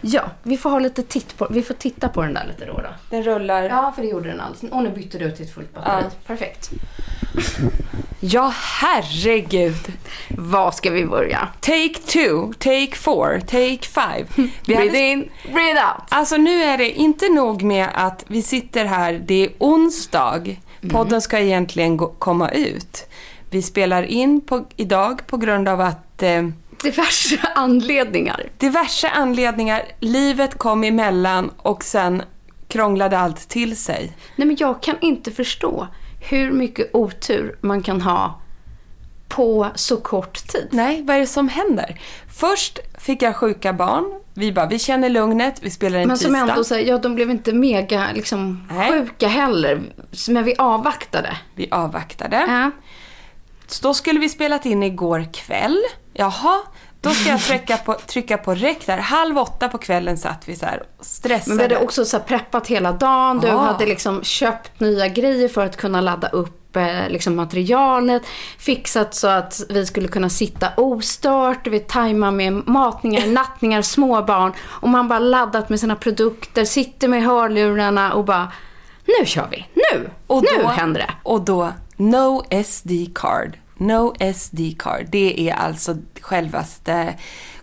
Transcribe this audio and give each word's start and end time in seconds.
Ja, 0.00 0.22
vi 0.42 0.56
får 0.56 0.70
ha 0.70 0.78
lite 0.78 1.02
titt 1.02 1.36
på, 1.38 1.46
vi 1.50 1.62
får 1.62 1.74
titta 1.74 2.08
på 2.08 2.22
den 2.22 2.34
där 2.34 2.46
lite 2.46 2.64
då. 2.66 2.72
då. 2.72 2.88
Den 3.10 3.22
rullar. 3.22 3.62
Ja, 3.62 3.92
för 3.94 4.02
det 4.02 4.08
gjorde 4.08 4.28
den 4.28 4.40
alldeles. 4.40 4.72
Och 4.72 4.82
nu 4.82 4.90
bytte 4.90 5.18
du 5.18 5.30
till 5.30 5.44
ett 5.46 5.54
fullt 5.54 5.74
batteri. 5.74 6.02
Ja. 6.04 6.10
Perfekt. 6.26 6.70
Ja, 8.20 8.52
herregud. 8.56 9.92
Var 10.28 10.70
ska 10.70 10.90
vi 10.90 11.06
börja? 11.06 11.48
Take 11.60 11.94
two, 12.06 12.52
take 12.58 12.92
four, 12.96 13.40
take 13.40 13.78
five. 13.82 14.26
Vi 14.66 14.74
hade- 14.74 14.88
Breathe 14.88 14.98
in, 14.98 15.30
breathe 15.52 15.80
out. 15.80 16.04
Alltså 16.08 16.36
nu 16.36 16.62
är 16.62 16.78
det 16.78 16.90
inte 16.90 17.28
nog 17.28 17.62
med 17.62 17.88
att 17.94 18.24
vi 18.26 18.42
sitter 18.42 18.84
här, 18.84 19.22
det 19.26 19.44
är 19.44 19.50
onsdag. 19.58 20.42
Podden 20.90 21.20
ska 21.20 21.38
egentligen 21.38 21.96
gå, 21.96 22.06
komma 22.06 22.50
ut. 22.50 23.06
Vi 23.50 23.62
spelar 23.62 24.02
in 24.02 24.40
på, 24.40 24.64
idag 24.76 25.26
på 25.26 25.36
grund 25.36 25.68
av 25.68 25.80
att 25.80 26.22
eh, 26.22 26.48
Diverse 26.82 27.38
anledningar. 27.54 28.42
diverse 28.58 29.08
anledningar, 29.10 29.82
livet 30.00 30.58
kom 30.58 30.84
emellan 30.84 31.50
och 31.56 31.84
sen 31.84 32.22
krånglade 32.68 33.18
allt 33.18 33.48
till 33.48 33.76
sig. 33.76 34.16
Nej, 34.36 34.46
men 34.48 34.56
jag 34.60 34.82
kan 34.82 34.94
inte 35.00 35.30
förstå 35.30 35.86
hur 36.30 36.52
mycket 36.52 36.90
otur 36.94 37.58
man 37.60 37.82
kan 37.82 38.00
ha 38.00 38.40
på 39.28 39.68
så 39.74 39.96
kort 39.96 40.46
tid. 40.48 40.68
Nej, 40.70 41.02
vad 41.02 41.16
är 41.16 41.20
det 41.20 41.26
som 41.26 41.48
händer? 41.48 42.00
Först 42.38 42.78
fick 42.98 43.22
jag 43.22 43.36
sjuka 43.36 43.72
barn. 43.72 44.20
Vi 44.34 44.52
bara, 44.52 44.66
vi 44.66 44.78
känner 44.78 45.08
lugnet, 45.08 45.58
vi 45.62 45.70
spelar 45.70 45.98
en 45.98 46.08
Men 46.08 46.18
som 46.18 46.34
tisdag. 46.34 46.50
ändå 46.50 46.64
säger, 46.64 46.88
ja 46.88 46.98
de 46.98 47.14
blev 47.14 47.30
inte 47.30 47.52
mega 47.52 48.06
liksom, 48.14 48.68
Nej. 48.70 48.90
sjuka 48.92 49.28
heller. 49.28 49.82
Men 50.28 50.44
vi 50.44 50.54
avvaktade. 50.58 51.36
Vi 51.54 51.68
avvaktade. 51.70 52.36
Ja. 52.48 52.70
Så 53.66 53.82
då 53.82 53.94
skulle 53.94 54.20
vi 54.20 54.28
spelat 54.28 54.66
in 54.66 54.82
igår 54.82 55.26
kväll. 55.32 55.78
Jaha, 56.18 56.58
då 57.00 57.10
ska 57.10 57.28
jag 57.30 57.40
trycka 57.40 57.76
på, 57.76 57.94
trycka 57.94 58.38
på 58.38 58.54
räck 58.54 58.86
där. 58.86 58.98
Halv 58.98 59.38
åtta 59.38 59.68
på 59.68 59.78
kvällen 59.78 60.18
satt 60.18 60.48
vi 60.48 60.56
så 60.56 60.66
här 60.66 60.82
stressade. 61.00 61.48
Men 61.56 61.56
vi 61.68 61.74
hade 61.74 61.84
också 61.84 62.04
så 62.04 62.20
preppat 62.20 62.66
hela 62.66 62.92
dagen. 62.92 63.38
Du 63.40 63.46
Ja. 63.48 63.56
hade 63.58 63.86
liksom 63.86 64.22
köpt 64.24 64.80
nya 64.80 65.08
grejer 65.08 65.48
för 65.48 65.64
att 65.64 65.76
kunna 65.76 66.00
ladda 66.00 66.28
upp 66.28 66.76
eh, 66.76 67.08
liksom 67.08 67.36
materialet. 67.36 68.22
Fixat 68.58 69.14
så 69.14 69.28
att 69.28 69.60
vi 69.68 69.86
skulle 69.86 70.08
kunna 70.08 70.28
sitta 70.28 70.68
ostört. 70.76 71.66
Vi 71.66 71.80
tajmar 71.80 72.30
med 72.30 72.52
matningar, 72.52 73.26
nattningar, 73.32 73.82
småbarn. 73.82 74.52
Och 74.62 74.88
man 74.88 75.08
bara 75.08 75.18
laddat 75.18 75.68
med 75.68 75.80
sina 75.80 75.96
produkter. 75.96 76.64
Sitter 76.64 77.08
med 77.08 77.22
hörlurarna 77.24 78.12
och 78.12 78.24
bara 78.24 78.52
nu 79.20 79.26
kör 79.26 79.48
vi. 79.50 79.66
Nu! 79.74 80.10
Och 80.26 80.42
nu 80.42 80.62
då- 80.62 80.68
händer 80.68 81.00
det. 81.00 81.10
Och 81.22 81.40
då, 81.44 81.72
no 81.96 82.44
SD 82.64 82.90
card. 83.14 83.58
No 83.76 84.14
SD 84.34 84.60
card. 84.78 85.06
Det 85.10 85.48
är 85.48 85.54
alltså 85.54 85.96
självaste 86.20 87.14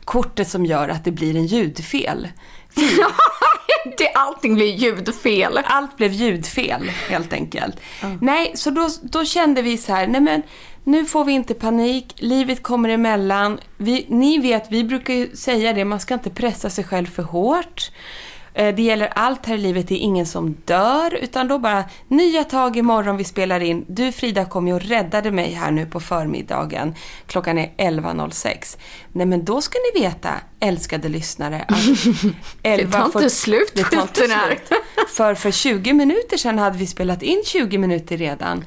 kortet 0.03 0.47
som 0.47 0.65
gör 0.65 0.89
att 0.89 1.05
det 1.05 1.11
blir 1.11 1.35
en 1.35 1.45
ljudfel. 1.45 2.27
det, 3.97 4.11
allting 4.13 4.55
blir 4.55 4.75
ljudfel. 4.75 5.59
Allt 5.63 5.97
blev 5.97 6.11
ljudfel 6.11 6.91
helt 7.09 7.33
enkelt. 7.33 7.75
Nej, 8.21 8.51
så 8.55 8.69
då, 8.69 8.89
då 9.01 9.25
kände 9.25 9.61
vi 9.61 9.77
så 9.77 9.93
här, 9.93 10.07
nej 10.07 10.21
men 10.21 10.41
nu 10.83 11.05
får 11.05 11.25
vi 11.25 11.33
inte 11.33 11.53
panik, 11.53 12.13
livet 12.17 12.63
kommer 12.63 12.89
emellan. 12.89 13.59
Vi, 13.77 14.05
ni 14.09 14.37
vet, 14.37 14.71
vi 14.71 14.83
brukar 14.83 15.13
ju 15.13 15.35
säga 15.35 15.73
det, 15.73 15.85
man 15.85 15.99
ska 15.99 16.13
inte 16.13 16.29
pressa 16.29 16.69
sig 16.69 16.83
själv 16.83 17.05
för 17.05 17.23
hårt. 17.23 17.91
Eh, 18.53 18.75
Det 18.75 18.81
gäller 18.81 19.07
allt 19.15 19.45
här 19.45 19.55
i 19.55 19.57
livet, 19.57 19.87
det 19.87 19.95
är 19.95 19.99
ingen 19.99 20.25
som 20.25 20.57
dör, 20.65 21.13
utan 21.21 21.47
då 21.47 21.57
bara 21.59 21.83
nya 22.07 22.43
tag 22.43 22.77
imorgon 22.77 23.17
vi 23.17 23.23
spelar 23.23 23.59
in. 23.59 23.85
Du 23.87 24.11
Frida 24.11 24.45
kom 24.45 24.67
ju 24.67 24.73
och 24.73 24.81
räddade 24.81 25.31
mig 25.31 25.51
här 25.53 25.71
nu 25.71 25.85
på 25.85 25.99
förmiddagen. 25.99 26.95
Klockan 27.27 27.57
är 27.57 27.71
11.06. 27.77 28.77
Nej 29.11 29.25
men 29.25 29.45
då 29.45 29.61
ska 29.61 29.77
ni 29.93 30.01
veta, 30.01 30.29
älskade 30.59 31.09
lyssnare, 31.09 31.65
att 31.67 31.77
11 32.63 32.97
tar 32.99 33.05
inte 33.05 33.29
slut, 33.29 33.71
Det 33.75 33.83
tar 33.83 34.01
inte 34.01 34.13
slut. 34.27 34.79
För 35.09 35.35
för 35.35 35.51
20 35.51 35.93
minuter 35.93 36.37
sedan 36.37 36.59
hade 36.59 36.77
vi 36.77 36.87
spelat 36.87 37.21
in 37.23 37.41
20 37.45 37.77
minuter 37.77 38.17
redan. 38.17 38.65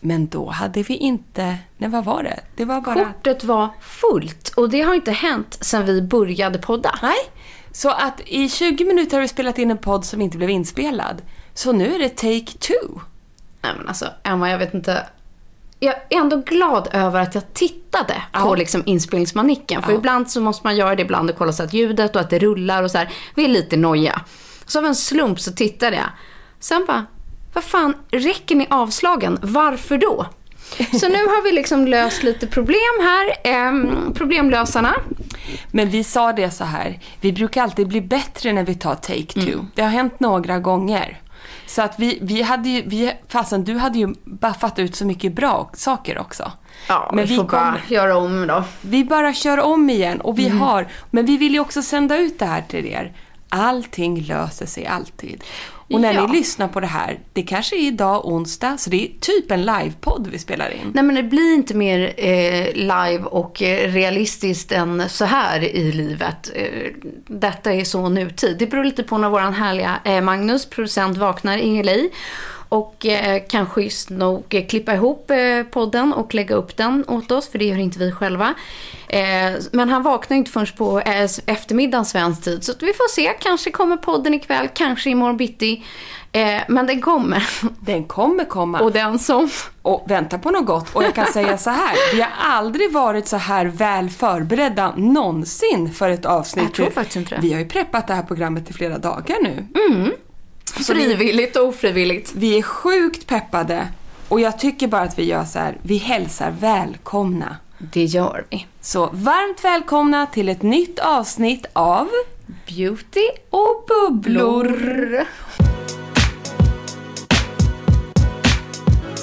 Men 0.00 0.26
då 0.26 0.50
hade 0.50 0.82
vi 0.82 0.96
inte... 0.96 1.56
Nej, 1.78 1.90
vad 1.90 2.04
var 2.04 2.22
det? 2.22 2.40
Det 2.56 2.64
var 2.64 2.80
bara... 2.80 2.94
Kortet 3.04 3.44
var 3.44 3.68
fullt 3.80 4.48
och 4.56 4.70
det 4.70 4.80
har 4.82 4.94
inte 4.94 5.12
hänt 5.12 5.58
sedan 5.60 5.84
vi 5.86 6.02
började 6.02 6.58
podda. 6.58 6.98
Nej. 7.02 7.16
Så 7.76 7.90
att 7.90 8.20
i 8.26 8.48
20 8.48 8.84
minuter 8.84 9.16
har 9.16 9.22
vi 9.22 9.28
spelat 9.28 9.58
in 9.58 9.70
en 9.70 9.78
podd 9.78 10.04
som 10.04 10.20
inte 10.22 10.36
blev 10.38 10.50
inspelad. 10.50 11.22
Så 11.54 11.72
nu 11.72 11.94
är 11.94 11.98
det 11.98 12.08
take 12.08 12.58
two. 12.58 13.00
Nej 13.62 13.72
men 13.78 13.88
alltså, 13.88 14.08
Emma, 14.22 14.50
jag 14.50 14.58
vet 14.58 14.74
inte. 14.74 15.06
Jag 15.80 15.94
är 15.94 16.20
ändå 16.20 16.36
glad 16.36 16.88
över 16.92 17.20
att 17.20 17.34
jag 17.34 17.52
tittade 17.54 18.14
på 18.32 18.38
Ja. 18.40 18.54
liksom 18.54 18.82
inspelningsmanicken. 18.86 19.82
För 19.82 19.92
Ja. 19.92 19.98
ibland 19.98 20.30
så 20.30 20.40
måste 20.40 20.66
man 20.66 20.76
göra 20.76 20.94
det 20.96 21.02
ibland 21.02 21.30
och 21.30 21.36
kolla 21.38 21.52
så 21.52 21.62
att 21.62 21.72
ljudet 21.72 22.14
och 22.14 22.20
att 22.20 22.30
det 22.30 22.38
rullar 22.38 22.82
och 22.82 22.90
så 22.90 22.98
här. 22.98 23.12
Vi 23.34 23.44
är 23.44 23.48
lite 23.48 23.76
noja. 23.76 24.20
Så 24.66 24.78
av 24.78 24.86
en 24.86 24.94
slump 24.94 25.40
så 25.40 25.52
tittade 25.52 25.96
jag. 25.96 26.06
Sen 26.60 26.84
bara, 26.86 27.06
vad 27.54 27.64
fan, 27.64 27.94
räcker 28.10 28.54
ni 28.56 28.66
avslagen? 28.70 29.38
Varför 29.42 29.98
då? 29.98 30.26
Så 31.00 31.08
nu 31.08 31.18
har 31.26 31.44
vi 31.44 31.52
liksom 31.52 31.86
löst 31.86 32.22
lite 32.22 32.46
problem 32.46 32.78
här. 33.00 33.26
Ehm, 33.44 34.12
problemlösarna. 34.14 34.94
Men 35.70 35.88
vi 35.90 36.04
sa 36.04 36.32
det 36.32 36.50
så 36.50 36.64
här, 36.64 36.98
vi 37.20 37.32
brukar 37.32 37.62
alltid 37.62 37.88
bli 37.88 38.00
bättre 38.00 38.52
när 38.52 38.64
vi 38.64 38.74
tar 38.74 38.94
take 38.94 39.26
two. 39.26 39.52
Mm. 39.52 39.66
Det 39.74 39.82
har 39.82 39.88
hänt 39.90 40.20
några 40.20 40.58
gånger. 40.58 41.20
Så 41.66 41.82
att 41.82 41.94
vi, 41.98 42.18
vi 42.22 42.42
hade 42.42 42.68
ju, 42.68 42.82
vi, 42.86 43.12
fastän 43.28 43.64
du 43.64 43.78
hade 43.78 43.98
ju 43.98 44.14
baffat 44.24 44.78
ut 44.78 44.96
så 44.96 45.06
mycket 45.06 45.32
bra 45.32 45.70
saker 45.74 46.18
också. 46.18 46.52
Ja, 46.88 47.10
Men 47.14 47.24
vi 47.24 47.30
vi 47.30 47.36
får 47.36 47.44
bara 47.44 47.76
göra 47.88 48.16
om 48.16 48.46
då. 48.46 48.64
Vi 48.80 49.04
bara 49.04 49.34
kör 49.34 49.60
om 49.60 49.90
igen 49.90 50.20
och 50.20 50.38
vi 50.38 50.46
Mm. 50.46 50.60
har, 50.60 50.88
men 51.10 51.26
vi 51.26 51.36
vill 51.36 51.52
ju 51.54 51.60
också 51.60 51.82
sända 51.82 52.16
ut 52.18 52.38
det 52.38 52.46
här 52.46 52.62
till 52.68 52.86
er. 52.86 53.12
Allting 53.48 54.20
löser 54.20 54.66
sig 54.66 54.86
alltid. 54.86 55.44
Och 55.92 56.00
när 56.00 56.14
Ja. 56.14 56.26
ni 56.26 56.38
lyssnar 56.38 56.68
på 56.68 56.80
det 56.80 56.86
här, 56.86 57.18
det 57.32 57.42
kanske 57.42 57.76
är 57.76 57.86
idag 57.86 58.26
onsdag, 58.26 58.76
så 58.78 58.90
det 58.90 59.04
är 59.04 59.08
typ 59.20 59.50
en 59.50 59.60
livepodd 59.66 60.28
vi 60.32 60.38
spelar 60.38 60.70
in. 60.70 60.90
Nej 60.94 61.04
men 61.04 61.14
det 61.16 61.22
blir 61.22 61.54
inte 61.54 61.74
mer 61.74 62.14
eh, 62.16 62.72
live 62.74 63.22
och 63.24 63.62
eh, 63.62 63.92
realistiskt 63.92 64.72
än 64.72 65.08
så 65.08 65.24
här 65.24 65.64
i 65.64 65.92
livet. 65.92 66.50
Eh, 66.54 66.64
detta 67.26 67.72
är 67.72 67.84
så 67.84 68.08
nutid. 68.08 68.56
Det 68.58 68.66
beror 68.66 68.84
lite 68.84 69.02
på 69.02 69.18
när 69.18 69.28
våran 69.30 69.54
härliga 69.54 70.00
eh, 70.04 70.20
Magnus, 70.20 70.66
producent, 70.66 71.16
vaknar 71.18 71.58
i 71.58 71.82
LA. 71.82 71.92
Och 72.76 73.06
eh, 73.06 73.42
kan 73.48 73.66
schysst 73.66 74.10
nog 74.10 74.54
eh, 74.54 74.66
klippa 74.66 74.94
ihop 74.94 75.30
eh, 75.30 75.62
podden 75.70 76.12
och 76.12 76.34
lägga 76.34 76.54
upp 76.54 76.76
den 76.76 77.04
åt 77.08 77.32
oss, 77.32 77.48
för 77.48 77.58
det 77.58 77.64
gör 77.64 77.76
inte 77.76 77.98
vi 77.98 78.12
själva. 78.12 78.54
Eh, 79.08 79.52
men 79.72 79.88
han 79.88 80.02
vaknar 80.02 80.36
inte 80.36 80.50
förrän 80.50 80.66
på 80.76 81.00
eh, 81.00 81.24
eftermiddagen 81.46 82.04
svensk 82.04 82.44
tid, 82.44 82.64
så 82.64 82.72
vi 82.80 82.92
får 82.92 83.08
se. 83.08 83.32
Kanske 83.40 83.70
kommer 83.70 83.96
podden 83.96 84.34
ikväll, 84.34 84.68
kanske 84.74 85.10
imorgon 85.10 85.36
bitti. 85.36 85.84
Men 86.68 86.86
den 86.86 87.00
kommer. 87.00 87.48
Den 87.80 88.04
kommer 88.04 88.44
komma. 88.44 88.80
Och 88.80 88.92
den 88.92 89.18
som... 89.18 89.50
och 89.82 90.04
vänta 90.06 90.38
på 90.38 90.50
något 90.50 90.66
gott. 90.66 90.94
Och 90.94 91.02
jag 91.02 91.14
kan 91.14 91.26
säga 91.26 91.58
så 91.58 91.70
här, 91.70 92.14
vi 92.14 92.20
har 92.20 92.30
aldrig 92.38 92.92
varit 92.92 93.28
så 93.28 93.36
här 93.36 93.66
väl 93.66 94.10
förberedda 94.10 94.94
någonsin 94.96 95.92
för 95.94 96.08
ett 96.08 96.26
avsnitt. 96.26 96.64
Jag 96.64 96.74
tror 96.74 96.90
faktiskt 96.90 97.16
inte 97.16 97.34
det. 97.34 97.40
Vi 97.40 97.52
har 97.52 97.60
ju 97.60 97.68
preppat 97.68 98.06
det 98.06 98.14
här 98.14 98.22
programmet 98.22 98.70
i 98.70 98.72
flera 98.72 98.98
dagar 98.98 99.36
nu. 99.42 99.66
Frivilligt 100.84 101.56
och 101.56 101.68
ofrivilligt. 101.68 102.32
Vi 102.36 102.58
är 102.58 102.62
sjukt 102.62 103.26
peppade 103.26 103.88
och 104.28 104.40
jag 104.40 104.58
tycker 104.58 104.88
bara 104.88 105.02
att 105.02 105.18
vi 105.18 105.24
gör 105.24 105.44
så 105.44 105.58
här, 105.58 105.76
vi 105.82 105.96
hälsar 105.96 106.50
välkomna. 106.60 107.56
Det 107.78 108.04
gör 108.04 108.44
vi. 108.50 108.66
Så 108.80 109.06
varmt 109.12 109.64
välkomna 109.64 110.26
till 110.26 110.48
ett 110.48 110.62
nytt 110.62 110.98
avsnitt 110.98 111.66
av 111.72 112.08
Beauty 112.68 113.28
Och 113.50 113.84
bubblor. 113.88 114.66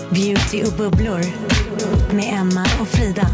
Beauty 0.09 0.63
och 0.63 0.77
bubblor 0.77 1.21
med 2.13 2.33
Emma 2.33 2.65
och 2.81 2.87
Frida. 2.87 3.27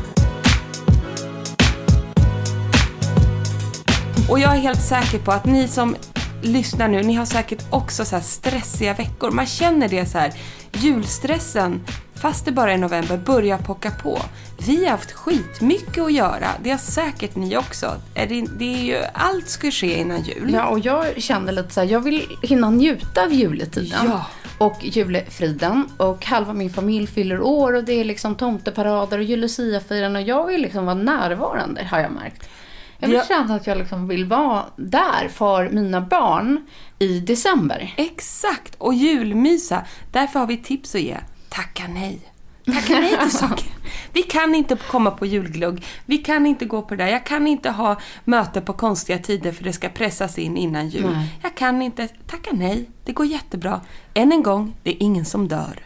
Och 4.29 4.39
jag 4.39 4.55
är 4.55 4.59
helt 4.59 4.81
säker 4.81 5.19
på 5.19 5.31
att 5.31 5.45
ni 5.45 5.67
som 5.67 5.95
lyssnar 6.41 6.87
nu, 6.87 7.03
ni 7.03 7.13
har 7.13 7.25
säkert 7.25 7.65
också 7.69 8.05
så 8.05 8.19
stressiga 8.19 8.93
veckor. 8.93 9.31
Man 9.31 9.45
känner 9.45 9.89
det 9.89 10.05
så 10.05 10.17
här, 10.17 10.33
julstressen, 10.73 11.81
fast 12.15 12.45
det 12.45 12.51
bara 12.51 12.73
är 12.73 12.77
november, 12.77 13.17
börjar 13.17 13.57
pocka 13.57 13.91
på. 13.91 14.19
Vi 14.67 14.83
har 14.83 14.91
haft 14.91 15.11
skitmycket 15.11 16.03
att 16.03 16.13
göra. 16.13 16.47
Det 16.63 16.69
har 16.69 16.77
säkert 16.77 17.35
ni 17.35 17.57
också. 17.57 17.95
Det, 18.13 18.45
det 18.59 18.73
är 18.73 18.83
ju, 18.83 18.97
allt 19.13 19.49
ska 19.49 19.71
ske 19.71 19.99
innan 19.99 20.21
jul. 20.21 20.53
Ja, 20.53 20.67
och 20.67 20.79
jag 20.79 21.21
kände 21.21 21.51
lite 21.51 21.73
så 21.73 21.79
här, 21.79 21.87
jag 21.87 21.99
vill 21.99 22.37
hinna 22.41 22.69
njuta 22.69 23.23
av 23.23 23.33
juletiden. 23.33 24.05
Ja. 24.05 24.25
Och 24.57 24.77
julefriden. 24.81 25.85
Och 25.97 26.25
halva 26.25 26.53
min 26.53 26.69
familj 26.69 27.07
fyller 27.07 27.41
år 27.41 27.73
och 27.73 27.83
det 27.83 27.93
är 27.93 28.03
liksom 28.03 28.35
tomteparader 28.35 29.17
och 29.17 29.23
julluciafirande. 29.23 30.19
Och 30.19 30.27
jag 30.27 30.47
vill 30.47 30.61
liksom 30.61 30.85
vara 30.85 30.95
närvarande, 30.95 31.83
har 31.83 31.99
jag 31.99 32.11
märkt. 32.11 32.49
Jag 32.99 33.09
vill 33.09 33.21
känna 33.27 33.55
att 33.55 33.67
jag 33.67 33.77
liksom 33.77 34.07
vill 34.07 34.25
vara 34.25 34.65
där 34.75 35.27
för 35.27 35.69
mina 35.69 36.01
barn 36.01 36.65
i 36.99 37.19
december. 37.19 37.93
Exakt! 37.97 38.75
Och 38.77 38.93
julmysa. 38.93 39.85
Därför 40.11 40.39
har 40.39 40.47
vi 40.47 40.57
tips 40.57 40.95
att 40.95 41.01
ge. 41.01 41.17
Tacka 41.49 41.83
nej. 41.89 42.19
Tacka 42.65 42.93
nej 42.99 43.17
till 43.21 43.31
saker. 43.37 43.67
Vi 44.13 44.23
kan 44.23 44.55
inte 44.55 44.77
komma 44.91 45.11
på 45.11 45.25
julglugg. 45.25 45.85
Vi 46.05 46.17
kan 46.17 46.45
inte 46.45 46.65
gå 46.65 46.81
på 46.81 46.95
det 46.95 47.03
där. 47.03 47.11
Jag 47.11 47.25
kan 47.25 47.47
inte 47.47 47.69
ha 47.69 47.99
möte 48.25 48.61
på 48.61 48.73
konstiga 48.73 49.19
tider 49.19 49.51
för 49.51 49.63
det 49.63 49.73
ska 49.73 49.89
pressas 49.89 50.37
in 50.37 50.57
innan 50.57 50.89
jul. 50.89 51.09
Nej. 51.11 51.39
Jag 51.43 51.55
kan 51.55 51.81
inte. 51.81 52.07
Tacka 52.07 52.49
nej. 52.53 52.89
Det 53.05 53.11
går 53.11 53.25
jättebra. 53.25 53.81
Än 54.13 54.31
en 54.31 54.43
gång, 54.43 54.75
det 54.83 54.89
är 54.89 55.03
ingen 55.03 55.25
som 55.25 55.47
dör. 55.47 55.79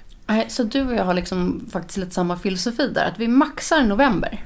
Så 0.47 0.63
du 0.63 0.81
och 0.87 0.93
jag 0.93 1.05
har 1.05 1.13
liksom 1.13 1.69
faktiskt 1.71 1.97
lite 1.97 2.11
samma 2.11 2.37
filosofi 2.37 2.87
där. 2.87 3.05
Att 3.05 3.19
vi 3.19 3.27
maxar 3.27 3.83
november. 3.83 4.45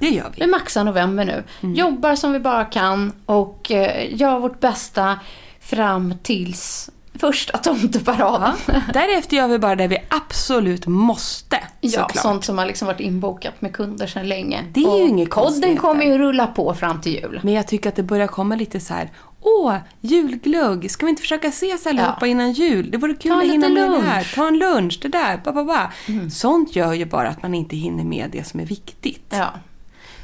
Det 0.00 0.08
gör 0.10 0.32
vi. 0.36 0.44
Vi 0.44 0.50
maxar 0.50 0.84
november 0.84 1.24
nu. 1.24 1.44
Mm. 1.62 1.74
Jobbar 1.74 2.14
som 2.14 2.32
vi 2.32 2.40
bara 2.40 2.64
kan 2.64 3.12
och 3.26 3.70
eh, 3.70 4.14
gör 4.20 4.38
vårt 4.40 4.60
bästa 4.60 5.18
fram 5.60 6.14
tills 6.22 6.90
första 7.20 7.58
tomteparaden. 7.62 8.52
Därefter 8.92 9.36
gör 9.36 9.48
vi 9.48 9.58
bara 9.58 9.76
det 9.76 9.88
vi 9.88 9.98
absolut 10.08 10.86
måste. 10.86 11.58
Ja, 11.80 11.90
såklart. 11.90 12.16
sånt 12.16 12.44
som 12.44 12.58
har 12.58 12.66
liksom 12.66 12.86
varit 12.86 13.00
inbokat 13.00 13.60
med 13.60 13.72
kunder 13.72 14.06
sedan 14.06 14.28
länge. 14.28 14.64
Det 14.72 14.80
är 14.80 14.96
ju 14.96 15.02
Och 15.02 15.08
inget 15.08 15.30
Podden 15.30 15.76
kommer 15.76 16.04
ju 16.04 16.18
rulla 16.18 16.46
på 16.46 16.74
fram 16.74 17.00
till 17.00 17.12
jul. 17.12 17.40
Men 17.42 17.54
jag 17.54 17.66
tycker 17.68 17.88
att 17.88 17.96
det 17.96 18.02
börjar 18.02 18.26
komma 18.26 18.56
lite 18.56 18.80
så 18.80 18.94
här. 18.94 19.10
Åh, 19.42 19.76
julglugg! 20.00 20.90
Ska 20.90 21.06
vi 21.06 21.10
inte 21.10 21.22
försöka 21.22 21.48
ses 21.48 21.86
allihopa 21.86 22.16
Ja. 22.20 22.26
innan 22.26 22.52
jul? 22.52 22.90
Det 22.90 22.98
vore 22.98 23.14
kul 23.14 23.32
Ta 23.32 23.38
att 23.38 23.44
hinna 23.44 23.68
med 23.68 23.82
det 23.82 23.88
lunch. 23.88 24.04
här. 24.04 24.32
Ta 24.34 24.48
en 24.48 24.58
lunch, 24.58 24.98
det 25.02 25.08
där, 25.08 25.40
ba, 25.44 25.52
ba, 25.52 25.64
ba. 25.64 25.90
Mm. 26.08 26.30
Sånt 26.30 26.76
gör 26.76 26.92
ju 26.92 27.04
bara 27.04 27.28
att 27.28 27.42
man 27.42 27.54
inte 27.54 27.76
hinner 27.76 28.04
med 28.04 28.28
det 28.32 28.44
som 28.48 28.60
är 28.60 28.64
viktigt. 28.64 29.26
Ja. 29.28 29.48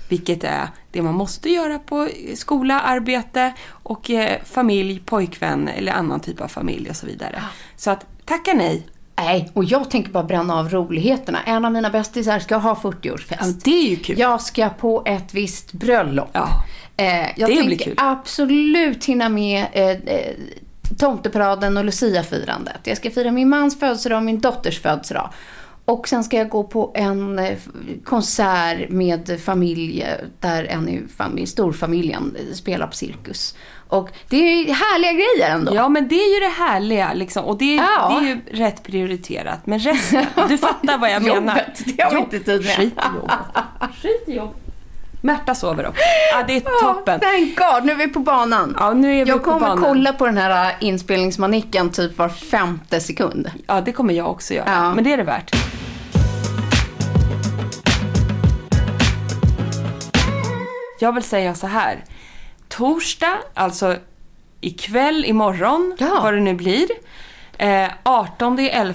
Vilket 0.08 0.44
är 0.44 0.68
det 0.90 1.02
man 1.02 1.14
måste 1.14 1.50
göra 1.50 1.78
på 1.78 2.08
skola, 2.34 2.80
arbete 2.80 3.52
och 3.68 4.10
eh, 4.10 4.42
familj, 4.44 5.02
pojkvän 5.04 5.68
eller 5.68 5.92
annan 5.92 6.20
typ 6.20 6.40
av 6.40 6.48
familj 6.48 6.90
och 6.90 6.96
så 6.96 7.06
vidare. 7.06 7.42
Så 7.76 7.90
att 7.90 8.06
tacka 8.24 8.54
nej. 8.54 8.86
Nej, 9.18 9.50
och 9.54 9.64
jag 9.64 9.90
tänker 9.90 10.10
bara 10.10 10.24
bränna 10.24 10.58
av 10.58 10.68
roligheterna. 10.68 11.38
En 11.46 11.64
av 11.64 11.72
mina 11.72 11.90
bästisar 11.90 12.38
ska 12.38 12.56
ha 12.56 12.74
40-årsfest. 12.74 13.36
Ja, 13.40 13.54
det 13.64 13.78
är 13.78 13.90
ju 13.90 13.96
kul. 13.96 14.18
Jag 14.18 14.40
ska 14.40 14.68
på 14.68 15.02
ett 15.06 15.34
visst 15.34 15.72
bröllop. 15.72 16.28
Ja. 16.32 16.48
Eh, 16.96 17.06
jag 17.36 17.50
Det 17.50 17.56
tänker 17.56 17.94
absolut 17.96 19.04
hinna 19.04 19.28
med 19.28 19.66
eh, 19.72 19.90
eh, 19.90 20.34
tomteparaden 20.98 21.76
och 21.76 21.84
luciafirandet. 21.84 22.80
Jag 22.82 22.96
ska 22.96 23.10
fira 23.10 23.30
min 23.30 23.48
mans 23.48 23.80
födelsedag 23.80 24.16
och 24.16 24.22
min 24.22 24.40
dotters 24.40 24.80
födelsedag. 24.80 25.30
Och 25.88 26.08
sen 26.08 26.24
ska 26.24 26.36
jag 26.36 26.48
gå 26.48 26.64
på 26.64 26.92
en 26.94 27.38
eh, 27.38 27.58
konsert 28.04 28.88
med 28.90 29.40
familj 29.44 30.06
där 30.40 30.64
en 30.64 30.88
i 30.88 31.02
familj, 31.16 31.46
storfamiljen 31.46 32.36
spelar 32.54 32.86
på 32.86 32.92
cirkus. 32.94 33.54
Och 33.88 34.08
det 34.28 34.36
är 34.36 34.64
härliga 34.74 35.12
grejer 35.12 35.54
ändå. 35.54 35.74
Ja, 35.74 35.88
men 35.88 36.08
det 36.08 36.14
är 36.14 36.34
ju 36.34 36.40
det 36.40 36.52
härliga 36.64 37.12
liksom. 37.14 37.44
Och 37.44 37.58
det, 37.58 37.74
Ja. 37.74 38.08
det 38.20 38.26
är 38.26 38.30
ju 38.30 38.40
rätt 38.64 38.82
prioriterat. 38.82 39.66
Men 39.66 39.78
resten, 39.78 40.26
du 40.48 40.58
fattar 40.58 40.98
vad 40.98 41.10
jag 41.10 41.22
menar. 41.22 41.56
Jobbet, 41.56 41.82
det 41.96 42.02
har 42.02 42.10
vi 42.10 42.18
inte 42.18 42.38
tid 42.40 42.64
med. 42.64 42.76
Skit 42.76 42.92
i 42.98 43.14
jobbet. 43.16 43.30
Skit 44.02 44.24
i 44.26 44.32
jobbet. 44.36 44.56
Märta 45.26 45.54
sover 45.54 45.86
också. 45.86 46.02
Ja, 46.32 46.44
det 46.46 46.56
är 46.56 46.60
toppen. 46.60 47.20
Thank 47.20 47.56
God, 47.58 47.84
nu 47.84 47.92
är 47.92 47.96
vi 47.96 48.08
på 48.08 48.20
banan. 48.20 48.76
Ja, 48.78 48.92
nu 48.92 49.20
är 49.20 49.24
vi 49.24 49.30
jag 49.30 49.38
på 49.44 49.50
kommer 49.50 49.60
banan. 49.60 49.84
kolla 49.84 50.12
på 50.12 50.26
den 50.26 50.38
här 50.38 50.64
äh, 50.66 50.72
inspelningsmanicken 50.80 51.90
typ 51.90 52.18
var 52.18 52.28
femte 52.28 53.00
sekund. 53.00 53.50
Ja, 53.66 53.80
det 53.80 53.92
kommer 53.92 54.14
jag 54.14 54.30
också 54.30 54.54
göra. 54.54 54.64
Ja. 54.70 54.94
Men 54.94 55.04
det 55.04 55.12
är 55.12 55.16
det 55.16 55.22
värt. 55.22 55.54
Jag 60.98 61.12
vill 61.12 61.22
säga 61.22 61.54
så 61.54 61.66
här. 61.66 62.04
Torsdag, 62.68 63.36
alltså 63.54 63.96
ikväll, 64.60 65.24
imorgon, 65.24 65.96
Ja. 65.98 66.20
vad 66.22 66.34
det 66.34 66.40
nu 66.40 66.54
blir. 66.54 66.86
Eh, 67.58 67.88
18 68.02 68.58
11 68.58 68.94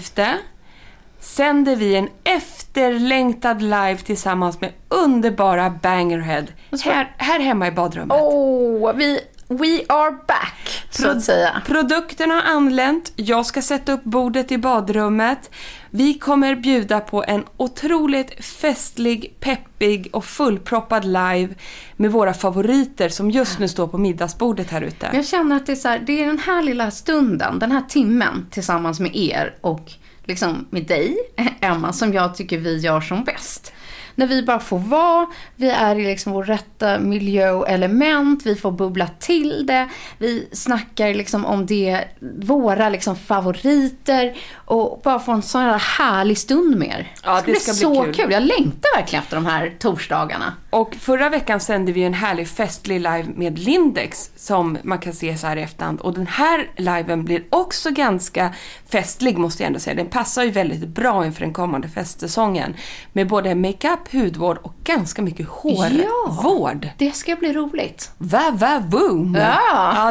sänder 1.21 1.75
vi 1.75 1.95
en 1.95 2.09
efterlängtad 2.23 3.62
live 3.62 3.97
tillsammans 3.97 4.62
med 4.62 4.71
underbara 4.89 5.69
Bangerhead. 5.69 6.45
Här, 6.83 7.15
här 7.18 7.39
hemma 7.39 7.68
i 7.68 7.71
badrummet. 7.71 8.18
Oh, 8.18 8.94
vi, 8.94 9.19
we 9.47 9.81
are 9.89 10.12
back, 10.12 10.83
så 10.89 11.09
att 11.09 11.23
säga. 11.23 11.62
Produkten 11.65 12.31
har 12.31 12.41
anlänt. 12.41 13.12
Jag 13.15 13.45
ska 13.45 13.62
sätta 13.62 13.94
upp 13.94 14.03
bordet 14.03 14.51
i 14.51 14.57
badrummet. 14.57 15.51
Vi 15.89 16.13
kommer 16.13 16.56
bjuda 16.56 17.00
på 17.00 17.24
en 17.24 17.44
otroligt 17.57 18.45
festlig, 18.45 19.35
peppig 19.39 20.09
och 20.13 20.25
fullproppad 20.25 21.06
live 21.06 21.50
med 21.95 22.12
våra 22.12 22.33
favoriter 22.33 23.09
som 23.09 23.31
just 23.31 23.59
nu 23.59 23.67
står 23.67 23.88
på 23.88 23.97
middagsbordet 23.97 24.69
här 24.69 24.81
ute. 24.81 25.10
Jag 25.13 25.25
känner 25.25 25.55
att 25.55 25.65
det 25.65 25.72
är, 25.72 25.75
så 25.75 25.88
här, 25.88 26.00
det 26.00 26.24
är 26.24 26.27
den 26.27 26.39
här 26.39 26.63
lilla 26.63 26.91
stunden, 26.91 27.60
den 27.60 27.72
här 27.72 27.81
timmen 27.89 28.48
tillsammans 28.51 29.00
med 29.00 29.15
er 29.15 29.55
och 29.62 29.91
liksom 30.24 30.68
med 30.70 30.86
dig, 30.88 31.18
Emma, 31.62 31.94
som 31.94 32.13
jag 32.13 32.36
tycker 32.36 32.58
vi 32.58 32.78
gör 32.78 33.01
som 33.01 33.24
bäst. 33.24 33.71
När 34.15 34.27
vi 34.27 34.44
bara 34.44 34.60
får 34.60 34.80
vara, 34.80 35.27
vi 35.56 35.70
är 35.70 35.96
i 35.96 36.03
liksom 36.06 36.32
vår 36.34 36.44
rätta 36.44 37.00
miljö 37.00 37.51
och 37.51 37.70
element, 37.70 38.46
vi 38.46 38.56
får 38.56 38.72
bubbla 38.72 39.08
till 39.20 39.65
det, 39.65 39.89
vi 40.18 40.48
snackar 40.51 41.13
liksom 41.13 41.46
om 41.46 41.65
det, 41.65 42.03
våra 42.41 42.89
liksom 42.89 43.15
favoriter 43.15 44.38
och 44.56 45.01
bara 45.03 45.20
få 45.20 45.32
en 45.32 45.41
sån 45.41 45.62
här 45.62 45.80
härlig 45.80 46.38
stund 46.38 46.75
med 46.75 46.88
er. 46.88 47.13
Ja, 47.24 47.36
det 47.36 47.51
bli 47.51 47.56
ska 47.56 47.72
bli 47.72 47.80
så 47.80 48.03
kul. 48.03 48.13
kul. 48.13 48.32
Jag 48.32 48.44
längtar 48.44 48.98
verkligen 48.98 49.24
efter 49.24 49.36
de 49.36 49.46
här 49.46 49.74
torsdagarna. 49.80 50.53
Och 50.70 50.96
förra 50.96 51.30
veckan 51.30 51.60
sände 51.60 51.91
vi 51.91 52.03
en 52.03 52.13
härlig 52.13 52.48
festlig 52.48 52.96
live 52.96 53.25
med 53.36 53.60
Lindex 53.60 54.32
som 54.36 54.77
man 54.84 55.00
kan 55.00 55.13
se 55.13 55.38
så 55.38 55.48
här 55.48 55.58
i 55.58 55.62
efterhand. 55.62 56.01
Och 56.01 56.13
den 56.13 56.27
här 56.27 56.70
liven 56.77 57.25
blir 57.25 57.44
också 57.50 57.91
ganska 57.91 58.53
festlig 58.89 59.38
måste 59.38 59.63
jag 59.63 59.68
ändå 59.68 59.80
säga. 59.80 59.96
Den 59.96 60.10
passar 60.10 60.44
ju 60.44 60.51
väldigt 60.51 60.88
bra 60.88 61.25
inför 61.25 61.41
den 61.41 61.53
kommande 61.53 61.88
festsäsongen. 61.88 62.75
Med 63.13 63.27
både 63.27 63.56
makeup, 63.56 64.00
hudvård 64.12 64.58
och 64.63 64.74
ganska 64.84 65.22
mycket 65.22 65.48
hårvård. 65.48 66.89
Det 66.98 67.12
ska 67.12 67.36
bli 67.36 67.53
roligt. 67.53 68.12
Va, 68.17 68.51
va, 68.53 68.79
boom! 68.79 69.36
Ja. 69.39 69.60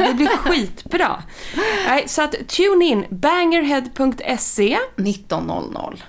ja, 0.00 0.06
det 0.06 0.14
blir 0.14 0.28
skitbra. 0.28 1.22
Nej, 1.86 2.08
så 2.08 2.22
att 2.22 2.34
tune 2.48 2.84
in, 2.84 3.04
bangerhead.se 3.10 4.78
19.00. 4.96 6.02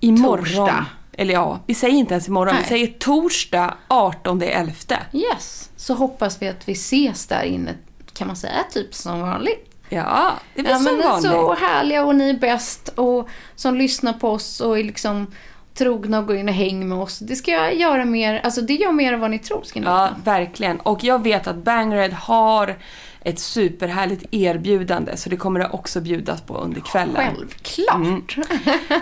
imorgon. 0.00 0.44
Torsdag. 0.44 0.86
Eller 1.12 1.34
ja, 1.34 1.60
vi 1.66 1.74
säger 1.74 1.94
inte 1.94 2.14
ens 2.14 2.28
imorgon, 2.28 2.54
vi 2.54 2.60
Nej. 2.60 2.68
säger 2.68 2.86
torsdag 2.86 3.74
18.11. 3.88 4.96
Yes, 5.12 5.70
så 5.76 5.94
hoppas 5.94 6.42
vi 6.42 6.48
att 6.48 6.68
vi 6.68 6.72
ses 6.72 7.26
där 7.26 7.42
inne, 7.42 7.74
kan 8.12 8.26
man 8.26 8.36
säga, 8.36 8.64
typ 8.72 8.94
som 8.94 9.20
vanligt. 9.20 9.70
Ja, 9.88 10.32
det 10.54 10.62
väl 10.62 10.70
Ja, 10.70 10.76
som 10.76 10.84
men 10.84 11.08
vanligt. 11.08 11.30
så 11.30 11.54
härliga 11.54 12.04
och 12.04 12.14
ni 12.14 12.30
är 12.30 12.38
bäst 12.38 12.88
och 12.88 13.28
som 13.54 13.74
lyssnar 13.74 14.12
på 14.12 14.30
oss 14.30 14.60
och 14.60 14.78
är 14.78 14.84
liksom 14.84 15.26
trogna 15.74 16.18
och 16.18 16.26
går 16.26 16.36
in 16.36 16.48
och 16.48 16.54
hänger 16.54 16.86
med 16.86 16.98
oss. 16.98 17.18
Det 17.18 17.36
ska 17.36 17.50
jag 17.50 17.74
göra 17.74 18.04
mer, 18.04 18.40
alltså 18.44 18.60
det 18.60 18.74
gör 18.74 18.92
mer 18.92 19.12
än 19.12 19.20
vad 19.20 19.30
ni 19.30 19.38
tror 19.38 19.62
ska 19.62 19.80
ni 19.80 19.86
Ja, 19.86 20.02
veta. 20.04 20.16
verkligen. 20.30 20.80
Och 20.80 21.04
jag 21.04 21.22
vet 21.22 21.46
att 21.46 21.56
Bangred 21.56 22.12
har 22.12 22.76
ett 23.24 23.38
superhärligt 23.38 24.24
erbjudande 24.30 25.16
så 25.16 25.30
det 25.30 25.36
kommer 25.36 25.60
det 25.60 25.68
också 25.72 26.00
bjudas 26.00 26.40
på 26.42 26.56
under 26.58 26.80
kvällen. 26.80 27.16
Självklart. 27.16 28.36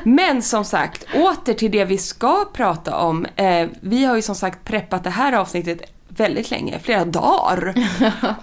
Men 0.05 0.43
som 0.43 0.64
sagt, 0.64 1.07
åter 1.14 1.55
till 1.55 1.71
det 1.71 1.85
vi 1.85 1.99
ska 1.99 2.45
prata 2.52 2.97
om. 2.99 3.26
Eh, 3.37 3.69
vi 3.81 4.05
har 4.05 4.17
ju 4.17 4.23
som 4.23 4.35
sagt 4.35 4.64
preppat 4.64 5.05
det 5.05 5.11
här 5.11 5.33
avsnittet 5.33 5.83
väldigt 6.09 6.50
länge, 6.50 6.79
flera 6.79 7.05
dagar. 7.05 7.75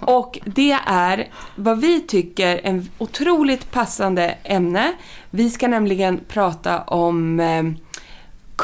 Och 0.00 0.38
det 0.44 0.78
är 0.86 1.28
vad 1.56 1.80
vi 1.80 2.00
tycker 2.00 2.60
en 2.64 2.88
otroligt 2.98 3.70
passande 3.72 4.34
ämne. 4.44 4.92
Vi 5.30 5.50
ska 5.50 5.68
nämligen 5.68 6.20
prata 6.28 6.82
om 6.82 7.40
eh, 7.40 7.62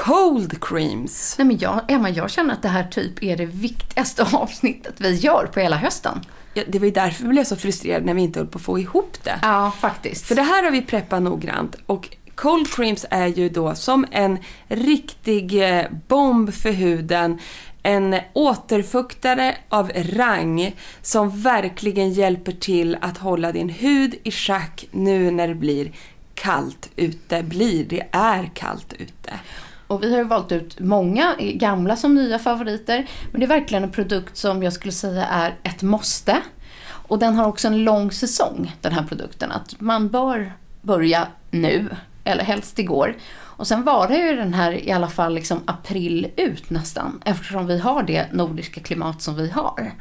cold 0.04 0.60
creams. 0.60 1.34
Nej 1.38 1.46
men 1.46 1.58
jag, 1.58 1.80
Emma, 1.88 2.10
jag 2.10 2.30
känner 2.30 2.54
att 2.54 2.62
det 2.62 2.68
här 2.68 2.84
typ 2.84 3.22
är 3.22 3.36
det 3.36 3.46
viktigaste 3.46 4.22
avsnittet 4.32 4.94
vi 4.98 5.14
gör 5.14 5.46
på 5.46 5.60
hela 5.60 5.76
hösten. 5.76 6.20
Ja, 6.54 6.62
det 6.68 6.78
var 6.78 6.86
ju 6.86 6.92
därför 6.92 7.22
vi 7.22 7.28
blev 7.28 7.44
så 7.44 7.56
frustrerade 7.56 8.06
när 8.06 8.14
vi 8.14 8.22
inte 8.22 8.38
höll 8.38 8.46
på 8.46 8.58
att 8.58 8.64
få 8.64 8.78
ihop 8.78 9.16
det. 9.22 9.38
Ja, 9.42 9.72
faktiskt. 9.80 10.26
För 10.26 10.34
det 10.34 10.42
här 10.42 10.64
har 10.64 10.70
vi 10.70 10.82
preppat 10.82 11.22
noggrant 11.22 11.76
och 11.86 12.08
cold 12.34 12.74
creams 12.74 13.06
är 13.10 13.26
ju 13.26 13.48
då 13.48 13.74
som 13.74 14.06
en 14.10 14.38
riktig 14.68 15.62
eh, 15.78 15.84
bomb 16.08 16.54
för 16.54 16.70
huden. 16.70 17.38
En 17.82 18.16
återfuktare 18.32 19.56
av 19.68 19.92
rang 19.94 20.74
som 21.02 21.42
verkligen 21.42 22.12
hjälper 22.12 22.52
till 22.52 22.96
att 23.00 23.18
hålla 23.18 23.52
din 23.52 23.68
hud 23.68 24.14
i 24.22 24.30
schack 24.30 24.88
nu 24.90 25.30
när 25.30 25.48
det 25.48 25.54
blir 25.54 25.92
kallt 26.34 26.90
ute. 26.96 27.42
Blir, 27.42 27.84
det 27.84 28.06
är 28.12 28.50
kallt 28.54 28.92
ute. 28.92 29.32
Och 29.86 30.02
vi 30.02 30.10
har 30.10 30.18
ju 30.18 30.24
valt 30.24 30.52
ut 30.52 30.80
många, 30.80 31.34
gamla 31.38 31.96
som 31.96 32.14
nya 32.14 32.38
favoriter. 32.38 33.08
Men 33.30 33.40
det 33.40 33.46
är 33.46 33.48
verkligen 33.48 33.84
en 33.84 33.90
produkt 33.90 34.36
som 34.36 34.62
jag 34.62 34.72
skulle 34.72 34.92
säga 34.92 35.26
är 35.26 35.54
ett 35.62 35.82
måste. 35.82 36.36
Och 36.88 37.18
den 37.18 37.34
har 37.34 37.46
också 37.46 37.68
en 37.68 37.84
lång 37.84 38.12
säsong, 38.12 38.76
den 38.80 38.92
här 38.92 39.02
produkten. 39.02 39.52
Att 39.52 39.80
man 39.80 40.08
bör 40.08 40.52
börja 40.82 41.28
nu, 41.50 41.88
eller 42.24 42.44
helst 42.44 42.78
igår. 42.78 43.16
Och 43.34 43.66
sen 43.66 43.82
varar 43.82 44.16
ju 44.16 44.36
den 44.36 44.54
här 44.54 44.72
i 44.72 44.92
alla 44.92 45.08
fall 45.08 45.34
liksom 45.34 45.60
april 45.64 46.30
ut 46.36 46.70
nästan. 46.70 47.22
Eftersom 47.24 47.66
vi 47.66 47.78
har 47.78 48.02
det 48.02 48.32
nordiska 48.32 48.80
klimat 48.80 49.22
som 49.22 49.34
vi 49.34 49.50
har. 49.50 49.92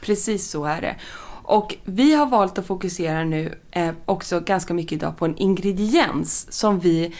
Precis 0.00 0.50
så 0.50 0.64
är 0.64 0.80
det. 0.80 0.96
Och 1.42 1.76
vi 1.84 2.14
har 2.14 2.26
valt 2.26 2.58
att 2.58 2.66
fokusera 2.66 3.24
nu 3.24 3.58
eh, 3.70 3.90
också 4.04 4.40
ganska 4.40 4.74
mycket 4.74 4.92
idag 4.92 5.16
på 5.16 5.24
en 5.24 5.36
ingrediens 5.36 6.52
som 6.52 6.80
vi 6.80 7.14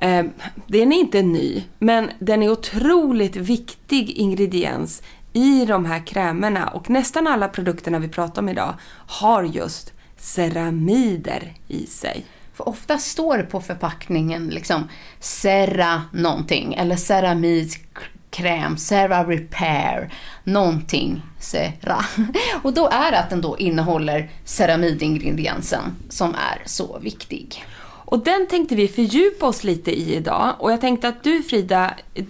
eh, 0.00 0.24
den 0.66 0.92
är 0.92 1.00
inte 1.00 1.22
ny, 1.22 1.64
men 1.78 2.10
den 2.18 2.42
är 2.42 2.50
otroligt 2.50 3.36
viktig 3.36 4.10
ingrediens 4.10 5.02
i 5.32 5.64
de 5.64 5.84
här 5.84 6.06
krämerna 6.06 6.66
och 6.66 6.90
nästan 6.90 7.26
alla 7.26 7.48
produkterna 7.48 7.98
vi 7.98 8.08
pratar 8.08 8.42
om 8.42 8.48
idag 8.48 8.74
har 9.06 9.42
just 9.42 9.92
ceramider 10.16 11.52
i 11.68 11.86
sig. 11.86 12.24
För 12.54 12.68
ofta 12.68 12.98
står 12.98 13.38
det 13.38 13.42
på 13.42 13.60
förpackningen 13.60 14.48
liksom 14.48 14.88
Serra 15.20 16.02
någonting 16.12 16.74
eller 16.74 16.96
”Ceramidkräm”, 16.96 18.76
Serra 18.76 19.24
Repair, 19.24 20.12
någonting 20.44 21.22
Serra. 21.38 22.04
Och 22.62 22.72
då 22.72 22.88
är 22.88 23.10
det 23.10 23.18
att 23.18 23.30
den 23.30 23.40
då 23.40 23.58
innehåller 23.58 24.30
ceramidingrediensen 24.44 25.96
som 26.08 26.34
är 26.34 26.62
så 26.66 26.98
viktig. 26.98 27.64
Och 28.10 28.24
den 28.24 28.46
tänkte 28.46 28.74
vi 28.74 28.88
fördjupa 28.88 29.46
oss 29.46 29.64
lite 29.64 29.90
i 29.90 30.14
idag. 30.14 30.54
Och 30.58 30.72
jag 30.72 30.80
tänkte 30.80 31.08
att 31.08 31.22
du 31.22 31.42
Frida, 31.42 31.94
du, 32.14 32.24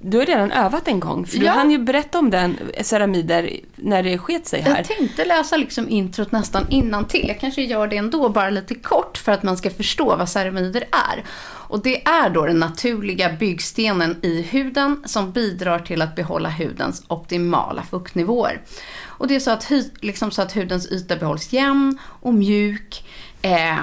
du 0.00 0.18
har 0.18 0.26
redan 0.26 0.52
övat 0.52 0.88
en 0.88 1.00
gång. 1.00 1.26
För 1.26 1.38
du 1.38 1.44
Ja. 1.44 1.52
hann 1.52 1.70
ju 1.70 1.78
berätta 1.78 2.18
om 2.18 2.30
den, 2.30 2.58
ceramider, 2.82 3.50
när 3.76 4.02
det 4.02 4.18
sket 4.18 4.46
sig 4.46 4.60
här. 4.60 4.76
Jag 4.76 4.84
tänkte 4.84 5.24
läsa 5.24 5.56
liksom 5.56 5.88
introt 5.88 6.32
nästan 6.32 6.66
innan 6.70 7.04
till. 7.04 7.28
Jag 7.28 7.40
kanske 7.40 7.62
gör 7.62 7.86
det 7.86 7.96
ändå, 7.96 8.28
bara 8.28 8.50
lite 8.50 8.74
kort 8.74 9.18
för 9.18 9.32
att 9.32 9.42
man 9.42 9.56
ska 9.56 9.70
förstå 9.70 10.16
vad 10.16 10.28
ceramider 10.28 10.80
är. 10.80 11.24
Och 11.68 11.82
det 11.82 12.06
är 12.08 12.30
då 12.30 12.46
den 12.46 12.58
naturliga 12.58 13.32
byggstenen 13.32 14.16
i 14.22 14.42
huden 14.42 15.02
som 15.06 15.32
bidrar 15.32 15.78
till 15.78 16.02
att 16.02 16.14
behålla 16.16 16.48
hudens 16.50 17.02
optimala 17.08 17.82
fuktnivåer. 17.82 18.62
Och 19.04 19.28
det 19.28 19.36
är 19.36 19.40
så 19.40 19.50
att, 19.50 19.70
liksom 20.00 20.30
så 20.30 20.42
att 20.42 20.52
hudens 20.52 20.92
yta 20.92 21.16
behålls 21.16 21.52
jämn 21.52 21.98
och 22.20 22.34
mjuk 22.34 23.04
eh, 23.42 23.76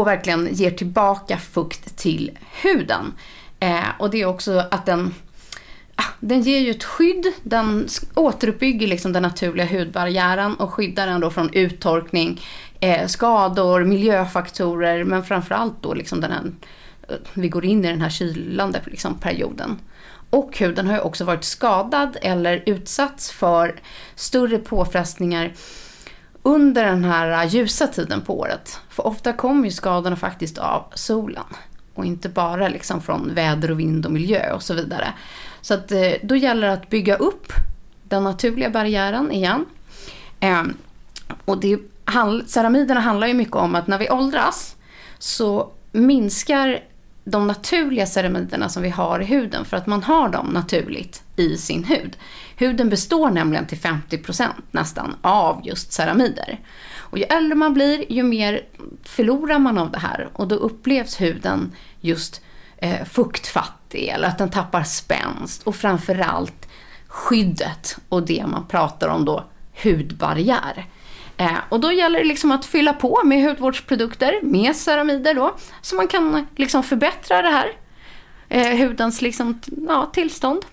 och 0.00 0.06
verkligen 0.06 0.48
ger 0.54 0.70
tillbaka 0.70 1.38
fukt 1.38 1.96
till 1.96 2.38
huden. 2.62 3.12
Eh, 3.60 3.88
och 3.98 4.10
det 4.10 4.20
är 4.20 4.26
också 4.26 4.64
att 4.70 4.86
den 4.86 5.14
ah, 5.96 6.12
Den 6.20 6.42
ger 6.42 6.60
ju 6.60 6.70
ett 6.70 6.84
skydd, 6.84 7.32
den 7.42 7.88
återuppbygger 8.14 8.86
liksom 8.86 9.12
den 9.12 9.22
naturliga 9.22 9.66
hudbarriären 9.66 10.54
och 10.54 10.72
skyddar 10.72 11.06
den 11.06 11.20
då 11.20 11.30
från 11.30 11.50
uttorkning, 11.52 12.40
eh, 12.80 13.06
skador, 13.06 13.84
miljöfaktorer 13.84 15.04
men 15.04 15.24
framförallt 15.24 15.82
då 15.82 15.94
liksom 15.94 16.20
den 16.20 16.32
här, 16.32 16.42
eh, 17.08 17.16
vi 17.34 17.48
går 17.48 17.64
in 17.64 17.84
i 17.84 17.88
den 17.88 18.00
här 18.00 18.10
kylande 18.10 18.80
liksom, 18.86 19.18
perioden. 19.18 19.78
Och 20.30 20.58
huden 20.58 20.86
har 20.86 20.94
ju 20.94 21.00
också 21.00 21.24
varit 21.24 21.44
skadad 21.44 22.16
eller 22.22 22.62
utsatts 22.66 23.30
för 23.30 23.80
större 24.14 24.58
påfrestningar 24.58 25.52
under 26.46 26.84
den 26.84 27.04
här 27.04 27.44
ljusa 27.44 27.86
tiden 27.86 28.20
på 28.20 28.38
året. 28.38 28.80
För 28.88 29.06
ofta 29.06 29.32
kommer 29.32 29.64
ju 29.64 29.70
skadorna 29.70 30.16
faktiskt 30.16 30.58
av 30.58 30.84
solen. 30.94 31.44
Och 31.94 32.04
inte 32.04 32.28
bara 32.28 32.68
liksom 32.68 33.02
från 33.02 33.34
väder 33.34 33.70
och 33.70 33.80
vind 33.80 34.06
och 34.06 34.12
miljö 34.12 34.52
och 34.52 34.62
så 34.62 34.74
vidare. 34.74 35.12
Så 35.60 35.74
att, 35.74 35.92
eh, 35.92 36.12
då 36.22 36.36
gäller 36.36 36.66
det 36.66 36.72
att 36.72 36.90
bygga 36.90 37.16
upp 37.16 37.52
den 38.02 38.24
naturliga 38.24 38.70
barriären 38.70 39.32
igen. 39.32 39.64
Ehm, 40.40 40.76
och 41.44 41.60
det, 41.60 41.78
ceramiderna 42.46 43.00
handlar 43.00 43.26
ju 43.26 43.34
mycket 43.34 43.56
om 43.56 43.74
att 43.74 43.86
när 43.86 43.98
vi 43.98 44.10
åldras 44.10 44.76
så 45.18 45.70
minskar 45.92 46.80
de 47.24 47.46
naturliga 47.46 48.06
ceramiderna 48.06 48.68
som 48.68 48.82
vi 48.82 48.90
har 48.90 49.20
i 49.20 49.24
huden 49.24 49.64
för 49.64 49.76
att 49.76 49.86
man 49.86 50.02
har 50.02 50.28
dem 50.28 50.46
naturligt 50.46 51.22
i 51.36 51.56
sin 51.56 51.84
hud. 51.84 52.16
Huden 52.56 52.88
består 52.88 53.30
nämligen 53.30 53.66
till 53.66 53.78
50% 53.78 54.48
nästan 54.70 55.16
av 55.22 55.60
just 55.64 55.92
ceramider. 55.92 56.60
Och 56.96 57.18
ju 57.18 57.24
äldre 57.24 57.54
man 57.54 57.74
blir, 57.74 58.12
ju 58.12 58.22
mer 58.22 58.60
förlorar 59.02 59.58
man 59.58 59.78
av 59.78 59.90
det 59.90 59.98
här 59.98 60.28
och 60.32 60.48
då 60.48 60.54
upplevs 60.54 61.20
huden 61.20 61.72
just 62.00 62.40
eh, 62.76 63.04
fuktfattig 63.04 64.08
eller 64.08 64.28
att 64.28 64.38
den 64.38 64.50
tappar 64.50 64.82
spänst 64.82 65.62
och 65.62 65.76
framförallt 65.76 66.68
skyddet 67.06 67.98
och 68.08 68.26
det 68.26 68.44
man 68.46 68.66
pratar 68.66 69.08
om 69.08 69.24
då, 69.24 69.44
hudbarriär. 69.82 70.86
Eh, 71.36 71.58
och 71.68 71.80
då 71.80 71.92
gäller 71.92 72.18
det 72.18 72.24
liksom 72.24 72.52
att 72.52 72.66
fylla 72.66 72.92
på 72.92 73.20
med 73.24 73.44
hudvårdsprodukter, 73.44 74.40
med 74.42 74.76
ceramider 74.76 75.34
då, 75.34 75.54
så 75.80 75.96
man 75.96 76.08
kan 76.08 76.46
liksom 76.56 76.82
förbättra 76.82 77.42
det 77.42 77.48
här 77.48 77.72
eh, 78.48 78.78
hudens 78.78 79.22
liksom, 79.22 79.60
ja, 79.88 80.10
tillstånd. 80.12 80.64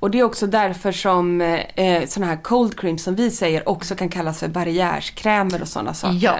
Och 0.00 0.10
det 0.10 0.18
är 0.18 0.22
också 0.22 0.46
därför 0.46 0.92
som 0.92 1.40
eh, 1.40 1.60
eh 1.76 2.06
sådana 2.06 2.32
här 2.32 2.42
cold 2.42 2.80
creams 2.80 3.02
som 3.02 3.14
vi 3.14 3.30
säger 3.30 3.68
också 3.68 3.94
kan 3.94 4.08
kallas 4.08 4.40
för 4.40 4.48
barriärskrämer 4.48 5.62
och 5.62 5.68
sådana 5.68 5.94
saker. 5.94 6.18
Ja, 6.20 6.36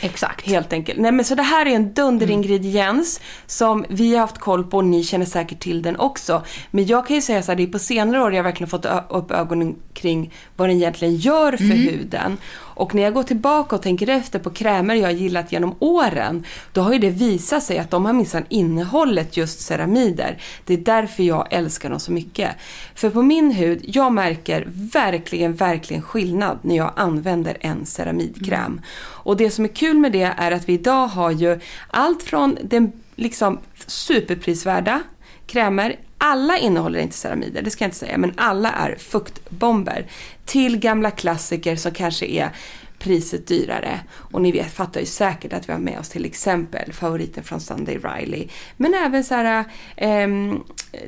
exakt. 0.00 0.46
Helt 0.46 0.72
enkelt. 0.72 1.00
Nej 1.00 1.12
men 1.12 1.24
så 1.24 1.34
det 1.34 1.42
här 1.42 1.66
är 1.66 1.70
en 1.70 1.94
dunderingrediens 1.94 3.20
som 3.46 3.84
vi 3.88 4.14
har 4.14 4.20
haft 4.20 4.38
koll 4.38 4.64
på 4.64 4.76
och 4.76 4.84
ni 4.84 5.04
känner 5.04 5.26
säkert 5.26 5.60
till 5.60 5.82
den 5.82 5.96
också. 5.96 6.42
Men 6.70 6.86
jag 6.86 7.06
kan 7.06 7.16
ju 7.16 7.22
säga 7.22 7.42
så 7.42 7.52
här, 7.52 7.56
det 7.56 7.62
är 7.62 7.66
på 7.66 7.78
senare 7.78 8.22
år 8.22 8.34
jag 8.34 8.42
verkligen 8.42 8.70
fått 8.70 8.86
upp 9.08 9.30
ögonen 9.30 9.76
kring 9.94 10.32
vad 10.56 10.68
den 10.68 10.76
egentligen 10.76 11.16
gör 11.16 11.56
för 11.56 11.64
huden. 11.64 12.36
Och 12.80 12.94
när 12.94 13.02
jag 13.02 13.14
går 13.14 13.22
tillbaka 13.22 13.76
och 13.76 13.82
tänker 13.82 14.08
efter 14.08 14.38
på 14.38 14.50
krämer 14.50 14.94
jag 14.94 15.04
har 15.04 15.10
gillat 15.10 15.52
genom 15.52 15.74
åren, 15.78 16.44
då 16.72 16.80
har 16.80 16.92
ju 16.92 16.98
det 16.98 17.10
visat 17.10 17.62
sig 17.62 17.78
att 17.78 17.90
de 17.90 18.04
har 18.04 18.12
minsann 18.12 18.44
innehållit 18.48 19.36
just 19.36 19.60
ceramider. 19.60 20.38
Det 20.64 20.74
är 20.74 20.78
därför 20.78 21.22
jag 21.22 21.46
älskar 21.50 21.90
dem 21.90 22.00
så 22.00 22.12
mycket. 22.12 22.50
För 22.94 23.10
på 23.10 23.22
min 23.22 23.52
hud, 23.52 23.80
jag 23.82 24.12
märker 24.12 24.68
verkligen, 24.68 25.54
verkligen 25.54 26.02
skillnad 26.02 26.58
när 26.62 26.76
jag 26.76 26.92
använder 26.96 27.56
en 27.60 27.86
ceramidkräm. 27.86 28.80
Och 29.22 29.36
det 29.36 29.50
som 29.50 29.64
är 29.64 29.68
kul 29.68 29.98
med 29.98 30.12
det 30.12 30.34
är 30.36 30.52
att 30.52 30.68
vi 30.68 30.72
idag 30.72 31.06
har 31.06 31.30
ju 31.30 31.60
allt 31.88 32.22
från 32.22 32.58
den 32.62 32.92
liksom 33.16 33.58
superprisvärda 33.86 35.02
krämer, 35.46 35.96
alla 36.18 36.58
innehåller 36.58 37.00
inte 37.00 37.16
ceramider, 37.16 37.62
det 37.62 37.70
ska 37.70 37.84
jag 37.84 37.86
inte 37.86 37.98
säga, 37.98 38.18
men 38.18 38.32
alla 38.36 38.72
är 38.72 38.96
fuktbomber. 38.96 40.06
Till 40.44 40.78
gamla 40.78 41.10
klassiker 41.10 41.76
som 41.76 41.92
kanske 41.92 42.26
är 42.26 42.50
priset 42.98 43.46
dyrare. 43.46 44.00
Och 44.10 44.42
ni 44.42 44.52
vet, 44.52 44.72
fattar 44.72 45.00
ju 45.00 45.06
säkert 45.06 45.52
att 45.52 45.68
vi 45.68 45.72
har 45.72 45.80
med 45.80 45.98
oss 45.98 46.08
till 46.08 46.24
exempel 46.24 46.92
favoriten 46.92 47.44
från 47.44 47.60
Sunday 47.60 47.98
Riley. 47.98 48.48
Men 48.76 48.94
även 48.94 49.24
så 49.24 49.34
här 49.34 49.64
ehm, 49.96 50.62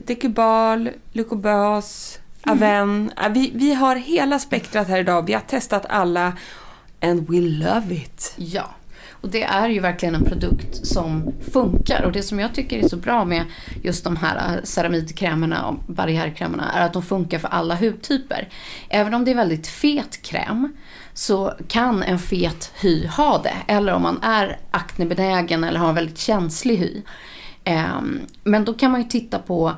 Decubal, 0.07 0.91
Lucobas, 1.13 2.19
Aven. 2.47 3.13
Ja, 3.17 3.29
Vi, 3.29 3.53
vi 3.55 3.75
har 3.75 3.97
hela 3.97 4.39
spektrat 4.39 4.89
här 4.89 5.01
idag. 5.01 5.27
Vi 5.27 5.33
har 5.33 5.41
testat 5.41 5.87
alla 5.89 6.33
and 7.03 7.29
we 7.29 7.41
love 7.41 7.95
it. 7.95 8.35
Ja. 8.37 8.71
Och 9.23 9.29
det 9.29 9.43
är 9.43 9.69
ju 9.69 9.81
verkligen 9.81 10.15
en 10.15 10.25
produkt 10.25 10.87
som 10.87 11.33
funkar. 11.53 12.03
Och 12.03 12.13
det 12.13 12.23
som 12.23 12.41
jag 12.41 12.55
tycker 12.55 12.79
är 12.79 12.89
så 12.89 12.97
bra 12.97 13.25
med 13.25 13.45
just 13.83 14.05
de 14.05 14.17
här 14.17 14.37
äh, 14.37 14.63
ceramidkrämerna 14.65 15.67
och 15.67 15.75
barriärkrämerna 15.87 16.73
är 16.73 16.87
att 16.87 16.93
de 16.93 17.03
funkar 17.03 17.39
för 17.39 17.49
alla 17.49 17.75
hudtyper. 17.75 18.49
Även 18.89 19.15
om 19.15 19.25
det 19.25 19.31
är 19.31 19.35
väldigt 19.35 19.67
fet 19.67 20.23
kräm 20.23 20.77
så 21.15 21.55
kan 21.69 22.03
en 22.03 22.19
fet 22.19 22.73
hy 22.81 23.07
ha 23.07 23.39
det. 23.43 23.57
Eller 23.67 23.93
om 23.93 24.03
man 24.03 24.23
är 24.23 24.59
aknebenägen 24.71 25.65
eller 25.65 25.79
har 25.79 25.89
en 25.89 25.95
väldigt 25.95 26.19
känslig 26.19 26.77
hy. 26.77 27.03
Ehm, 27.65 28.21
men 28.45 28.65
då 28.65 28.75
kan 28.75 28.91
man 28.91 29.03
ju 29.03 29.09
titta 29.09 29.39
på 29.39 29.73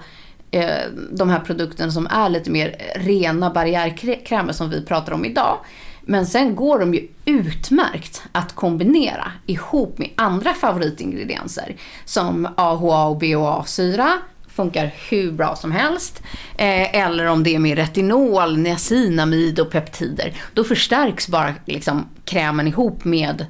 eh, 0.50 0.88
de 1.12 1.30
här 1.30 1.40
produkterna 1.40 1.92
som 1.92 2.06
är 2.06 2.28
lite 2.28 2.50
mer 2.50 2.76
rena 2.96 3.50
barriärkrämer 3.50 4.52
som 4.52 4.70
vi 4.70 4.84
pratar 4.84 5.12
om 5.12 5.24
idag. 5.24 5.58
Men 6.06 6.26
sen 6.26 6.56
går 6.56 6.78
de 6.78 6.94
ju 6.94 7.08
utmärkt 7.24 8.22
att 8.32 8.52
kombinera 8.52 9.32
ihop 9.46 9.98
med 9.98 10.10
andra 10.16 10.54
favoritingredienser 10.54 11.76
som 12.04 12.48
AHA 12.56 13.06
och 13.06 13.18
BHA-syra 13.18 14.12
funkar 14.54 14.94
hur 15.10 15.32
bra 15.32 15.56
som 15.56 15.72
helst. 15.72 16.22
Eh, 16.56 16.96
eller 16.96 17.26
om 17.26 17.42
det 17.42 17.54
är 17.54 17.58
med 17.58 17.78
retinol, 17.78 18.58
niacinamid 18.58 19.60
och 19.60 19.70
peptider. 19.70 20.32
Då 20.54 20.64
förstärks 20.64 21.28
bara 21.28 21.54
liksom, 21.64 22.06
krämen 22.24 22.68
ihop 22.68 23.04
med 23.04 23.46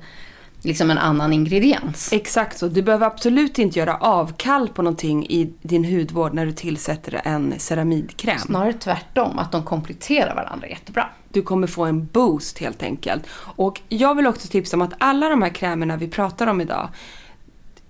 liksom 0.62 0.90
en 0.90 0.99
annan 0.99 1.32
ingrediens. 1.32 2.12
Exakt 2.12 2.58
så. 2.58 2.68
Du 2.68 2.82
behöver 2.82 3.06
absolut 3.06 3.58
inte 3.58 3.78
göra 3.78 3.96
avkall 3.96 4.68
på 4.68 4.82
någonting 4.82 5.26
i 5.26 5.52
din 5.62 5.84
hudvård 5.84 6.34
när 6.34 6.46
du 6.46 6.52
tillsätter 6.52 7.20
en 7.25 7.54
ceramidkräm. 7.58 8.38
Snarare 8.38 8.73
tvärtom, 8.73 9.38
att 9.38 9.52
de 9.52 9.62
kompletterar 9.62 10.34
varandra 10.34 10.68
jättebra. 10.68 11.08
Du 11.35 11.43
kommer 11.43 11.67
få 11.67 11.85
en 11.85 12.07
boost 12.07 12.59
helt 12.59 12.83
enkelt. 12.83 13.26
Och 13.57 13.81
jag 13.88 14.14
vill 14.14 14.26
också 14.26 14.49
tipsa 14.49 14.76
om 14.76 14.83
att 14.83 14.93
alla 14.99 15.29
de 15.29 15.43
här 15.43 15.50
krämerna 15.50 15.97
vi 15.97 16.09
pratar 16.09 16.47
om 16.47 16.61
idag 16.61 16.88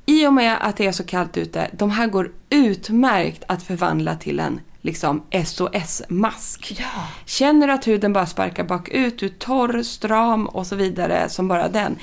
i 0.06 0.26
och 0.26 0.32
med 0.32 0.58
att 0.60 0.76
det 0.76 0.86
är 0.86 0.92
så 0.92 1.04
kallt 1.04 1.36
ute, 1.36 1.70
de 1.72 1.90
här 1.90 2.06
går 2.06 2.32
utmärkt 2.50 3.44
att 3.48 3.62
förvandla 3.62 4.16
till 4.16 4.40
en 4.40 4.60
liksom 4.80 5.22
SOS-mask. 5.46 6.76
Ja. 6.78 7.08
Känner 7.24 7.66
du 7.66 7.72
att 7.72 7.86
huden 7.86 8.12
bara 8.12 8.26
sparkar 8.26 8.64
bakut, 8.64 9.18
du 9.18 9.26
är 9.26 9.30
torr, 9.30 9.82
stram 9.82 10.46
och 10.46 10.66
så 10.66 10.76
vidare 10.76 11.28
som 11.28 11.48
bara 11.48 11.68
den. 11.68 11.96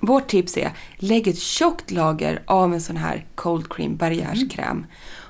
Vårt 0.00 0.28
tips 0.28 0.56
är, 0.56 0.72
lägg 0.96 1.28
ett 1.28 1.38
tjockt 1.38 1.90
lager 1.90 2.42
av 2.46 2.74
en 2.74 2.80
sån 2.80 2.96
här 2.96 3.26
cold 3.34 3.72
cream 3.72 3.96
barriärskräm. 3.96 4.86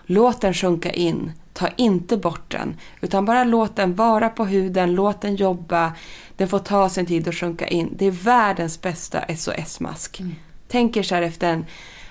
Låt 0.06 0.40
den 0.40 0.54
sjunka 0.54 0.90
in. 0.90 1.32
Ta 1.56 1.68
inte 1.76 2.16
bort 2.16 2.50
den. 2.50 2.76
Utan 3.00 3.24
bara 3.24 3.44
låt 3.44 3.76
den 3.76 3.94
vara 3.94 4.28
på 4.28 4.44
huden, 4.44 4.94
låt 4.94 5.20
den 5.20 5.36
jobba. 5.36 5.92
Den 6.36 6.48
får 6.48 6.58
ta 6.58 6.88
sin 6.88 7.06
tid 7.06 7.28
att 7.28 7.34
sjunka 7.34 7.66
in. 7.66 7.94
Det 7.98 8.06
är 8.06 8.10
världens 8.10 8.82
bästa 8.82 9.20
SOS-mask. 9.36 10.22
Tänk 10.68 10.96
er 10.96 11.02
så 11.02 11.14
här 11.14 11.22
efter 11.22 11.52
en 11.52 11.64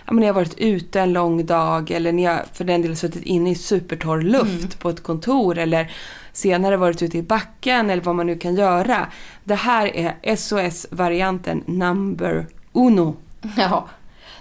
Ja, 0.08 0.14
men 0.14 0.22
ni 0.22 0.28
har 0.28 0.34
varit 0.34 0.58
ute 0.58 1.02
en 1.02 1.14
lång 1.14 1.46
dag 1.46 1.92
eller 1.92 2.12
ni 2.12 2.26
har 2.26 2.46
för 2.54 2.64
den 2.64 2.82
delen 2.82 2.98
suttit 2.98 3.24
inne 3.24 3.52
i 3.52 3.56
supertorr 3.56 4.22
luft 4.22 4.80
på 4.80 4.90
ett 4.90 5.04
kontor 5.04 5.58
eller 5.58 5.92
senare 6.34 6.78
varit 6.78 7.02
ute 7.02 7.18
i 7.18 7.22
backen 7.22 7.90
eller 7.90 8.04
vad 8.04 8.16
man 8.16 8.28
nu 8.28 8.38
kan 8.38 8.56
göra. 8.56 9.08
Det 9.44 9.56
här 9.56 9.96
är 9.96 10.36
SOS-varianten 10.36 11.64
number 11.66 12.48
uno. 12.74 13.16
Ja. 13.58 13.88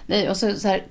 Nej, 0.05 0.29
och 0.29 0.37
så, 0.37 0.53
så 0.53 0.67
här, 0.67 0.83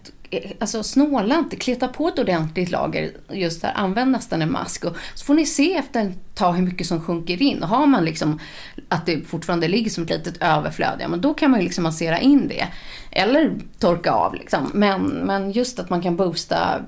alltså 0.61 0.83
snåla 0.83 1.39
inte, 1.39 1.57
kleta 1.57 1.89
på 1.89 2.09
ett 2.09 2.19
ordentligt 2.19 2.71
lager. 2.71 3.13
Just 3.33 3.63
där, 3.63 3.73
använd 3.75 4.11
nästan 4.11 4.43
en 4.43 4.53
mask. 4.53 4.85
Och 4.85 4.97
så 5.15 5.25
får 5.25 5.35
ni 5.35 5.47
se 5.47 5.75
efter 5.75 6.01
ett 6.01 6.35
tag 6.35 6.53
hur 6.53 6.63
mycket 6.63 6.87
som 6.87 7.01
sjunker 7.01 7.43
in. 7.43 7.63
Och 7.63 7.69
har 7.69 7.87
man 7.87 8.05
liksom 8.05 8.41
att 8.89 9.07
det 9.07 9.25
fortfarande 9.25 9.69
ligger 9.69 9.91
som 9.91 10.05
ett 10.05 10.11
litet 10.11 10.43
överflöd, 10.43 10.97
ja 11.01 11.09
men 11.09 11.21
då 11.21 11.35
kan 11.35 11.51
man 11.51 11.61
ju 11.61 11.65
liksom 11.65 11.85
massera 11.85 12.19
in 12.19 12.49
det. 12.49 12.69
Eller 13.11 13.55
torka 13.79 14.13
av 14.13 14.35
liksom. 14.35 14.71
Men, 14.75 15.03
men 15.03 15.53
just 15.53 15.79
att 15.79 15.91
man 15.91 16.03
kan 16.03 16.17
boosta 16.17 16.81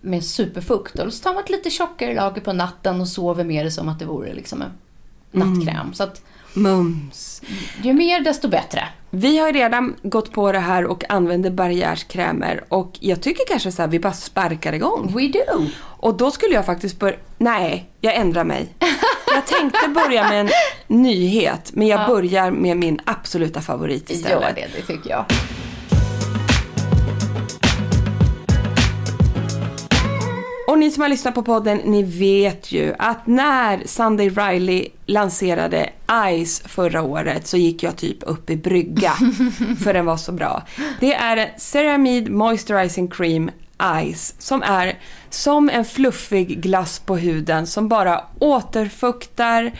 med 0.00 0.24
superfukt. 0.24 0.98
Och 0.98 1.12
så 1.12 1.22
tar 1.22 1.34
man 1.34 1.42
ett 1.44 1.50
lite 1.50 1.70
tjockare 1.70 2.14
lager 2.14 2.40
på 2.40 2.52
natten 2.52 3.00
och 3.00 3.08
sover 3.08 3.44
med 3.44 3.66
det 3.66 3.70
som 3.70 3.88
att 3.88 3.98
det 3.98 4.04
vore 4.04 4.34
liksom 4.34 4.62
en 4.62 4.70
nattkräm. 5.30 5.92
Så 5.92 6.02
att 6.02 6.22
Mums. 6.52 7.42
ju 7.82 7.92
mer 7.92 8.20
desto 8.20 8.48
bättre. 8.48 8.88
Vi 9.10 9.38
har 9.38 9.52
redan 9.52 9.96
gått 10.02 10.32
på 10.32 10.52
det 10.52 10.58
här 10.58 10.84
och 10.84 11.10
använder 11.10 11.50
barriärskrämer 11.50 12.64
och 12.68 12.98
jag 13.00 13.20
tycker 13.20 13.44
kanske 13.48 13.72
så 13.72 13.82
här 13.82 13.88
vi 13.88 14.00
bara 14.00 14.12
sparkar 14.12 14.72
igång. 14.72 15.12
We 15.16 15.28
do. 15.28 15.66
Och 15.80 16.16
då 16.16 16.30
skulle 16.30 16.54
jag 16.54 16.66
faktiskt 16.66 16.98
börja... 16.98 17.16
Nej, 17.38 17.90
jag 18.00 18.14
ändrar 18.14 18.44
mig. 18.44 18.74
Jag 19.34 19.46
tänkte 19.46 19.88
börja 19.88 20.28
med 20.28 20.40
en 20.40 20.48
nyhet, 20.86 21.70
men 21.72 21.86
jag 21.86 22.08
börjar 22.08 22.50
med 22.50 22.76
min 22.76 23.00
absoluta 23.04 23.60
favorit 23.60 24.10
istället. 24.10 24.42
Gör 24.42 24.54
det, 24.54 24.68
det 24.76 24.86
tycker 24.94 25.10
jag. 25.10 25.24
Och 30.68 30.78
ni 30.78 30.90
som 30.90 31.02
har 31.02 31.08
lyssnat 31.08 31.34
på 31.34 31.42
podden, 31.42 31.78
ni 31.84 32.02
vet 32.02 32.72
ju 32.72 32.94
att 32.98 33.26
när 33.26 33.82
Sunday 33.86 34.28
Riley 34.28 34.88
lanserade 35.06 35.90
Ice 36.44 36.62
förra 36.66 37.02
året 37.02 37.46
så 37.46 37.56
gick 37.56 37.82
jag 37.82 37.96
typ 37.96 38.16
upp 38.20 38.50
i 38.50 38.56
brygga 38.56 39.12
för 39.84 39.92
den 39.92 40.06
var 40.06 40.16
så 40.16 40.32
bra. 40.32 40.62
Det 41.00 41.14
är 41.14 41.52
Ceramide 41.58 42.30
Moisturizing 42.30 43.08
Cream 43.08 43.50
Ice 44.14 44.34
som 44.38 44.62
är 44.62 44.98
som 45.30 45.70
en 45.70 45.84
fluffig 45.84 46.60
glass 46.60 46.98
på 46.98 47.16
huden 47.16 47.66
som 47.66 47.88
bara 47.88 48.24
återfuktar. 48.38 49.72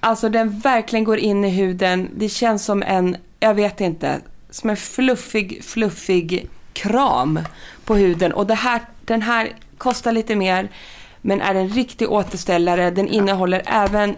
Alltså 0.00 0.28
den 0.28 0.58
verkligen 0.58 1.04
går 1.04 1.18
in 1.18 1.44
i 1.44 1.50
huden. 1.50 2.08
Det 2.16 2.28
känns 2.28 2.64
som 2.64 2.82
en, 2.82 3.16
jag 3.40 3.54
vet 3.54 3.80
inte, 3.80 4.20
som 4.50 4.70
en 4.70 4.76
fluffig, 4.76 5.64
fluffig 5.64 6.48
kram 6.72 7.40
på 7.84 7.94
huden. 7.94 8.32
Och 8.32 8.46
det 8.46 8.54
här, 8.54 8.80
den 9.04 9.22
här 9.22 9.52
kostar 9.82 10.12
lite 10.12 10.36
mer 10.36 10.68
men 11.20 11.40
är 11.40 11.54
en 11.54 11.68
riktig 11.68 12.10
återställare. 12.10 12.90
Den 12.90 13.08
innehåller 13.08 13.62
även 13.66 14.16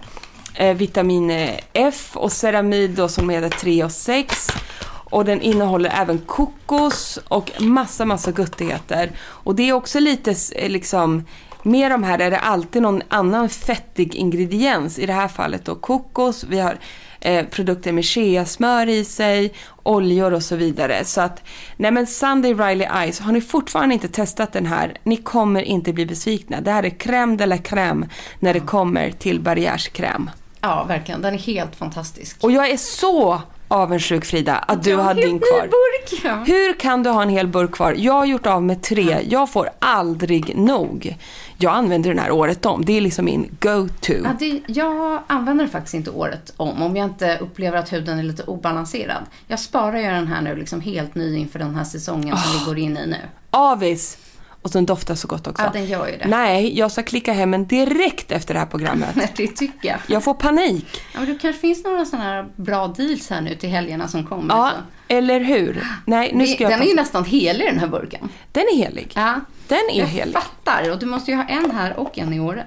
eh, 0.55 0.77
vitamin 0.77 1.51
F 1.73 2.11
och 2.15 2.33
ceramid 2.33 2.91
då, 2.91 3.09
som 3.09 3.31
är 3.31 3.49
3 3.49 3.85
och 3.85 3.93
6. 3.93 4.49
Och 4.87 5.25
den 5.25 5.41
innehåller 5.41 5.91
även 6.01 6.19
kokos 6.19 7.19
och 7.29 7.53
massa, 7.61 8.05
massa 8.05 8.33
guttigheter. 8.33 9.11
Och 9.21 9.55
det 9.55 9.69
är 9.69 9.73
också 9.73 10.01
lite 10.01 10.35
eh, 10.57 10.71
liksom 10.71 11.25
med 11.63 11.91
de 11.91 12.03
här 12.03 12.19
är 12.19 12.31
det 12.31 12.39
alltid 12.39 12.83
någon 12.83 13.03
annan 13.09 13.49
fettig 13.49 14.15
ingrediens. 14.15 14.99
I 14.99 15.07
det 15.07 15.13
här 15.13 15.29
fallet 15.29 15.65
då 15.65 15.75
kokos. 15.75 16.45
Vi 16.45 16.61
har 16.61 16.79
eh, 17.25 17.47
produkter 17.47 17.93
med 17.93 18.05
cheasmör 18.05 18.89
i 18.89 19.05
sig, 19.05 19.53
oljor 19.83 20.33
och 20.33 20.43
så 20.43 20.57
vidare. 20.57 21.05
Så 21.05 21.21
att, 21.21 21.43
nej 21.77 21.91
men 21.91 22.07
Sunday 22.07 22.55
Riley 22.55 23.13
Ice, 23.13 23.21
har 23.21 23.33
ni 23.33 23.41
fortfarande 23.41 23.95
inte 23.95 24.09
testat 24.09 24.53
den 24.53 24.67
här, 24.67 24.97
ni 25.03 25.17
kommer 25.17 25.63
inte 25.63 25.93
bli 25.93 26.07
besvikna. 26.07 26.61
Det 26.61 26.71
här 26.71 26.83
är 26.83 26.91
crème 26.91 27.37
de 27.37 27.47
la 27.47 27.57
crème 27.57 28.09
när 28.39 28.55
det 28.55 28.61
kommer 28.61 29.11
till 29.11 29.41
barriärskräm. 29.41 30.31
Ja, 30.61 30.85
verkligen. 30.85 31.23
Den 31.23 31.35
är 31.35 31.39
helt 31.39 31.77
fantastisk. 31.77 32.45
Och 32.45 32.53
jag 32.53 32.71
är 32.71 32.77
så 32.77 33.43
avundsjuk 33.69 34.25
Frida 34.25 34.57
att 34.57 34.83
du 34.83 34.97
har 34.97 35.15
din 35.15 35.39
kvar. 35.39 35.61
burk, 35.63 36.21
ja. 36.25 36.35
Hur 36.47 36.73
kan 36.79 37.03
du 37.03 37.11
ha 37.11 37.23
en 37.23 37.29
hel 37.29 37.49
burk 37.49 37.71
kvar? 37.71 37.95
Jag 37.99 38.13
har 38.13 38.25
gjort 38.25 38.47
av 38.47 38.63
med 38.63 38.83
tre. 38.83 39.19
Jag 39.29 39.51
får 39.51 39.69
aldrig 39.79 40.57
nog. 40.57 41.17
Jag 41.59 41.75
använder 41.75 42.11
den 42.11 42.19
här 42.19 42.31
året 42.31 42.67
om. 42.67 42.85
Det 42.85 42.93
är 42.93 43.01
liksom 43.01 43.25
min 43.25 43.57
go-to. 43.61 44.13
Ja, 44.13 44.31
det, 44.39 44.61
jag 44.67 45.23
använder 45.27 45.65
den 45.65 45.73
faktiskt 45.73 45.95
inte 45.95 46.11
året 46.11 46.53
om, 46.57 46.83
om 46.83 46.97
jag 46.97 47.05
inte 47.05 47.39
upplever 47.41 47.79
att 47.79 47.93
huden 47.93 48.19
är 48.19 48.23
lite 48.23 48.43
obalanserad. 48.43 49.23
Jag 49.47 49.61
sparar 49.61 49.99
ju 49.99 50.07
den 50.07 50.27
här 50.27 50.43
nu 50.43 50.57
liksom 50.57 50.81
helt 50.81 51.15
ny 51.15 51.37
inför 51.37 51.59
den 51.59 51.75
här 51.75 51.85
säsongen 51.85 52.37
som 52.37 52.59
vi 52.59 52.65
går 52.67 52.79
in 52.79 52.97
i 52.97 53.07
nu. 53.07 53.21
Avis. 53.51 54.19
Och 54.65 54.71
den 54.71 54.87
doftar 54.87 55.15
så 55.15 55.29
gott 55.29 55.47
också. 55.47 55.63
Ja, 55.65 55.71
den 55.73 55.87
gör 55.87 56.07
ju 56.07 56.17
det. 56.17 56.27
Nej, 56.29 56.79
jag 56.79 56.91
ska 56.93 57.03
klicka 57.03 57.33
hem 57.33 57.55
en 57.55 57.67
direkt 57.67 58.33
efter 58.33 58.55
det 58.55 58.61
här 58.61 58.67
programmet. 58.67 59.15
Det 59.37 59.47
tycker 59.49 59.89
jag. 59.89 59.99
Jag 60.07 60.25
får 60.25 60.35
panik. 60.35 60.87
Ja, 61.15 61.21
men 61.21 61.29
det 61.33 61.39
kanske 61.39 61.61
finns 61.61 61.85
några 61.85 62.05
sådana 62.05 62.25
här 62.25 62.47
bra 62.57 62.87
deals 62.89 63.31
här 63.31 63.41
nu 63.41 63.55
till 63.55 63.69
helgerna 63.69 64.09
som 64.09 64.27
kommer. 64.27 64.55
Ja, 64.55 64.71
så. 64.75 65.15
eller 65.15 65.41
hur? 65.41 65.87
Nej, 66.07 66.31
nu 66.35 66.45
Det- 66.45 66.51
ska 66.51 66.63
jag... 66.65 66.73
Den 66.73 66.83
är 66.83 66.87
ju 66.87 66.95
nästan 66.95 67.25
helig 67.25 67.67
den 67.67 67.79
här 67.79 67.87
burken. 67.89 68.29
Den 68.53 68.63
är 68.73 68.77
helig. 68.77 69.13
Ja. 69.15 69.41
Den 69.69 69.79
är 69.93 69.99
Jag 69.99 70.07
helig. 70.07 70.35
fattar. 70.35 70.91
Och 70.91 70.99
du 70.99 71.07
måste 71.07 71.31
ju 71.31 71.37
ha 71.37 71.45
en 71.45 71.71
här 71.71 71.99
och 71.99 72.19
en 72.19 72.33
i 72.33 72.41
Åre. 72.41 72.65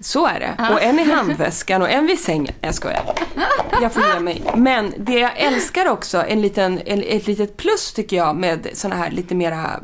Så 0.00 0.26
är 0.26 0.40
det. 0.40 0.72
Och 0.72 0.82
en 0.82 0.98
i 0.98 1.04
handväskan 1.12 1.82
och 1.82 1.90
en 1.90 2.06
vid 2.06 2.18
sängen. 2.18 2.54
Jag 2.60 2.74
skojar. 2.74 3.02
Jag 3.82 3.92
får 3.92 4.02
ge 4.14 4.20
mig. 4.20 4.42
Men 4.56 4.94
det 4.98 5.18
jag 5.18 5.38
älskar 5.38 5.88
också, 5.88 6.24
en 6.28 6.42
liten, 6.42 6.80
en, 6.86 7.02
ett 7.02 7.26
litet 7.26 7.56
plus 7.56 7.92
tycker 7.92 8.16
jag 8.16 8.36
med 8.36 8.68
såna 8.72 8.96
här 8.96 9.10
lite 9.10 9.34
mera 9.34 9.80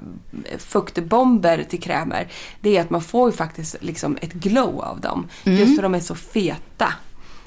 fuktbomber 0.59 1.65
till 1.69 1.83
krämer. 1.83 2.29
Det 2.61 2.77
är 2.77 2.81
att 2.81 2.91
man 2.91 3.03
får 3.03 3.31
ju 3.31 3.37
faktiskt 3.37 3.77
liksom 3.81 4.19
ett 4.21 4.33
glow 4.33 4.81
av 4.81 5.01
dem. 5.01 5.29
Just 5.45 5.77
för 5.77 5.83
de 5.83 5.95
är 5.95 6.01
så 6.01 6.15
feta. 6.15 6.93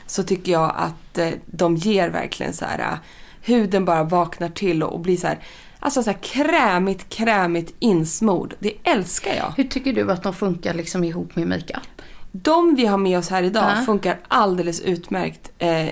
Så 0.05 0.23
tycker 0.23 0.51
jag 0.51 0.73
att 0.75 1.17
eh, 1.17 1.29
de 1.45 1.75
ger 1.75 2.09
verkligen 2.09 2.53
så 2.53 2.65
här 2.65 2.79
eh, 2.79 2.97
huden 3.41 3.85
bara 3.85 4.03
vaknar 4.03 4.49
till 4.49 4.83
och, 4.83 4.93
och 4.93 4.99
blir 4.99 5.17
så 5.17 5.27
här 5.27 5.39
Alltså 5.79 6.03
så 6.03 6.09
här 6.09 6.17
krämigt, 6.21 7.09
krämigt 7.09 7.75
insmord. 7.79 8.53
Det 8.59 8.73
älskar 8.83 9.35
jag. 9.35 9.53
Hur 9.57 9.63
tycker 9.63 9.93
du 9.93 10.11
att 10.11 10.23
de 10.23 10.33
funkar 10.33 10.73
liksom 10.73 11.03
ihop 11.03 11.35
med 11.35 11.47
makeup? 11.47 11.96
De 12.43 12.75
vi 12.75 12.85
har 12.85 12.97
med 12.97 13.17
oss 13.19 13.29
här 13.29 13.43
idag 13.43 13.63
Ja. 13.77 13.81
funkar 13.85 14.17
alldeles 14.27 14.81
utmärkt 14.81 15.51
eh, 15.57 15.87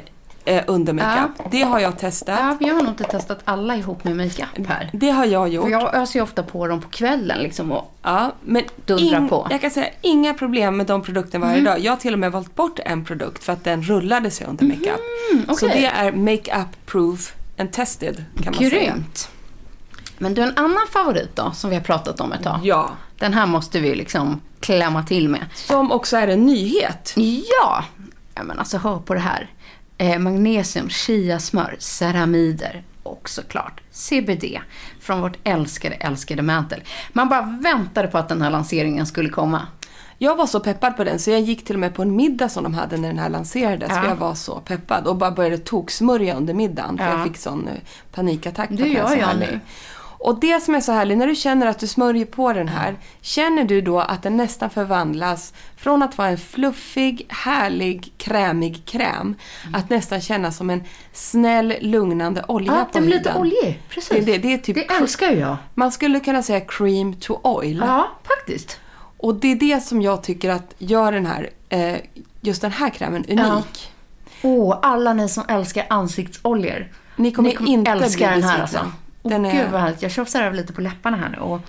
eh, 0.46 0.64
under 0.68 0.94
makeup. 0.94 1.52
Det 1.52 1.62
har 1.62 1.80
jag 1.80 2.00
testat. 2.00 2.40
Ja, 2.40 2.58
jag 2.68 2.76
har 2.76 2.82
nog 2.82 2.92
inte 2.92 3.04
testat 3.04 3.40
alla 3.46 3.76
ihop 3.76 4.04
med 4.04 4.16
makeup 4.16 4.68
här. 4.68 4.90
Det 4.94 5.10
har 5.10 5.26
jag 5.26 5.50
gjort. 5.50 5.64
För 5.66 5.72
jag 5.72 5.96
öser 5.96 6.20
ju 6.20 6.24
ofta 6.24 6.44
på 6.44 6.68
dem 6.68 6.82
på 6.82 6.90
kvällen 6.90 7.40
liksom 7.40 7.72
och 7.72 7.96
Ja, 8.02 8.32
men 8.44 8.64
Dundra 8.86 9.28
på. 9.28 9.48
jag 9.50 9.62
kan 9.62 9.72
säga 9.72 9.88
inga 10.02 10.34
problem 10.34 10.78
med 10.78 10.86
de 10.88 11.02
produkterna 11.02 11.46
varje 11.46 11.62
dag. 11.62 11.80
Jag 11.80 11.92
har 11.92 11.98
till 11.98 12.14
och 12.14 12.20
med 12.20 12.32
valt 12.32 12.56
bort 12.56 12.80
en 12.86 13.06
produkt 13.06 13.44
för 13.44 13.54
att 13.54 13.64
den 13.64 13.84
rullade 13.84 14.32
sig 14.32 14.48
under 14.48 14.66
makeup. 14.66 15.00
Så 15.60 15.66
okej. 15.68 15.82
det 15.82 15.86
är 15.86 16.12
makeup 16.12 16.86
proof 16.86 17.34
and 17.58 17.72
tested 17.72 18.16
kan 18.36 18.46
man 18.46 18.54
säga. 18.54 18.70
grymt. 18.70 19.30
Men 20.18 20.34
du, 20.34 20.42
en 20.42 20.54
annan 20.58 20.88
favorit 20.92 21.36
då, 21.36 21.52
som 21.52 21.70
vi 21.70 21.76
har 21.76 21.84
pratat 21.84 22.20
om 22.22 22.32
ett 22.32 22.44
tag. 22.44 22.60
Ja. 22.64 22.90
Den 23.20 23.34
här 23.34 23.46
måste 23.46 23.80
vi 23.80 23.96
liksom 23.96 24.42
klämma 24.60 25.04
till 25.04 25.30
med. 25.30 25.46
Som 25.54 25.92
också 25.92 26.18
är 26.18 26.28
en 26.28 26.46
nyhet. 26.46 27.14
Ja! 27.16 27.84
ja 28.36 28.44
men 28.44 28.60
alltså 28.60 28.78
hör 28.78 29.00
på 29.00 29.14
det 29.14 29.20
här. 29.20 29.50
Eh, 29.98 30.20
magnesium, 30.20 30.90
chiasmör, 30.90 31.76
ceramider 31.80 32.84
och 33.04 33.30
såklart 33.30 33.82
CBD 33.92 34.60
från 35.02 35.22
vårt 35.22 35.38
älskade, 35.44 35.96
älskade 35.96 36.42
Mantle. 36.42 36.82
Man 37.14 37.30
bara 37.30 37.42
väntade 37.42 38.08
på 38.08 38.18
att 38.18 38.30
den 38.30 38.42
här 38.42 38.50
lanseringen 38.50 39.06
skulle 39.06 39.30
komma. 39.30 39.62
Jag 40.18 40.36
var 40.36 40.46
så 40.48 40.60
peppad 40.60 40.98
på 40.98 41.04
den 41.04 41.20
så 41.20 41.32
jag 41.32 41.42
gick 41.42 41.66
till 41.66 41.76
och 41.76 41.80
med 41.80 41.96
på 41.96 42.02
en 42.02 42.16
middag 42.16 42.50
som 42.50 42.64
de 42.64 42.74
hade 42.74 42.98
när 42.98 43.08
den 43.08 43.20
här 43.20 43.30
lanserades. 43.30 43.90
Ja. 43.90 44.02
För 44.02 44.10
jag 44.10 44.16
var 44.16 44.34
så 44.36 44.60
peppad 44.60 45.08
och 45.08 45.16
bara 45.16 45.32
började 45.32 45.58
toksmörja 45.58 46.36
under 46.36 46.54
middagen. 46.54 46.98
För 46.98 47.06
Ja. 47.06 47.12
jag 47.18 47.28
fick 47.28 47.38
sån 47.38 47.68
eh, 47.68 47.74
panikattack. 48.12 48.70
Det 48.72 48.88
gör 48.88 49.16
jag 49.16 49.40
nu. 49.40 49.60
Och 50.26 50.40
det 50.40 50.64
som 50.64 50.76
är 50.76 50.82
så 50.82 50.92
härligt, 50.92 51.18
när 51.18 51.28
du 51.28 51.36
känner 51.36 51.68
att 51.68 51.80
du 51.80 51.88
smörjer 51.88 52.26
på 52.26 52.54
den 52.54 52.68
här, 52.68 52.96
känner 53.22 53.64
du 53.64 53.82
då 53.82 54.00
att 54.00 54.24
den 54.24 54.38
nästan 54.38 54.70
förvandlas 54.70 55.54
från 55.78 56.02
att 56.04 56.18
vara 56.18 56.28
en 56.28 56.38
fluffig, 56.38 57.26
härlig, 57.30 58.14
krämig 58.18 58.86
kräm, 58.86 59.36
att 59.74 59.90
nästan 59.90 60.22
kännas 60.22 60.58
som 60.58 60.70
en 60.70 60.84
snäll, 61.14 61.74
lugnande 61.82 62.44
olja 62.48 62.74
Ja, 62.74 62.86
på 62.86 62.90
den 62.94 63.06
blir 63.06 63.18
huden. 63.18 63.34
lite 63.34 63.40
oljig. 63.40 63.82
Precis. 63.90 64.10
Det, 64.10 64.20
det, 64.20 64.38
det 64.38 64.54
är 64.54 64.58
typ 64.58 64.76
Det 64.76 64.94
älskar 64.94 65.32
jag. 65.32 65.58
Man 65.74 65.92
skulle 65.92 66.20
kunna 66.20 66.44
säga 66.44 66.60
cream 66.60 67.14
to 67.14 67.40
oil. 67.44 67.84
Ja, 67.86 68.08
faktiskt. 68.24 68.80
Och 69.18 69.36
det 69.36 69.52
är 69.52 69.56
det 69.56 69.84
som 69.84 70.02
jag 70.02 70.24
tycker 70.24 70.50
att 70.50 70.74
gör 70.78 71.12
den 71.12 71.26
här, 71.26 71.50
eh, 71.70 71.96
just 72.42 72.62
den 72.62 72.72
här 72.72 72.90
krämen 72.90 73.26
unik. 73.26 73.92
Åh, 74.42 74.80
alla 74.82 75.14
ni 75.14 75.30
som 75.30 75.44
älskar 75.48 75.86
ansiktsoljor. 75.90 76.92
Ni 77.16 77.32
kommer 77.32 77.68
inte 77.68 77.92
älska 77.92 78.28
bli 78.28 78.42
den 78.42 78.44
här 78.44 78.62
alltså. 78.62 78.92
Den 79.30 79.44
Den 79.44 79.52
är- 79.52 79.64
Gud 79.64 79.72
vad 79.72 79.82
härligt. 79.82 80.02
Jag 80.02 80.12
tjafsar 80.12 80.42
över 80.44 80.58
lite 80.58 80.74
på 80.74 80.82
läpparna 80.82 81.18
här 81.18 81.30
nu. 81.30 81.38
Och 81.38 81.62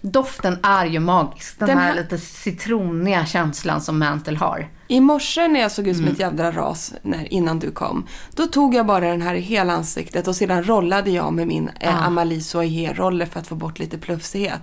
doften 0.00 0.58
är 0.62 0.86
ju 0.86 1.00
magisk. 1.00 1.58
Den, 1.58 1.68
Den 1.68 1.78
här, 1.78 1.86
här- 1.86 1.94
lite 1.94 2.18
citroniga 2.18 3.26
känslan 3.26 3.80
som 3.80 3.98
Mantle 3.98 4.36
har. 4.38 4.68
I 4.88 5.00
morse 5.00 5.48
när 5.48 5.60
jag 5.60 5.72
såg 5.72 5.88
ut 5.88 5.96
som 5.96 6.04
Mm. 6.04 6.12
ett 6.14 6.20
jävla 6.20 6.50
ras 6.52 6.94
när, 7.02 7.32
innan 7.32 7.58
du 7.58 7.70
kom, 7.70 8.06
då 8.36 8.46
tog 8.46 8.74
jag 8.74 8.86
bara 8.86 9.08
den 9.10 9.22
här 9.22 9.34
i 9.34 9.40
hela 9.40 9.72
ansiktet 9.72 10.28
och 10.28 10.36
sedan 10.36 10.64
rollade 10.64 11.10
jag 11.10 11.32
med 11.32 11.46
min 11.46 11.70
eh, 11.80 11.96
Ah. 12.02 12.06
Amalie 12.06 12.40
Soier-roller 12.40 13.26
för 13.26 13.40
att 13.40 13.46
få 13.46 13.54
bort 13.54 13.78
lite 13.78 13.98
plufsighet. 13.98 14.60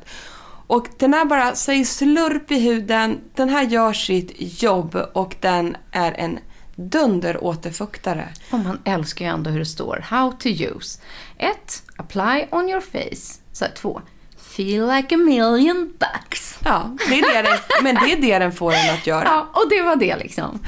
Och 0.68 0.88
den 1.00 1.14
här 1.14 1.26
bara 1.26 1.56
säger 1.56 1.86
slurp 1.86 2.52
i 2.52 2.60
huden, 2.60 3.18
den 3.36 3.50
här 3.50 3.64
gör 3.64 3.94
sitt 3.94 4.62
jobb 4.64 4.96
och 5.14 5.36
den 5.40 5.78
är 5.92 6.12
en 6.12 6.40
dunderåterfuktare. 6.90 8.30
Och 8.52 8.60
man 8.60 8.80
älskar 8.86 9.26
ju 9.26 9.32
ändå 9.32 9.50
hur 9.50 9.60
det 9.60 9.66
står. 9.66 10.06
How 10.10 10.32
to 10.32 10.48
use. 10.48 11.00
1. 11.38 11.84
Apply 11.96 12.46
on 12.52 12.70
your 12.70 12.82
face. 12.82 13.40
Så 13.52 13.66
2. 13.76 14.02
Feel 14.38 14.88
like 14.88 15.16
a 15.16 15.18
million 15.18 15.94
bucks. 16.00 16.60
Ja, 16.64 16.98
det 17.10 17.20
är 17.20 17.44
det 17.44 17.50
den, 17.50 17.84
men 17.84 17.96
det 17.96 18.14
är 18.14 18.22
det 18.22 18.40
den 18.40 18.52
får 18.52 18.74
en 18.74 18.94
att 18.94 19.08
göra. 19.08 19.24
Ja, 19.24 19.50
och 19.54 19.70
det 19.70 19.82
var 19.82 19.96
det 19.96 20.18
liksom. 20.18 20.60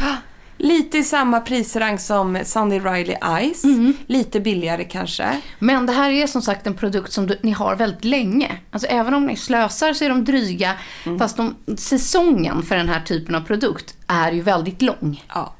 Lite 0.58 0.98
i 0.98 1.04
samma 1.04 1.40
prisrang 1.40 2.00
som 2.00 2.40
Sunny 2.44 2.80
Riley 2.80 3.16
Ice. 3.54 3.64
Mm. 3.64 3.94
Lite 4.08 4.40
billigare 4.40 4.84
kanske. 4.84 5.42
Men 5.60 5.86
det 5.86 5.94
här 5.94 6.10
är 6.10 6.28
som 6.28 6.42
sagt 6.42 6.68
en 6.68 6.74
produkt 6.74 7.12
som 7.12 7.28
du, 7.28 7.40
ni 7.42 7.52
har 7.52 7.76
väldigt 7.76 8.06
länge. 8.06 8.58
Alltså 8.72 8.88
även 8.88 9.14
om 9.14 9.26
ni 9.26 9.36
slösar 9.36 9.94
så 9.94 10.06
är 10.06 10.10
de 10.10 10.26
dryga. 10.26 10.74
Mm. 11.06 11.20
Fast 11.20 11.38
de, 11.38 11.56
säsongen 11.78 12.64
för 12.64 12.76
den 12.76 12.90
här 12.90 13.02
typen 13.02 13.36
av 13.36 13.42
produkt 13.42 13.96
är 14.08 14.32
ju 14.32 14.42
väldigt 14.42 14.82
lång. 14.82 15.24
Ja, 15.34 15.54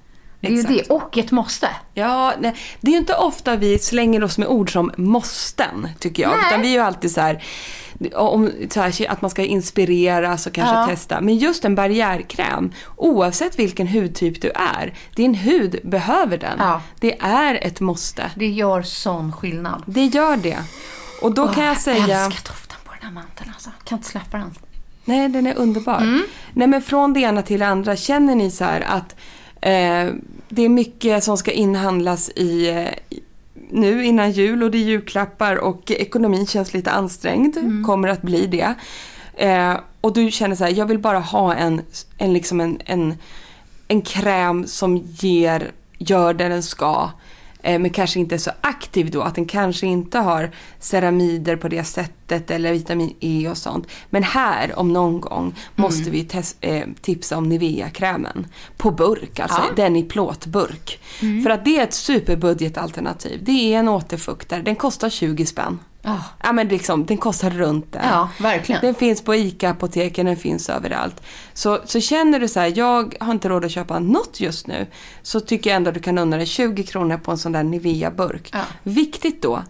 Det 0.48 0.54
är 0.54 0.58
ju 0.58 0.64
det. 0.64 0.90
Och 0.90 1.18
ett 1.18 1.32
måste. 1.32 1.70
Ja, 1.94 2.34
nej, 2.40 2.56
det 2.82 2.88
är 2.88 2.92
ju 2.92 2.98
inte 2.98 3.16
ofta 3.16 3.56
vi 3.56 3.80
slänger 3.80 4.24
oss 4.24 4.38
med 4.38 4.48
ord 4.48 4.74
som 4.74 4.92
måsten, 4.98 5.88
tycker 6.00 6.24
jag. 6.24 6.32
Nej. 6.32 6.48
Utan 6.48 6.62
vi 6.62 6.68
är 6.68 6.72
ju 6.72 6.80
alltid 6.80 7.12
så 7.12 7.22
här, 7.22 7.44
om, 8.16 8.52
så 8.70 8.82
här, 8.82 9.12
att 9.12 9.22
man 9.22 9.32
ska 9.32 9.44
inspireras 9.44 10.48
och 10.48 10.54
kanske 10.54 10.76
Ja. 10.76 10.88
testa. 10.88 11.22
Men 11.22 11.38
just 11.38 11.66
en 11.66 11.76
barriärkräm, 11.76 12.72
oavsett 12.96 13.60
vilken 13.60 13.88
hudtyp 13.88 14.42
du 14.42 14.50
är, 14.56 14.94
din 15.16 15.34
hud 15.34 15.80
behöver 15.84 16.38
den. 16.38 16.58
Ja. 16.60 16.82
Det 17.00 17.20
är 17.20 17.56
ett 17.62 17.80
måste. 17.80 18.32
Det 18.36 18.48
gör 18.48 18.82
sån 18.82 19.32
skillnad. 19.34 19.84
Det 19.86 20.06
gör 20.06 20.38
det. 20.38 20.58
Och 21.22 21.34
då 21.34 21.48
kan 21.48 21.66
jag 21.66 21.78
säga... 21.78 22.26
älskar 22.26 22.52
doften 22.52 22.78
på 22.84 22.92
den 22.94 23.04
här 23.08 23.12
manteln 23.12 23.52
alltså. 23.54 23.70
Kan 23.84 23.98
inte 23.98 24.10
släppa 24.10 24.38
den. 24.38 24.54
Nej, 25.06 25.30
den 25.30 25.48
är 25.48 25.56
underbar. 25.58 25.98
Mm. 25.98 26.24
Nej, 26.54 26.68
men 26.68 26.82
från 26.82 27.14
det 27.14 27.20
ena 27.20 27.42
till 27.42 27.60
det 27.60 27.68
andra, 27.68 27.96
känner 27.96 28.36
ni 28.36 28.52
så 28.52 28.64
här 28.64 28.82
att 28.82 29.16
det 30.50 30.62
är 30.62 30.70
mycket 30.70 31.24
som 31.24 31.38
ska 31.38 31.52
inhandlas 31.52 32.30
i, 32.30 32.70
eh, 32.70 33.20
nu 33.70 34.06
innan 34.06 34.32
jul 34.32 34.64
och 34.64 34.72
det 34.72 34.78
är 34.78 34.84
julklappar 34.84 35.56
och 35.56 35.92
ekonomin 35.92 36.48
känns 36.48 36.74
lite 36.74 36.92
ansträngd, 36.92 37.58
Mm. 37.58 37.84
kommer 37.84 38.08
att 38.08 38.22
bli 38.22 38.46
det. 38.48 38.74
Eh, 39.36 39.78
och 40.02 40.14
du 40.14 40.32
känner 40.32 40.56
så 40.56 40.64
här, 40.64 40.72
jag 40.72 40.86
vill 40.86 41.00
bara 41.00 41.20
ha 41.20 41.54
en, 41.56 41.82
en, 42.18 42.34
liksom 42.34 42.62
en, 42.62 42.80
en, 42.86 43.14
en 43.88 44.02
kräm 44.02 44.68
som 44.68 44.98
ger, 44.98 45.72
gör 45.98 46.34
det 46.34 46.48
den 46.50 46.64
ska. 46.64 47.10
Eh, 47.64 47.80
men 47.80 47.90
kanske 47.90 48.20
inte 48.20 48.36
är 48.36 48.40
så 48.40 48.52
aktiv 48.62 49.12
då, 49.12 49.22
att 49.22 49.36
den 49.36 49.46
kanske 49.46 49.88
inte 49.88 50.20
har 50.20 50.52
ceramider 50.80 51.56
på 51.56 51.68
det 51.68 51.84
sättet 51.84 52.52
eller 52.52 52.72
vitamin 52.74 53.16
E 53.20 53.48
och 53.50 53.58
sånt. 53.58 53.88
Men 54.10 54.24
här 54.24 54.80
om 54.80 54.94
någon 54.94 55.22
gång 55.22 55.56
måste 55.76 56.10
vi 56.10 56.28
eh, 56.62 56.84
tipsa 57.02 57.38
om 57.38 57.50
Nivea-krämen. 57.50 58.48
På 58.78 58.92
burk, 58.92 59.40
alltså 59.40 59.62
Ja. 59.68 59.74
den 59.76 59.96
i 59.96 60.04
plåtburk. 60.04 61.00
För 61.44 61.50
att 61.50 61.66
det 61.66 61.80
är 61.80 61.84
ett 61.84 61.94
superbudgetalternativ. 61.94 63.44
Det 63.44 63.74
är 63.74 63.80
en 63.80 63.88
återfuktare, 63.88 64.62
den 64.62 64.76
kostar 64.76 65.10
20 65.10 65.46
spänn. 65.46 65.80
Ja. 66.06 66.24
Ja 66.44 66.52
men 66.54 66.68
liksom, 66.68 67.06
den 67.06 67.18
kostar 67.18 67.50
runt 67.50 67.92
det. 67.92 68.02
Ja, 68.04 68.30
verkligen. 68.40 68.82
Den 68.82 68.96
finns 68.96 69.22
på 69.22 69.36
ICA-apoteken, 69.36 70.26
den 70.26 70.38
finns 70.38 70.70
överallt. 70.70 71.24
Så, 71.54 71.80
så 71.86 72.00
känner 72.00 72.40
du 72.40 72.48
så 72.48 72.60
här, 72.60 72.74
jag 72.76 73.16
har 73.20 73.32
inte 73.32 73.50
råd 73.50 73.66
att 73.66 73.72
köpa 73.72 74.00
något 74.00 74.40
just 74.40 74.68
nu. 74.68 74.88
Så 75.22 75.40
tycker 75.40 75.70
jag 75.70 75.78
ändå 75.78 75.90
att 75.90 75.94
du 75.94 76.02
kan 76.02 76.18
unna 76.18 76.38
dig 76.38 76.46
20 76.46 76.84
kronor 76.84 77.18
på 77.18 77.32
en 77.32 77.38
sån 77.38 77.52
där 77.52 77.64
Nivea-burk. 77.64 78.50
Ja. 78.54 78.62
Viktigt 78.84 79.42
då 79.42 79.64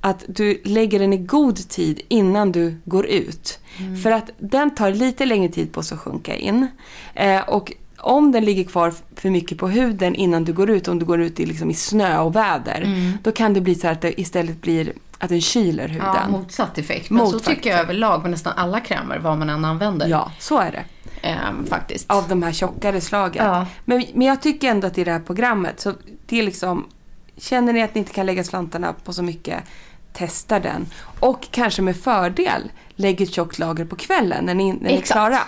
att 0.00 0.24
du 0.28 0.60
lägger 0.64 0.98
den 0.98 1.12
i 1.12 1.18
god 1.18 1.68
tid 1.68 2.00
innan 2.08 2.52
du 2.52 2.80
går 2.84 3.06
ut. 3.06 3.58
För 4.02 4.10
att 4.10 4.30
den 4.38 4.74
tar 4.74 4.90
lite 4.90 5.24
längre 5.26 5.52
tid 5.52 5.72
på 5.72 5.82
sig 5.82 5.94
att 5.94 6.00
sjunka 6.00 6.36
in. 6.36 6.66
Eh, 7.14 7.40
och 7.48 7.72
om 7.98 8.32
den 8.32 8.44
ligger 8.44 8.64
kvar 8.64 8.94
för 9.16 9.30
mycket 9.30 9.58
på 9.58 9.68
huden 9.68 10.14
innan 10.14 10.44
du 10.44 10.52
går 10.52 10.70
ut, 10.70 10.88
om 10.88 10.98
du 10.98 11.04
går 11.04 11.20
ut 11.20 11.40
i, 11.40 11.46
liksom, 11.46 11.70
i 11.70 11.74
snö 11.74 12.18
och 12.18 12.36
väder, 12.36 12.86
då 13.22 13.32
kan 13.32 13.54
det 13.54 13.60
bli 13.60 13.74
så 13.74 13.88
att 13.88 14.00
det 14.00 14.20
istället 14.20 14.62
blir 14.62 14.92
att 15.20 15.28
den 15.28 15.40
kyler 15.40 15.88
huden. 15.88 16.06
Ja, 16.14 16.28
motsatt 16.28 16.78
effekt. 16.78 17.10
Men 17.10 17.26
så 17.26 17.32
Motsatt 17.32 17.54
tycker 17.54 17.70
jag 17.70 17.80
överlag 17.80 18.22
med 18.22 18.30
nästan 18.30 18.52
alla 18.56 18.80
krämer, 18.80 19.18
vad 19.18 19.38
man 19.38 19.50
än 19.50 19.64
använder. 19.64 20.08
Ja, 20.08 20.32
så 20.38 20.58
är 20.58 20.70
det. 20.70 20.84
Ehm, 21.28 21.66
faktiskt. 21.66 22.10
Av 22.10 22.28
de 22.28 22.42
här 22.42 22.52
tjockare 22.52 23.00
slagen. 23.00 23.46
Ja. 23.46 23.66
Men, 23.84 24.04
men 24.14 24.26
jag 24.26 24.42
tycker 24.42 24.70
ändå 24.70 24.86
att 24.86 24.98
i 24.98 25.04
det 25.04 25.12
här 25.12 25.20
programmet 25.20 25.80
så 25.80 25.94
det 26.26 26.38
är 26.38 26.42
liksom 26.42 26.86
Känner 27.36 27.72
ni 27.72 27.82
att 27.82 27.94
ni 27.94 27.98
inte 27.98 28.12
kan 28.12 28.26
lägga 28.26 28.44
slantarna 28.44 28.94
på 29.04 29.12
så 29.12 29.22
mycket 29.22 29.64
Testa 30.12 30.60
den. 30.60 30.86
Och 31.20 31.48
kanske 31.50 31.82
med 31.82 31.96
fördel 31.96 32.72
lägg 32.96 33.20
ett 33.20 33.32
tjockt 33.32 33.58
lager 33.58 33.84
på 33.84 33.96
kvällen 33.96 34.44
när 34.44 34.54
ni, 34.54 34.72
när 34.72 34.80
ni 34.80 34.94
är 34.94 34.98
Exakt. 34.98 35.12
klara. 35.12 35.40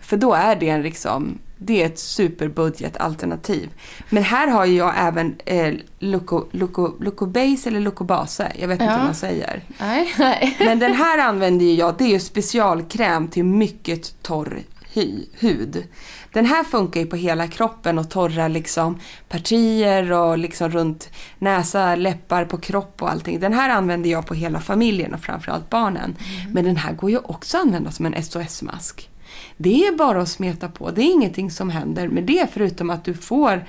För 0.00 0.16
då 0.16 0.34
är 0.34 0.56
det 0.56 0.68
en 0.68 0.82
liksom 0.82 1.38
det 1.58 1.82
är 1.82 1.86
ett 1.86 1.98
superbudgetalternativ. 1.98 3.70
Men 4.10 4.22
här 4.22 4.48
har 4.48 4.64
ju 4.64 4.76
jag 4.76 4.94
även 4.96 5.36
eh, 5.44 5.74
Loco, 5.98 6.44
Loco, 6.50 6.94
Loco 7.00 7.26
Base 7.26 7.68
eller 7.68 7.80
Loco 7.80 8.04
Base. 8.04 8.52
Jag 8.58 8.68
vet 8.68 8.80
inte 8.80 8.84
Ja. 8.92 8.98
hur 8.98 9.04
man 9.04 9.14
säger. 9.14 9.62
Nej, 9.78 10.14
nej. 10.18 10.56
Men 10.60 10.78
den 10.78 10.92
här 10.94 11.18
använder 11.18 11.66
ju 11.66 11.72
jag, 11.74 11.94
det 11.98 12.04
är 12.04 12.08
ju 12.08 12.20
specialkräm 12.20 13.28
till 13.28 13.44
mycket 13.44 14.22
torr 14.22 14.62
hy, 14.92 15.24
hud. 15.38 15.84
Den 16.32 16.46
här 16.46 16.64
funkar 16.64 17.00
ju 17.00 17.06
på 17.06 17.16
hela 17.16 17.48
kroppen 17.48 17.98
och 17.98 18.10
torra 18.10 18.48
liksom 18.48 18.98
partier 19.28 20.12
och 20.12 20.38
liksom 20.38 20.70
runt 20.70 21.10
näsa, 21.38 21.94
läppar, 21.96 22.44
på 22.44 22.56
kropp 22.58 23.02
och 23.02 23.10
allting. 23.10 23.40
Den 23.40 23.52
här 23.52 23.70
använder 23.70 24.10
jag 24.10 24.26
på 24.26 24.34
hela 24.34 24.60
familjen 24.60 25.14
och 25.14 25.20
framförallt 25.20 25.70
barnen. 25.70 26.16
Men 26.52 26.64
den 26.64 26.76
här 26.76 26.92
går 26.92 27.10
ju 27.10 27.18
också 27.18 27.56
att 27.56 27.62
använda 27.62 27.90
som 27.90 28.06
en 28.06 28.22
SOS-mask. 28.22 29.08
Det 29.56 29.86
är 29.86 29.96
bara 29.96 30.22
att 30.22 30.28
smeta 30.28 30.68
på, 30.68 30.90
det 30.90 31.02
är 31.02 31.12
ingenting 31.12 31.50
som 31.50 31.70
händer. 31.70 32.08
Med 32.08 32.24
det 32.24 32.46
förutom 32.52 32.90
att 32.90 33.04
du 33.04 33.14
får 33.14 33.64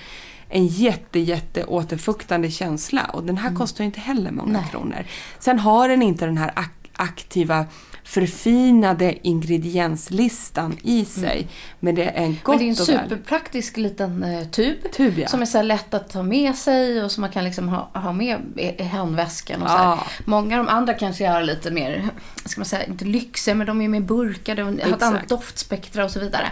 en 0.50 0.68
jätte, 0.68 1.20
jätte 1.20 1.66
återfuktande 1.66 2.52
känsla. 2.52 3.02
Och 3.14 3.24
den 3.24 3.38
här 3.38 3.56
kostar 3.56 3.84
ju 3.84 3.86
inte 3.86 4.00
heller 4.00 4.32
många 4.32 4.64
kronor. 4.64 5.06
Sen 5.40 5.60
har 5.60 5.90
den 5.90 6.02
inte 6.02 6.26
den 6.26 6.38
här 6.38 6.52
ak- 6.56 6.90
aktiva 6.96 7.66
förfinade 8.08 9.28
ingredienslistan 9.28 10.78
i 10.84 11.06
sig. 11.06 11.48
Men 11.80 11.96
det 11.96 12.04
är 12.04 12.24
en 12.24 12.38
gott 12.44 12.56
Men 12.56 12.58
det 12.58 12.66
är 12.66 12.70
en 12.70 12.76
superpraktisk 12.76 13.78
liten 13.78 14.24
eh, 14.24 14.48
tub. 14.48 14.92
Tub, 14.92 15.20
ja. 15.20 15.28
Som 15.28 15.42
är 15.42 15.46
så 15.46 15.62
lätt 15.62 15.94
att 15.94 16.10
ta 16.10 16.24
med 16.24 16.56
sig 16.56 17.04
och 17.04 17.12
som 17.12 17.22
man 17.22 17.30
kan 17.30 17.44
liksom 17.44 17.70
ha, 17.70 17.90
ha 17.94 18.12
med 18.12 18.40
i, 18.56 18.84
handväskan. 18.84 19.62
Och 19.62 19.70
så. 19.70 19.76
Ja. 19.76 20.06
Många 20.26 20.60
av 20.60 20.66
de 20.66 20.72
andra 20.72 20.94
kanske 20.94 21.28
är 21.28 21.44
lite 21.44 21.72
mer, 21.72 22.10
ska 22.46 22.60
man 22.60 22.66
säga, 22.66 22.86
inte 22.86 23.06
lyxiga, 23.06 23.56
men 23.56 23.68
de 23.68 23.82
är 23.82 23.88
mer 23.88 24.00
burkade 24.00 24.64
och 24.64 24.70
har 24.70 24.94
ett 24.96 25.04
annat 25.04 25.30
doftspektra 25.30 26.06
och 26.06 26.12
så 26.12 26.20
vidare. 26.20 26.52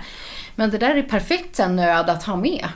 Men 0.56 0.72
det 0.72 0.78
där 0.78 0.96
är 0.96 1.04
perfekt 1.04 1.56
sen 1.56 1.76
nöd 1.76 2.10
att 2.10 2.24
ha 2.24 2.36
med. 2.36 2.68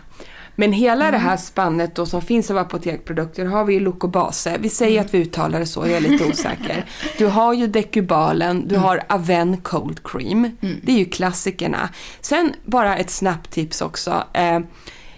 Men 0.60 0.74
hela 0.74 1.08
Mm. 1.08 1.12
det 1.12 1.18
här 1.28 1.38
spannet 1.38 1.96
då 1.96 2.06
som 2.06 2.22
finns 2.22 2.52
av 2.52 2.58
apotekprodukter 2.58 3.46
har 3.46 3.66
vi 3.66 3.74
ju 3.74 3.80
Locobase. 3.80 4.58
Vi 4.60 4.70
säger 4.70 4.92
Mm. 4.98 5.06
att 5.06 5.14
vi 5.14 5.18
uttalar 5.18 5.60
det 5.60 5.66
så, 5.66 5.80
jag 5.88 5.92
är 5.92 6.00
lite 6.02 6.26
osäker. 6.26 6.86
Du 7.18 7.26
har 7.28 7.54
ju 7.54 7.68
Decubalen, 7.68 8.58
Mm. 8.58 8.68
du 8.68 8.78
har 8.78 9.04
Aven 9.10 9.58
Cold 9.58 10.04
Cream. 10.04 10.52
Det 10.84 10.92
är 10.92 10.98
ju 10.98 11.06
klassikerna. 11.06 11.90
Sen 12.22 12.54
bara 12.66 12.98
ett 12.98 13.10
snabbt 13.10 13.52
tips 13.52 13.82
också. 13.82 14.24
Eh, 14.34 14.60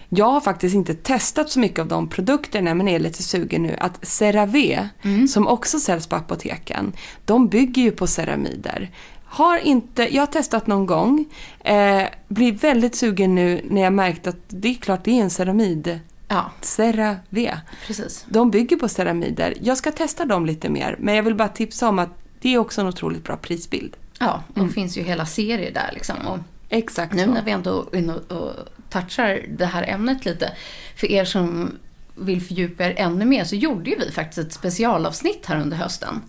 jag 0.08 0.24
har 0.30 0.40
faktiskt 0.40 0.74
inte 0.74 0.94
testat 0.94 1.50
så 1.50 1.60
mycket 1.60 1.78
av 1.78 1.88
de 1.88 2.08
produkterna 2.08 2.74
men 2.74 2.88
är 2.88 2.98
lite 2.98 3.22
sugen 3.22 3.62
nu 3.62 3.76
att 3.80 4.06
CeraVe, 4.06 4.88
Mm. 5.02 5.28
som 5.28 5.46
också 5.48 5.78
säljs 5.80 6.06
på 6.06 6.16
apoteken, 6.16 6.92
de 7.24 7.48
bygger 7.48 7.82
ju 7.82 7.90
på 7.90 8.06
ceramider. 8.06 8.90
Har 9.32 9.58
inte, 9.58 10.14
jag 10.14 10.22
har 10.22 10.26
testat 10.26 10.66
någon 10.66 10.86
gång, 10.86 11.24
eh, 11.60 12.02
blir 12.28 12.52
väldigt 12.52 12.94
sugen 12.94 13.34
nu 13.34 13.60
när 13.64 13.82
jag 13.82 13.92
märkt 13.92 14.26
att 14.26 14.36
det 14.48 14.68
är 14.68 14.74
klart 14.74 15.04
det 15.04 15.18
är 15.18 15.22
en 15.22 15.30
ceramid. 15.30 16.00
Ja, 16.28 16.50
CeraVe. 16.60 17.60
precis. 17.86 18.24
De 18.28 18.50
bygger 18.50 18.76
på 18.76 18.88
ceramider. 18.88 19.54
Jag 19.60 19.78
ska 19.78 19.92
testa 19.92 20.24
dem 20.24 20.46
lite 20.46 20.68
mer, 20.68 20.96
men 20.98 21.14
jag 21.14 21.22
vill 21.22 21.34
bara 21.34 21.48
tipsa 21.48 21.88
om 21.88 21.98
att 21.98 22.08
det 22.40 22.54
är 22.54 22.58
också 22.58 22.80
en 22.80 22.86
otroligt 22.86 23.24
bra 23.24 23.36
prisbild. 23.36 23.96
Ja, 24.20 24.42
och 24.54 24.64
det 24.64 24.68
finns 24.72 24.98
ju 24.98 25.02
hela 25.02 25.26
serier 25.26 25.72
där 25.72 25.90
liksom. 25.92 26.16
Och 26.26 26.38
Exakt 26.68 27.14
Nu 27.14 27.24
så. 27.24 27.30
när 27.30 27.42
vi 27.42 27.50
ändå 27.50 27.88
är 27.92 27.98
inne 27.98 28.14
och, 28.14 28.32
och 28.32 28.52
touchar 28.90 29.40
det 29.48 29.66
här 29.66 29.82
ämnet 29.88 30.24
lite. 30.24 30.52
För 30.96 31.06
er 31.06 31.24
som 31.24 31.78
vill 32.14 32.42
fördjupa 32.42 32.84
er 32.84 32.94
ännu 32.96 33.24
mer 33.24 33.44
så 33.44 33.56
gjorde 33.56 33.90
ju 33.90 33.98
vi 33.98 34.10
faktiskt 34.10 34.38
ett 34.46 34.52
specialavsnitt 34.52 35.46
här 35.46 35.60
under 35.60 35.76
hösten. 35.76 36.22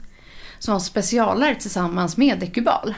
Som 0.63 0.73
var 0.73 0.79
specialare 0.79 1.55
tillsammans 1.55 2.17
med 2.17 2.39
Dekubal. 2.39 2.93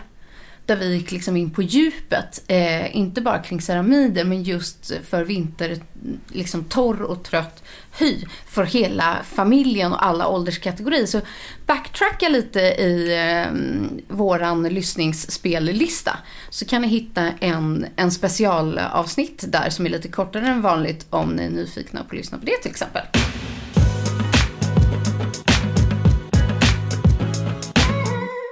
Där 0.65 0.75
vi 0.75 0.95
gick 0.95 1.11
liksom 1.11 1.37
in 1.37 1.49
på 1.49 1.61
djupet, 1.61 2.43
eh, 2.47 2.97
inte 2.97 3.21
bara 3.21 3.39
kring 3.39 3.61
ceramider 3.61 4.25
men 4.25 4.43
just 4.43 4.91
för 5.03 5.23
vinter, 5.23 5.77
liksom 6.27 6.63
torr 6.63 7.01
och 7.01 7.23
trött 7.23 7.63
hy 7.99 8.25
för 8.47 8.63
hela 8.63 9.17
familjen 9.23 9.93
och 9.93 10.05
alla 10.05 10.27
ålderskategorier. 10.27 11.05
Så 11.05 11.21
backtracka 11.65 12.29
lite 12.29 12.59
i 12.59 13.17
eh, 13.17 13.51
våran 14.07 14.63
lyssningsspellista 14.63 16.17
så 16.49 16.65
kan 16.65 16.81
ni 16.81 16.87
hitta 16.87 17.31
en, 17.39 17.85
en 17.95 18.11
specialavsnitt 18.11 19.43
där 19.47 19.69
som 19.69 19.85
är 19.85 19.89
lite 19.89 20.07
kortare 20.07 20.47
än 20.47 20.61
vanligt 20.61 21.05
om 21.09 21.29
ni 21.29 21.45
är 21.45 21.49
nyfikna 21.49 21.99
på 21.99 22.07
att 22.07 22.13
lyssna 22.13 22.37
på 22.37 22.45
det 22.45 22.57
till 22.61 22.71
exempel. 22.71 23.03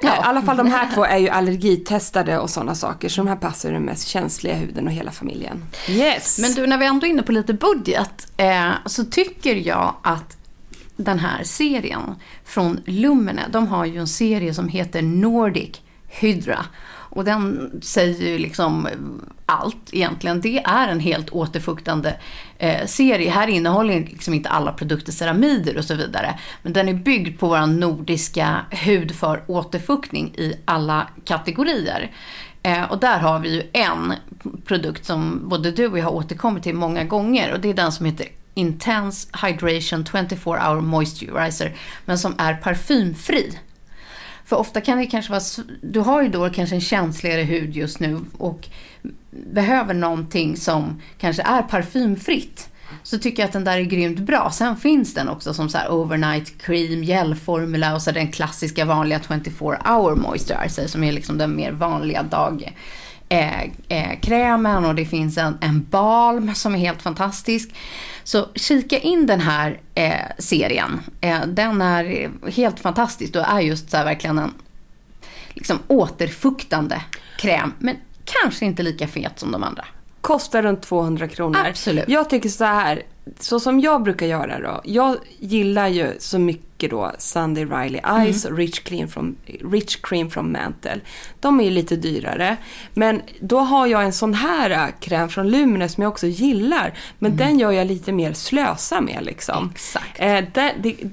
I 0.07 0.19
alla 0.21 0.41
fall 0.41 0.57
de 0.57 0.67
här 0.67 0.89
två 0.93 1.05
är 1.05 1.17
ju 1.17 1.29
allergitestade 1.29 2.39
och 2.39 2.49
sådana 2.49 2.75
saker, 2.75 3.09
så 3.09 3.21
de 3.21 3.27
här 3.27 3.35
passar 3.35 3.69
ju 3.69 3.73
den 3.73 3.83
mest 3.83 4.07
känsliga 4.07 4.55
huden 4.55 4.87
och 4.87 4.93
hela 4.93 5.11
familjen. 5.11 5.65
Yes! 5.89 6.39
Men 6.39 6.53
du, 6.53 6.67
när 6.67 6.77
vi 6.77 6.85
ändå 6.85 7.07
är 7.07 7.09
inne 7.09 7.23
på 7.23 7.31
lite 7.31 7.53
budget 7.53 8.27
eh, 8.37 8.69
så 8.85 9.05
tycker 9.05 9.55
jag 9.55 9.95
att 10.03 10.37
den 10.95 11.19
här 11.19 11.43
serien 11.43 12.15
från 12.45 12.79
Lumene, 12.85 13.41
de 13.49 13.67
har 13.67 13.85
ju 13.85 13.99
en 13.99 14.07
serie 14.07 14.53
som 14.53 14.67
heter 14.67 15.01
Nordic 15.01 15.81
Hydra. 16.07 16.65
Och 17.15 17.23
den 17.23 17.71
säger 17.83 18.29
ju 18.29 18.37
liksom 18.37 18.87
allt 19.45 19.89
egentligen. 19.91 20.41
Det 20.41 20.57
är 20.57 20.87
en 20.87 20.99
helt 20.99 21.29
återfuktande 21.29 22.15
eh, 22.57 22.85
serie. 22.85 23.29
Här 23.29 23.47
innehåller 23.47 23.99
liksom 23.99 24.33
inte 24.33 24.49
alla 24.49 24.73
produkter 24.73 25.11
ceramider 25.11 25.77
och 25.77 25.85
så 25.85 25.95
vidare. 25.95 26.39
Men 26.61 26.73
den 26.73 26.89
är 26.89 26.93
byggd 26.93 27.39
på 27.39 27.47
vår 27.47 27.65
nordiska 27.65 28.65
hud 28.69 29.15
för 29.15 29.43
återfuktning 29.47 30.33
i 30.37 30.53
alla 30.65 31.07
kategorier. 31.25 32.11
Eh, 32.63 32.83
och 32.83 32.99
där 32.99 33.19
har 33.19 33.39
vi 33.39 33.55
ju 33.55 33.63
en 33.73 34.13
produkt 34.65 35.05
som 35.05 35.49
både 35.49 35.71
du 35.71 35.87
och 35.87 35.99
jag 35.99 36.03
har 36.03 36.13
återkommit 36.13 36.63
till 36.63 36.75
många 36.75 37.03
gånger. 37.03 37.53
Och 37.53 37.59
det 37.59 37.69
är 37.69 37.73
den 37.73 37.91
som 37.91 38.05
heter 38.05 38.27
Intense 38.53 39.27
Hydration 39.45 40.05
24 40.05 40.35
Hour 40.45 40.81
Moisturizer. 40.81 41.75
Men 42.05 42.19
som 42.19 42.35
är 42.37 42.53
parfymfri. 42.53 43.59
För 44.53 44.59
ofta 44.59 44.81
kan 44.81 44.97
det 44.97 45.05
kanske 45.05 45.31
vara, 45.31 45.41
du 45.81 45.99
har 45.99 46.21
ju 46.21 46.29
då 46.29 46.49
kanske 46.49 46.75
en 46.75 46.81
känsligare 46.81 47.41
hud 47.41 47.75
just 47.75 47.99
nu 47.99 48.19
och 48.37 48.67
behöver 49.31 49.93
någonting 49.93 50.57
som 50.57 51.01
kanske 51.17 51.43
är 51.43 51.61
parfymfritt. 51.61 52.69
Så 53.03 53.19
tycker 53.19 53.43
jag 53.43 53.47
att 53.47 53.53
den 53.53 53.63
där 53.63 53.77
är 53.77 53.81
grymt 53.81 54.19
bra. 54.19 54.51
Sen 54.51 54.77
finns 54.77 55.13
den 55.13 55.29
också 55.29 55.53
som 55.53 55.69
så 55.69 55.77
här 55.77 55.91
overnight 55.91 56.61
cream, 56.61 57.03
gelformula 57.03 57.95
och 57.95 58.01
så 58.01 58.11
den 58.11 58.31
klassiska 58.31 58.85
vanliga 58.85 59.19
24 59.27 59.77
hour 59.85 60.15
moisturizer 60.15 60.87
som 60.87 61.03
är 61.03 61.11
liksom 61.11 61.37
den 61.37 61.55
mer 61.55 61.71
vanliga 61.71 62.23
dag 62.23 62.73
eh, 63.29 63.63
eh, 63.87 64.19
krämen 64.21 64.85
och 64.85 64.95
det 64.95 65.05
finns 65.05 65.37
en, 65.37 65.57
en 65.61 65.85
balm 65.89 66.55
som 66.55 66.75
är 66.75 66.79
helt 66.79 67.01
fantastisk. 67.01 67.75
Så 68.23 68.47
kika 68.55 68.99
in 68.99 69.27
den 69.27 69.39
här 69.39 69.79
eh, 69.95 70.13
serien. 70.37 71.01
Eh, 71.21 71.45
den 71.47 71.81
är 71.81 72.29
helt 72.51 72.79
fantastisk 72.79 73.35
och 73.35 73.41
är 73.41 73.59
just 73.59 73.89
så 73.91 73.97
verkligen 73.97 74.39
en 74.39 74.53
liksom 75.53 75.79
återfuktande 75.87 77.01
kräm. 77.37 77.73
Men 77.79 77.95
kanske 78.25 78.65
inte 78.65 78.83
lika 78.83 79.07
fet 79.07 79.39
som 79.39 79.51
de 79.51 79.63
andra. 79.63 79.85
Kostar 80.21 80.63
runt 80.63 80.81
200 80.81 81.27
kronor. 81.27 81.59
Absolut. 81.65 82.05
Jag 82.07 82.29
tycker 82.29 82.49
så 82.49 82.63
här, 82.63 83.01
så 83.39 83.59
som 83.59 83.79
jag 83.79 84.03
brukar 84.03 84.25
göra 84.25 84.59
då. 84.59 84.81
Jag 84.83 85.17
gillar 85.39 85.87
ju 85.87 86.15
så 86.19 86.39
mycket 86.39 86.72
då 86.87 87.11
Sunday 87.17 87.65
Riley 87.65 88.01
Eyes 88.19 88.45
och 88.45 88.57
Rich 88.57 88.79
Cream, 88.79 89.07
från, 89.07 89.35
Rich 89.71 89.95
Cream 90.01 90.29
från 90.29 90.51
Mantle. 90.51 90.99
De 91.39 91.59
är 91.59 91.63
ju 91.63 91.69
lite 91.69 91.95
dyrare. 91.95 92.57
Men 92.93 93.21
då 93.39 93.59
har 93.59 93.87
jag 93.87 94.03
en 94.03 94.13
sån 94.13 94.33
här 94.33 94.69
äh, 94.69 94.87
kräm 94.99 95.29
från 95.29 95.49
Lumene 95.49 95.89
som 95.89 96.03
jag 96.03 96.11
också 96.11 96.27
gillar. 96.27 96.93
Men 97.19 97.37
den 97.37 97.59
gör 97.59 97.71
jag 97.71 97.87
lite 97.87 98.11
mer 98.11 98.33
slösa 98.33 99.01
med 99.01 99.19
liksom. 99.21 99.71
Exakt. 99.73 100.19
Eh, 100.19 100.43
den, 100.53 100.71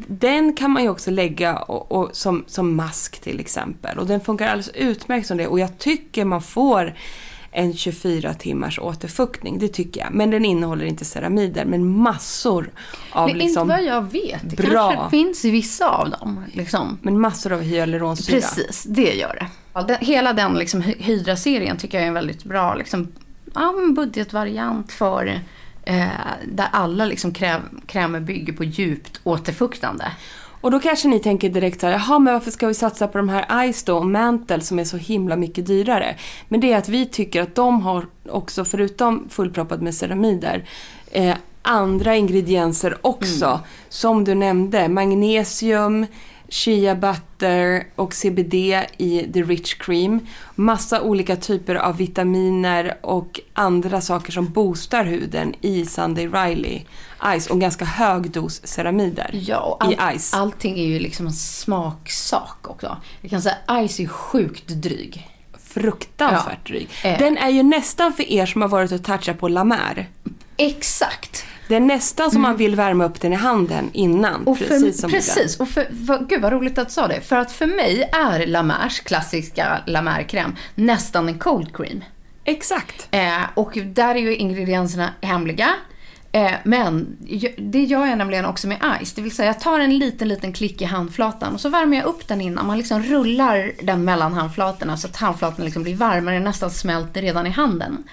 den 0.09 0.57
kan 0.57 0.71
man 0.71 0.83
ju 0.83 0.89
också 0.89 1.11
lägga 1.11 1.57
och, 1.57 1.93
och, 1.93 2.11
som, 2.13 2.45
som 2.47 2.77
mask 2.77 3.21
till 3.21 3.41
exempel. 3.41 3.99
Och 3.99 4.07
den 4.07 4.21
funkar 4.21 4.47
alldeles 4.47 4.69
utmärkt 4.69 5.27
som 5.27 5.37
det. 5.37 5.47
Och 5.47 5.61
jag 5.61 5.79
tycker 5.79 6.25
man 6.25 6.43
får 6.43 6.95
en 7.53 7.75
24 7.75 8.35
timmars 8.35 8.79
återfuktning. 8.79 9.59
Det 9.59 9.69
tycker 9.69 10.01
jag. 10.01 10.13
Men 10.13 10.31
den 10.31 10.45
innehåller 10.45 10.85
inte 10.85 11.05
ceramider, 11.05 11.65
men 11.65 11.87
massor 11.99 12.71
av 13.13 13.29
Men 13.29 13.39
liksom... 13.39 13.63
inte 13.71 13.77
vad 13.77 13.85
jag 13.85 14.13
vet. 14.13 14.41
Det 14.43 14.57
bra. 14.57 14.91
kanske 14.93 15.11
finns 15.11 15.45
i 15.45 15.51
vissa 15.51 15.89
av 15.91 16.11
dem. 16.11 16.45
Liksom. 16.53 16.99
Men 17.03 17.21
massor 17.21 17.53
av 17.53 17.61
hyaluronsyra. 17.61 18.37
Precis, 18.41 18.85
det 18.89 19.15
gör 19.15 19.35
det. 19.35 19.47
Hela 20.01 20.33
den 20.33 20.55
liksom, 20.55 20.83
hy- 20.83 21.03
Hydra-serien 21.03 21.77
tycker 21.77 21.99
jag 21.99 22.03
är 22.05 22.09
en 22.09 22.15
väldigt 22.15 22.45
bra 22.45 22.75
liksom, 22.75 23.09
ja, 23.55 23.75
budgetvariant 23.97 24.93
för 24.93 25.41
eh, 25.85 26.07
där 26.53 26.69
alla 26.73 27.05
liksom, 27.05 27.33
kräm, 27.33 27.63
krämer 27.87 28.21
bygger 28.21 28.53
på 28.53 28.65
djupt 28.65 29.21
återfuktande. 29.25 30.13
Och 30.61 30.71
då 30.71 30.81
kanske 30.81 31.09
ni 31.09 31.21
tänker 31.21 31.49
direkt 31.49 31.83
här, 31.83 31.91
jaha 31.91 32.19
men 32.19 32.35
varför 32.35 32.51
ska 32.51 32.67
vi 32.67 32.75
satsa 32.75 33.09
på 33.09 33.19
de 33.19 33.29
här 33.29 33.73
Ice 33.73 33.83
då 33.83 33.97
och 33.97 34.07
Mantle 34.07 34.61
som 34.61 34.79
är 34.79 34.85
så 34.85 34.97
himla 34.97 35.37
mycket 35.37 35.67
dyrare? 35.67 36.17
Men 36.49 36.61
det 36.61 36.73
är 36.73 36.79
att 36.79 36.89
vi 36.89 37.07
tycker 37.07 37.43
att 37.43 37.55
de 37.55 37.83
har 37.83 38.07
också, 38.29 38.65
förutom 38.65 39.29
fullproppat 39.29 39.83
med 39.83 39.95
ceramider, 39.95 40.65
eh, 41.11 41.37
andra 41.63 42.17
ingredienser 42.17 42.99
också. 43.01 43.61
Som 43.89 44.25
du 44.25 44.35
nämnde, 44.35 44.89
magnesium, 44.89 46.07
shea 46.51 46.95
butter 46.95 47.87
och 47.97 48.15
CBD 48.15 48.55
i 48.97 49.31
the 49.35 49.43
rich 49.43 49.75
cream. 49.79 50.27
Massa 50.55 51.03
olika 51.03 51.37
typer 51.37 51.75
av 51.75 51.97
vitaminer 51.97 52.99
och 53.01 53.41
andra 53.53 54.01
saker 54.01 54.33
som 54.33 54.53
boostar 54.53 55.05
huden 55.05 55.55
i 55.61 55.87
Sunday 55.87 56.27
Riley 56.29 56.81
Ice 57.41 57.47
och 57.47 57.53
en 57.55 57.61
ganska 57.61 57.85
hög 57.85 58.31
dos 58.31 58.67
ceramider 58.67 59.31
Ja, 59.33 59.59
och 59.61 59.85
all, 59.85 59.93
i 60.15 60.19
Ice. 60.19 60.35
allting 60.35 60.79
är 60.79 60.85
ju 60.87 60.99
liksom 60.99 61.27
en 61.27 61.33
smaksak 61.33 62.59
också. 62.71 62.97
Jag 63.21 63.31
kan 63.31 63.43
säga 63.43 63.57
Ice 63.89 64.01
är 64.01 64.07
sjukt 64.07 64.69
dryg. 64.69 65.27
Fruktansvärt 65.63 66.59
Ja. 66.65 66.73
dryg. 66.73 66.89
Eh. 67.05 67.19
Den 67.19 67.37
är 67.39 67.49
ju 67.49 67.63
nästan 67.63 68.13
för 68.13 68.33
er 68.33 68.47
som 68.47 68.63
har 68.63 68.69
varit 68.69 68.93
och 68.93 69.05
touchat 69.05 69.39
på 69.39 69.49
La 69.49 69.65
Mer. 69.65 70.09
Exakt. 70.57 71.45
Det 71.71 71.77
är 71.77 71.81
nästan 71.81 72.31
som 72.31 72.43
man 72.43 72.57
vill 72.57 72.75
värma 72.77 73.05
upp 73.05 73.21
den 73.21 73.33
i 73.33 73.37
handen 73.37 73.91
innan. 73.93 74.35
Mm. 74.35 74.49
Och 74.49 74.59
för, 74.59 74.67
precis 74.67 75.01
som 75.01 75.11
precis. 75.11 75.61
Och 75.61 75.69
för, 75.69 76.07
för, 76.07 76.27
gud 76.29 76.43
vad 76.43 76.53
roligt 76.53 76.79
att 76.79 76.89
du 76.89 76.95
sa 76.95 77.09
det. 77.09 77.21
För 77.21 77.37
att 77.37 77.53
för 77.53 77.67
mig 77.67 78.11
är 78.13 78.47
La 78.47 78.63
Mers 78.63 79.01
klassiska 79.01 79.79
La 79.87 80.03
Mer-kräm 80.03 80.57
nästan 80.75 81.29
en 81.29 81.39
cold 81.39 81.77
cream. 81.77 82.05
Exakt. 82.45 83.09
Eh, 83.11 83.43
och 83.55 83.79
där 83.85 84.15
är 84.15 84.19
ju 84.19 84.37
ingredienserna 84.37 85.11
hemliga. 85.21 85.75
Eh, 86.33 86.53
men 86.65 87.17
det 87.59 87.85
gör 87.85 88.07
jag 88.07 88.19
nämligen 88.19 88.45
också 88.45 88.69
med 88.69 88.79
ice. 89.03 89.13
Det 89.13 89.23
vill 89.23 89.37
säga 89.37 89.47
jag 89.47 89.61
tar 89.61 89.81
en 89.81 89.99
liten, 89.99 90.29
liten 90.29 90.53
klick 90.53 90.83
i 90.83 90.85
handflatan 90.85 91.55
och 91.55 91.61
så 91.61 91.69
värmer 91.69 91.97
jag 91.97 92.07
upp 92.07 92.29
den 92.29 92.41
innan. 92.41 92.67
Man 92.67 92.79
liksom 92.79 93.03
rullar 93.03 93.73
den 93.83 94.05
mellan 94.05 94.35
handflatorna 94.35 94.97
så 94.97 95.07
att 95.07 95.17
handflatorna 95.17 95.65
liksom 95.65 95.83
blir 95.83 95.97
varmare, 95.97 96.41
nästan 96.41 96.71
smälter 96.71 97.23
redan 97.23 97.47
i 97.47 97.51
handen. 97.51 98.05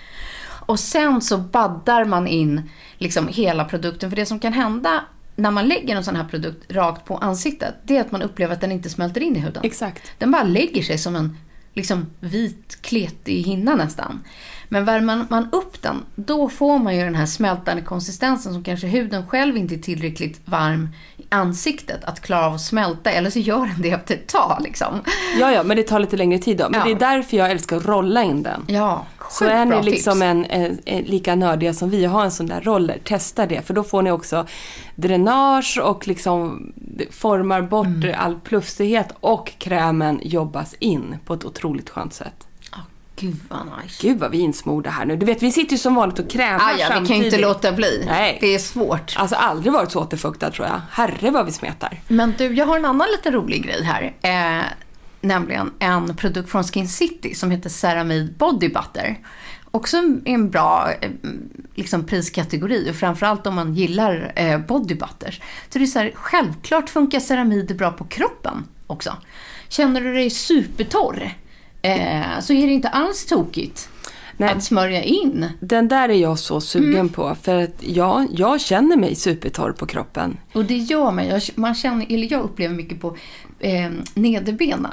Och 0.68 0.80
sen 0.80 1.22
så 1.22 1.38
baddar 1.38 2.06
man 2.06 2.28
in 2.28 2.70
liksom 2.98 3.28
hela 3.28 3.66
produkten. 3.66 4.10
För 4.10 4.16
det 4.16 4.26
som 4.26 4.40
kan 4.40 4.54
hända 4.54 5.04
när 5.36 5.52
man 5.52 5.68
lägger 5.68 5.96
en 5.96 6.04
sån 6.04 6.16
här 6.16 6.24
produkt 6.24 6.72
rakt 6.72 7.06
på 7.06 7.18
ansiktet, 7.18 7.76
det 7.84 7.98
är 7.98 8.02
att 8.02 8.12
man 8.12 8.22
upplever 8.22 8.54
att 8.54 8.62
den 8.62 8.72
inte 8.72 8.90
smälter 8.90 9.22
in 9.22 9.36
i 9.36 9.40
huden. 9.40 9.64
Exakt. 9.66 10.12
Den 10.18 10.32
bara 10.32 10.44
lägger 10.44 10.84
sig 10.84 10.98
som 10.98 11.16
en 11.16 11.38
liksom, 11.74 12.06
vit, 12.20 12.82
kletig 12.82 13.44
hinna 13.44 13.76
nästan. 13.76 14.24
Men 14.70 14.86
värmer 14.86 15.26
man 15.30 15.50
upp 15.52 15.82
den, 15.82 16.06
då 16.16 16.50
får 16.50 16.80
man 16.80 16.96
ju 16.96 17.04
den 17.04 17.16
här 17.16 17.26
smältande 17.26 17.82
konsistensen 17.82 18.54
som 18.54 18.64
kanske 18.64 18.88
huden 18.88 19.28
själv 19.28 19.58
inte 19.58 19.76
är 19.76 19.80
tillräckligt 19.80 20.42
varm 20.46 20.90
i 21.18 21.24
ansiktet 21.30 22.04
att 22.04 22.22
klara 22.22 22.46
av 22.46 22.54
att 22.54 22.62
smälta. 22.62 23.12
Eller 23.12 23.30
så 23.30 23.40
gör 23.40 23.66
den 23.66 23.82
det 23.82 23.90
efter 23.92 24.14
ett 24.16 24.28
tag. 24.28 24.58
Liksom. 24.62 25.02
Ja, 25.40 25.52
ja, 25.52 25.64
men 25.64 25.78
det 25.78 25.84
tar 25.84 26.00
lite 26.00 26.18
längre 26.18 26.40
tid 26.40 26.58
då. 26.58 26.68
Men 26.70 26.80
Ja. 26.80 26.86
det 26.86 26.92
är 26.92 27.00
därför 27.16 27.38
jag 27.38 27.52
älskar 27.52 27.78
att 27.78 27.86
rolla 27.86 28.24
in 28.24 28.44
den. 28.44 28.66
Ja, 28.68 29.06
Så 29.30 29.46
är 29.46 29.66
ni 29.66 29.84
liksom 29.84 30.22
en, 30.22 30.46
en, 30.46 30.78
en, 30.86 31.04
lika 31.04 31.36
nördiga 31.36 31.74
som 31.74 31.90
vi 31.90 32.06
har 32.06 32.24
en 32.26 32.32
sån 32.32 32.46
där 32.48 32.62
roller, 32.62 33.00
testa 33.04 33.46
det. 33.46 33.62
För 33.62 33.74
då 33.74 33.84
får 33.84 34.02
ni 34.02 34.12
också 34.12 34.46
dränage 34.96 35.80
och 35.84 36.08
liksom 36.08 36.72
formar 37.12 37.62
bort 37.62 37.88
Mm. 37.88 38.16
all 38.18 38.36
plufsighet 38.40 39.08
och 39.20 39.52
krämen 39.58 40.20
jobbas 40.24 40.74
in 40.80 41.16
på 41.26 41.34
ett 41.34 41.46
otroligt 41.46 41.90
skönt 41.90 42.14
sätt. 42.14 42.47
Gud 43.20 43.36
vad 43.50 43.60
nice. 43.84 44.08
Gud 44.08 44.20
vad 44.20 44.32
vi 44.32 44.38
insmorda 44.38 44.90
här 44.90 45.06
nu. 45.06 45.18
Du 45.18 45.26
vet, 45.26 45.44
vi 45.44 45.52
sitter 45.52 45.72
ju 45.72 45.78
som 45.78 45.96
vanligt 45.96 46.20
och 46.20 46.30
krämar 46.30 46.60
Ah, 46.60 46.72
ja, 46.72 46.76
vi 46.76 46.82
kan 46.82 46.90
ju 46.90 47.06
samtidigt. 47.08 47.26
inte 47.26 47.38
låta 47.38 47.72
bli. 47.72 48.04
Nej. 48.08 48.38
Det 48.42 48.48
är 48.56 48.60
svårt. 48.60 49.14
Alltså 49.18 49.36
aldrig 49.36 49.74
varit 49.74 49.92
så 49.92 50.00
återfuktad 50.02 50.52
tror 50.52 50.68
jag. 50.68 50.82
Herre 50.92 51.32
vad 51.32 51.46
vi 51.46 51.52
smetar. 51.52 52.02
Men 52.08 52.34
du, 52.38 52.54
jag 52.54 52.66
har 52.66 52.78
en 52.78 52.86
annan 52.86 53.08
lite 53.12 53.32
rolig 53.32 53.64
grej 53.64 53.84
här. 53.84 54.14
Eh, 54.22 54.64
nämligen 55.22 55.72
en 55.80 56.16
produkt 56.16 56.50
från 56.52 56.64
Skin 56.64 56.88
City 56.88 57.36
som 57.36 57.52
heter 57.52 57.70
Ceramide 57.70 58.34
Body 58.38 58.70
Butter. 58.70 59.18
Också 59.72 59.98
en 60.26 60.50
bra 60.50 60.92
eh, 61.02 61.10
liksom, 61.76 62.06
priskategori 62.06 62.92
och 62.92 62.96
framförallt 62.96 63.48
om 63.48 63.56
man 63.56 63.74
gillar 63.76 64.32
eh, 64.36 64.60
body 64.60 64.96
butters. 64.96 65.42
Så 65.70 65.80
det 65.80 65.86
är 65.86 65.88
så 65.88 66.00
här, 66.00 66.12
självklart 66.16 66.90
funkar 66.90 67.20
ceramid 67.20 67.78
bra 67.78 67.92
på 67.92 68.04
kroppen 68.04 68.68
också. 68.88 69.14
Känner 69.70 70.02
du 70.02 70.14
dig 70.14 70.30
supertorr 70.30 71.34
eh, 71.92 72.40
så 72.42 72.54
är 72.54 72.68
det 72.68 72.74
inte 72.74 72.90
alls 72.90 73.26
tokigt 73.26 73.90
Nej. 74.38 74.50
att 74.50 74.64
smörja 74.64 75.04
in. 75.04 75.50
Den 75.60 75.88
där 75.88 76.10
är 76.10 76.14
jag 76.14 76.40
så 76.40 76.62
sugen 76.62 76.94
Mm. 76.94 77.10
på. 77.10 77.36
För 77.42 77.56
att 77.64 77.76
ja, 77.80 78.26
jag 78.32 78.62
känner 78.62 78.96
mig 78.98 79.16
supertorr 79.16 79.72
på 79.72 79.86
kroppen. 79.86 80.38
Och 80.54 80.66
det 80.66 80.78
gör 80.78 81.12
man. 81.12 81.28
Jag, 81.28 81.42
man 81.56 81.76
känner, 81.76 82.06
eller 82.14 82.32
jag 82.32 82.42
upplever 82.44 82.76
mycket 82.76 83.02
på 83.02 83.18
eh, 83.60 83.90
nederbenen. 84.14 84.92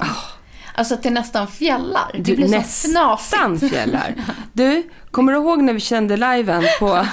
Alltså 0.76 0.94
att 0.94 1.02
det 1.02 1.10
nästan 1.10 1.46
fjällar. 1.48 2.10
Det 2.14 2.20
Du, 2.22 2.36
blir 2.36 2.46
så 2.46 2.52
nästan 2.56 3.18
fnasigt. 3.18 3.72
fjällar. 3.74 4.14
Du, 4.56 4.82
kommer 5.10 5.32
du 5.32 5.38
ihåg 5.38 5.62
när 5.62 5.72
vi 5.72 5.80
kände 5.80 6.16
liven 6.16 6.62
på, 6.78 6.86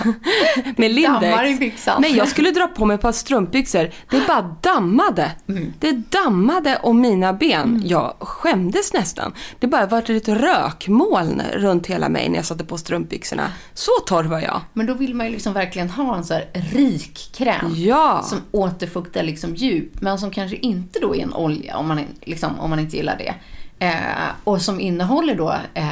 med 0.78 0.92
Lindex? 0.92 1.22
Dammar 1.22 1.46
i 1.46 1.56
byxan. 1.56 2.02
Nej, 2.02 2.18
jag 2.18 2.28
skulle 2.28 2.52
dra 2.52 2.68
på 2.68 2.86
mig 2.86 2.96
ett 2.96 3.02
par 3.02 3.12
strumpbyxor. 3.12 3.90
Det 4.10 4.28
bara 4.28 4.56
dammade. 4.62 5.32
Mm. 5.50 5.74
Det 5.80 5.92
dammade 5.92 6.80
om 6.84 7.02
mina 7.02 7.34
ben. 7.34 7.82
Jag 7.86 8.16
skämdes 8.20 8.94
nästan. 8.94 9.34
Det 9.60 9.68
bara 9.68 9.86
var 9.86 10.12
ett 10.12 10.28
rökmoln 10.28 11.42
runt 11.54 11.88
hela 11.88 12.10
mig 12.10 12.30
när 12.30 12.36
jag 12.36 12.46
satte 12.46 12.66
på 12.66 12.78
strumpbyxorna. 12.78 13.52
Så 13.74 13.92
torr 14.08 14.24
var 14.24 14.40
jag. 14.40 14.62
Men 14.74 14.86
då 14.86 14.94
vill 14.94 15.16
man 15.16 15.26
ju 15.26 15.32
liksom 15.32 15.54
verkligen 15.54 15.90
ha 15.90 16.18
en 16.18 16.24
så 16.24 16.40
rik 16.54 17.32
kräm. 17.34 17.74
Ja. 17.76 18.26
Som 18.26 18.38
återfuktar 18.52 19.24
liksom 19.24 19.56
djup. 19.56 20.02
Men 20.02 20.20
som 20.20 20.32
kanske 20.32 20.58
inte 20.58 21.00
då 21.00 21.16
är 21.16 21.24
en 21.24 21.34
olja 21.34 21.78
om 21.78 21.88
man, 21.88 22.00
liksom, 22.22 22.60
om 22.60 22.70
man 22.70 22.80
inte 22.80 22.98
gillar 22.98 23.18
det. 23.18 23.34
Eh, 23.82 24.30
och 24.44 24.62
som 24.62 24.80
innehåller 24.80 25.36
då 25.36 25.56
eh, 25.74 25.86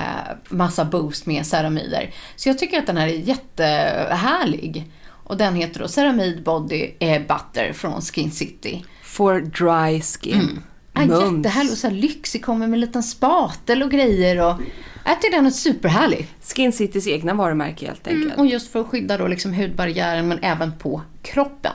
massa 0.49 0.85
boost 0.85 1.25
med 1.25 1.45
ceramider. 1.45 2.13
Så 2.35 2.49
jag 2.49 2.59
tycker 2.59 2.79
att 2.79 2.87
den 2.87 2.97
här 2.97 3.07
är 3.07 3.11
jättehärlig. 3.11 4.91
Och 5.23 5.37
den 5.37 5.55
heter 5.55 5.79
då 5.79 5.87
Ceramide 5.87 6.41
Body 6.41 6.91
eh, 6.99 7.21
Butter 7.21 7.73
från 7.73 8.01
Skin 8.01 8.31
City. 8.31 8.85
For 9.03 9.41
dry 9.41 10.01
skin. 10.01 10.63
Ja, 10.93 11.05
Mums. 11.05 11.37
jättehärlig 11.37 11.71
och 11.71 11.77
så 11.77 11.87
här 11.87 11.95
lyxig, 11.95 12.45
kommer 12.45 12.67
med 12.67 12.77
en 12.77 12.81
liten 12.81 13.03
spatel 13.03 13.83
och 13.83 13.91
grejer. 13.91 14.45
Och 14.45 14.61
jag 15.05 15.21
tycker 15.21 15.35
den 15.35 15.45
är 15.45 15.49
superhärlig. 15.49 16.27
Skin 16.55 16.73
Citys 16.73 17.07
egna 17.07 17.33
varumärke 17.33 17.85
helt 17.85 18.07
enkelt. 18.07 18.25
Mm, 18.25 18.39
och 18.39 18.47
just 18.47 18.71
för 18.71 18.81
att 18.81 18.87
skydda 18.87 19.17
då 19.17 19.27
liksom 19.27 19.53
hudbarriären 19.53 20.27
men 20.27 20.39
även 20.43 20.77
på 20.77 21.01
kroppen. 21.21 21.73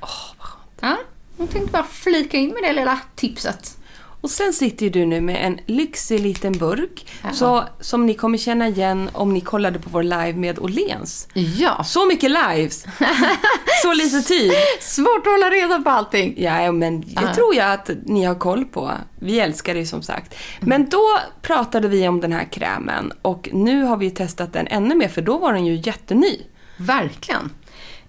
Åh, 0.00 0.08
vad 0.38 0.46
skönt. 0.46 0.78
Ja, 0.80 0.96
jag 1.36 1.50
tänkte 1.50 1.72
bara 1.72 1.82
flika 1.82 2.36
in 2.36 2.48
med 2.48 2.62
det 2.62 2.72
lilla 2.72 3.00
tipset. 3.14 3.76
Och 4.24 4.30
sen 4.30 4.52
sitter 4.52 4.90
du 4.90 5.06
nu 5.06 5.20
med 5.20 5.46
en 5.46 5.60
lyxig 5.66 6.20
liten 6.20 6.52
burk. 6.52 7.06
Så, 7.32 7.64
som 7.80 8.06
ni 8.06 8.14
kommer 8.14 8.38
känna 8.38 8.68
igen 8.68 9.10
om 9.12 9.34
ni 9.34 9.40
kollade 9.40 9.78
på 9.78 9.90
vår 9.90 10.02
live 10.02 10.32
med 10.32 10.58
Åhléns. 10.58 11.28
Ja, 11.34 11.84
Så 11.84 12.06
mycket 12.06 12.30
lives! 12.30 12.84
så 13.82 13.92
lite 13.94 14.22
tid. 14.22 14.52
svårt 14.80 15.26
att 15.26 15.32
hålla 15.32 15.50
reda 15.50 15.78
på 15.80 15.90
allting. 15.90 16.34
Ja, 16.36 16.72
men 16.72 17.00
det 17.00 17.34
tror 17.34 17.54
jag 17.54 17.72
att 17.72 17.90
ni 18.04 18.24
har 18.24 18.34
koll 18.34 18.64
på. 18.64 18.92
Vi 19.20 19.40
älskar 19.40 19.74
det 19.74 19.86
som 19.86 20.02
sagt. 20.02 20.34
Men 20.60 20.88
då 20.88 21.18
pratade 21.42 21.88
vi 21.88 22.08
om 22.08 22.20
den 22.20 22.32
här 22.32 22.44
krämen 22.52 23.12
och 23.22 23.48
nu 23.52 23.82
har 23.82 23.96
vi 23.96 24.10
testat 24.10 24.52
den 24.52 24.66
ännu 24.66 24.94
mer 24.94 25.08
för 25.08 25.22
då 25.22 25.38
var 25.38 25.52
den 25.52 25.66
ju 25.66 25.74
jätteny. 25.84 26.38
Verkligen. 26.76 27.50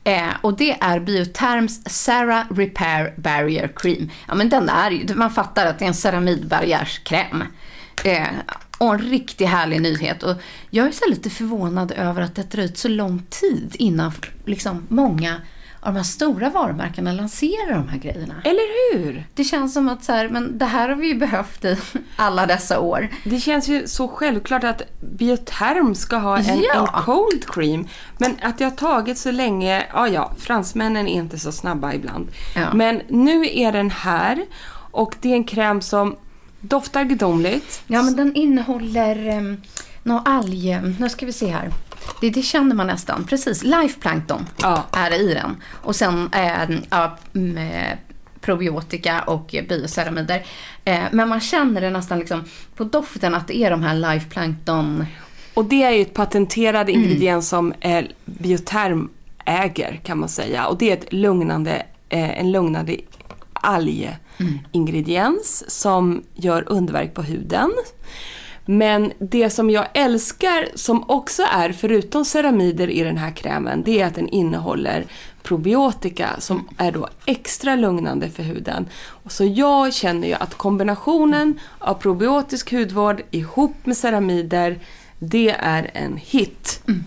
Eh, 0.08 0.34
och 0.41 0.58
det 0.58 0.72
är 0.82 1.00
Bioterms 1.00 1.82
Sarah 1.86 2.46
Repair 2.50 3.13
Barrier 3.18 3.72
Cream. 3.76 4.10
Ja, 4.28 4.36
men 4.36 4.50
den 4.50 4.70
är 4.70 4.91
ju, 4.91 5.15
man 5.15 5.32
fattar 5.32 5.65
att 5.65 5.80
det 5.80 5.86
är 5.86 5.88
en 5.88 5.94
ceramidbarriärskräm. 5.94 7.44
Eh, 8.04 8.28
och 8.78 8.94
en 8.94 9.00
riktigt 9.00 9.48
härlig 9.48 9.82
nyhet. 9.82 10.24
Och 10.24 10.36
jag 10.70 10.88
är 10.88 10.91
så 10.91 11.10
lite 11.10 11.30
förvånad 11.30 11.91
över 11.91 12.22
att 12.22 12.36
det 12.36 12.52
dröjt 12.52 12.78
så 12.78 12.88
lång 12.88 13.24
tid 13.30 13.76
innan 13.80 14.12
liksom, 14.46 14.86
många 14.89 15.41
av 15.86 15.93
de 15.93 15.98
här 16.00 16.04
stora 16.04 16.50
varumärkena 16.50 17.12
lanserar 17.13 17.74
de 17.74 17.88
här 17.88 17.98
grejerna. 17.98 18.34
Eller 18.43 18.93
hur? 18.93 19.24
Det 19.34 19.43
känns 19.43 19.74
som 19.74 19.89
att 19.89 20.04
så 20.04 20.12
här, 20.12 20.30
men 20.30 20.58
det 20.58 20.65
här 20.65 20.89
har 20.89 20.95
vi 20.95 21.08
ju 21.08 21.15
behövt 21.15 21.65
i 21.65 21.78
alla 22.15 22.45
dessa 22.45 22.80
år. 22.80 23.10
Det 23.24 23.39
känns 23.39 23.67
ju 23.67 23.88
så 23.88 24.08
självklart 24.08 24.63
att 24.63 24.82
Bioterm 25.02 25.95
ska 25.95 26.17
ha 26.17 26.38
en, 26.38 26.60
Ja. 26.62 26.88
en 26.98 27.04
cold 27.04 27.45
cream. 27.48 27.88
Men 28.17 28.36
att 28.41 28.58
det 28.58 28.63
har 28.63 28.71
tagit 28.71 29.17
så 29.17 29.32
länge, 29.32 29.86
ja 29.93 30.08
ja, 30.08 30.32
fransmännen 30.38 31.08
är 31.08 31.13
inte 31.13 31.39
så 31.39 31.52
snabba 31.52 31.93
ibland. 31.93 32.28
Ja. 32.56 32.74
Men 32.74 33.02
nu 33.08 33.45
är 33.52 33.71
den 33.71 33.91
här 33.91 34.45
och 34.91 35.15
det 35.21 35.30
är 35.32 35.36
en 35.36 35.43
kräm 35.43 35.82
som 35.82 36.15
doftar 36.60 37.04
gudomligt. 37.04 37.82
Ja, 37.88 38.02
men 38.02 38.15
den 38.15 38.36
innehåller 38.36 39.38
um, 39.38 39.62
någon 40.04 40.21
alg... 40.28 40.80
Nu 41.00 41.10
ska 41.10 41.26
vi 41.26 41.34
se 41.34 41.48
här. 41.48 41.71
Det, 42.22 42.30
det 42.30 42.41
känner 42.41 42.76
man 42.76 42.88
nästan. 42.88 43.24
Precis. 43.24 43.63
Life 43.63 44.00
plankton 44.00 44.46
Ja. 44.62 44.84
är 44.91 45.22
i 45.22 45.34
den. 45.34 45.56
Och 45.84 45.96
sen 45.96 46.30
med 47.32 47.98
probiotika 48.41 49.22
och 49.22 49.56
bioceramider. 49.70 50.46
Eh, 50.86 51.04
men 51.12 51.30
man 51.30 51.39
känner 51.39 51.82
det 51.82 51.89
nästan 51.89 52.20
liksom 52.20 52.44
på 52.76 52.84
doften 52.84 53.36
att 53.36 53.48
det 53.48 53.58
är 53.58 53.72
de 53.72 53.84
här 53.84 53.96
life 53.96 54.30
plankton... 54.30 55.06
Och 55.54 55.65
det 55.65 55.84
är 55.84 55.91
ju 55.91 56.02
ett 56.02 56.13
patenterad 56.13 56.89
ingrediens 56.89 57.50
som 57.50 57.74
eh, 57.80 58.06
Bioterm 58.26 59.10
äger 59.46 60.02
kan 60.04 60.20
man 60.20 60.30
säga. 60.30 60.68
Och 60.68 60.78
det 60.78 60.89
är 60.89 60.94
ett 60.94 61.13
lugnande, 61.13 61.86
eh, 62.10 62.39
en 62.39 62.52
lugnande 62.52 62.96
algingrediens 63.54 65.63
som 65.68 66.24
gör 66.34 66.63
underverk 66.68 67.13
på 67.13 67.22
huden. 67.22 67.72
Men 68.65 69.12
det 69.19 69.49
som 69.49 69.69
jag 69.69 69.88
älskar 69.93 70.67
som 70.75 71.10
också 71.10 71.43
är, 71.51 71.71
förutom 71.71 72.25
ceramider 72.25 72.89
i 72.89 73.04
den 73.04 73.17
här 73.17 73.32
krämen, 73.32 73.84
det 73.84 74.01
är 74.01 74.06
att 74.06 74.15
den 74.15 74.30
innehåller 74.30 75.06
probiotika 75.43 76.30
som 76.39 76.69
är 76.78 76.91
då 76.91 77.08
extra 77.25 77.75
lugnande 77.75 78.30
för 78.30 78.43
huden. 78.43 78.86
Så 79.28 79.45
jag 79.45 79.93
känner 79.93 80.28
ju 80.28 80.34
att 80.34 80.56
kombinationen 80.56 81.60
av 81.80 81.93
probiotisk 81.93 82.71
hudvård 82.71 83.21
ihop 83.32 83.75
med 83.84 83.97
ceramider, 83.97 84.80
det 85.19 85.49
är 85.49 85.91
en 85.93 86.17
hit. 86.17 86.82
Mm. 86.88 87.04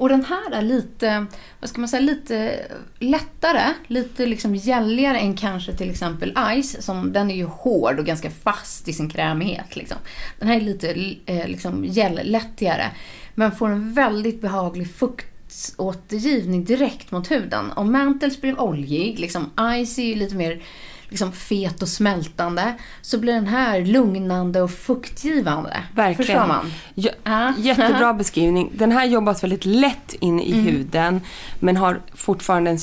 Och 0.00 0.08
den 0.08 0.24
här 0.24 0.52
är 0.52 0.62
lite, 0.62 1.26
vad 1.60 1.70
ska 1.70 1.80
man 1.80 1.88
säga, 1.88 2.00
lite 2.00 2.66
lättare, 2.98 3.74
lite 3.86 4.26
liksom 4.26 4.54
gälligare 4.56 5.18
än 5.18 5.36
kanske 5.36 5.72
till 5.72 5.90
exempel 5.90 6.34
Ice. 6.62 6.82
Som, 6.84 7.12
den 7.12 7.30
är 7.30 7.34
ju 7.34 7.44
hård 7.44 7.98
och 7.98 8.06
ganska 8.06 8.30
fast 8.30 8.88
i 8.88 8.92
sin 8.92 9.10
krämighet. 9.10 9.76
Liksom. 9.76 9.96
Den 10.38 10.48
här 10.48 10.56
är 10.56 10.60
lite 10.60 11.14
eh, 11.26 11.48
liksom 11.48 11.84
lättigare, 12.22 12.90
Men 13.34 13.52
får 13.52 13.68
en 13.68 13.94
väldigt 13.94 14.40
behaglig 14.40 14.94
fuktåtergivning 14.94 16.64
direkt 16.64 17.10
mot 17.10 17.30
huden. 17.30 17.72
Och 17.72 17.86
Mantles 17.86 18.40
blir 18.40 18.60
oljig, 18.60 19.18
liksom 19.18 19.50
Ice 19.86 19.98
är 19.98 20.04
ju 20.04 20.14
lite 20.14 20.34
mer 20.34 20.62
liksom 21.10 21.32
fet 21.32 21.82
och 21.82 21.88
smältande 21.88 22.74
så 23.02 23.18
blir 23.18 23.32
den 23.32 23.46
här 23.46 23.80
lugnande 23.84 24.62
och 24.62 24.70
fuktgivande. 24.70 25.76
Verkligen. 25.94 26.26
Förstår 26.26 26.46
man? 26.46 26.72
Ja. 26.94 27.54
Jättebra 27.58 28.14
beskrivning. 28.14 28.70
Den 28.74 28.92
här 28.92 29.04
jobbas 29.06 29.42
väldigt 29.42 29.64
lätt 29.64 30.14
in 30.20 30.40
i 30.40 30.52
Mm. 30.52 30.64
huden 30.64 31.20
men 31.60 31.76
har 31.76 32.00
fortfarande 32.14 32.70
en 32.70 32.78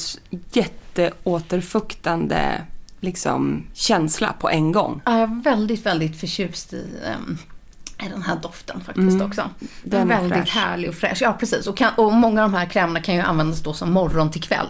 jätteåterfuktande 0.53 2.61
liksom, 2.99 3.63
känsla 3.73 4.33
på 4.39 4.49
en 4.49 4.71
gång. 4.71 5.01
Ja, 5.05 5.11
jag 5.19 5.21
är 5.21 5.41
väldigt, 5.43 5.85
väldigt 5.85 6.19
förtjust 6.19 6.73
i, 6.73 6.85
ehm, 7.05 7.37
i 8.05 8.09
den 8.09 8.21
här 8.21 8.35
doften 8.41 8.81
faktiskt 8.81 9.21
också. 9.21 9.41
Mm. 9.41 9.53
Den 9.83 10.07
Den 10.07 10.11
är 10.11 10.15
är 10.15 10.21
väldigt 10.21 10.37
fräsch. 10.49 10.55
härlig 10.55 10.89
och 10.89 10.95
fräsch. 10.95 11.17
Ja, 11.21 11.33
precis. 11.39 11.67
Och, 11.67 11.77
kan, 11.77 11.91
och 11.97 12.13
många 12.13 12.43
av 12.43 12.51
de 12.51 12.57
här 12.57 12.65
krämerna 12.65 13.01
kan 13.01 13.15
ju 13.15 13.21
användas 13.21 13.59
då 13.63 13.73
som 13.73 13.91
morgon 13.91 14.31
till 14.31 14.43
kväll. 14.43 14.67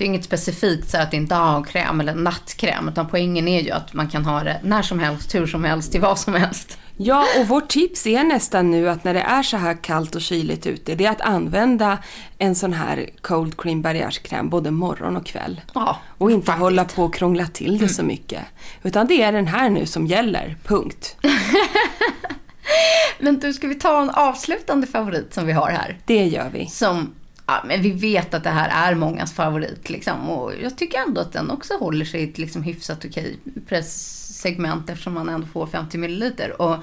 Det 0.00 0.04
är 0.04 0.06
inget 0.06 0.24
specifikt 0.24 0.90
så 0.90 0.98
att 0.98 1.10
det 1.10 1.16
är 1.16 1.18
en 1.18 1.26
dagkräm 1.26 2.00
eller 2.00 2.14
nattkräm. 2.14 2.88
Utan 2.88 3.08
poängen 3.08 3.48
är 3.48 3.60
ju 3.60 3.70
att 3.70 3.92
man 3.94 4.08
kan 4.08 4.24
ha 4.24 4.42
det 4.44 4.60
när 4.62 4.82
som 4.82 4.98
helst, 4.98 5.34
hur 5.34 5.46
som 5.46 5.64
helst, 5.64 5.92
till 5.92 6.00
vad 6.00 6.18
som 6.18 6.34
helst. 6.34 6.78
Ja, 6.96 7.26
och 7.38 7.48
vårt 7.48 7.68
tips 7.68 8.06
är 8.06 8.24
nästan 8.24 8.70
nu 8.70 8.88
att 8.90 9.04
när 9.04 9.14
det 9.14 9.20
är 9.20 9.42
så 9.42 9.56
här 9.56 9.82
kallt 9.82 10.14
och 10.14 10.20
kyligt 10.20 10.66
ute, 10.66 10.94
det 10.94 11.06
är 11.06 11.10
att 11.10 11.20
använda 11.20 11.98
en 12.38 12.54
sån 12.54 12.72
här 12.72 13.08
cold 13.20 13.60
cream 13.60 13.82
barriärskräm 13.82 14.48
både 14.48 14.70
morgon 14.70 15.16
och 15.16 15.26
kväll. 15.26 15.60
Ja, 15.74 15.96
Och 16.18 16.30
inte 16.30 16.46
faktiskt. 16.46 16.60
hålla 16.62 16.84
på 16.84 17.02
och 17.04 17.14
krångla 17.14 17.46
till 17.46 17.78
det 17.78 17.88
så 17.88 18.02
mycket. 18.02 18.42
Utan 18.82 19.06
det 19.06 19.22
är 19.22 19.32
den 19.32 19.46
här 19.46 19.70
nu 19.70 19.86
som 19.86 20.06
gäller, 20.06 20.56
punkt. 20.64 21.16
Men 23.18 23.38
du, 23.38 23.52
ska 23.52 23.66
vi 23.68 23.74
ta 23.74 24.02
en 24.02 24.10
avslutande 24.10 24.86
favorit 24.86 25.34
som 25.34 25.46
vi 25.46 25.52
har 25.52 25.70
här? 25.70 25.98
Det 26.04 26.24
gör 26.26 26.50
vi. 26.52 26.66
Som, 26.66 27.14
ja, 27.50 27.62
men 27.66 27.82
vi 27.82 27.90
vet 27.90 28.34
att 28.34 28.44
det 28.44 28.50
här 28.50 28.90
är 28.90 28.94
mångas 28.94 29.32
favorit 29.32 29.90
liksom. 29.90 30.30
Och 30.30 30.52
jag 30.62 30.78
tycker 30.78 30.98
ändå 30.98 31.20
att 31.20 31.32
den 31.32 31.50
också 31.50 31.74
håller 31.74 32.04
sig 32.04 32.20
i 32.20 32.30
ett 32.30 32.38
liksom 32.38 32.62
hyfsat 32.62 33.04
okej 33.04 33.36
presssegment 33.68 34.90
eftersom 34.90 35.14
man 35.14 35.28
ändå 35.28 35.46
får 35.46 35.66
50 35.66 35.98
milliliter. 35.98 36.62
Och 36.62 36.76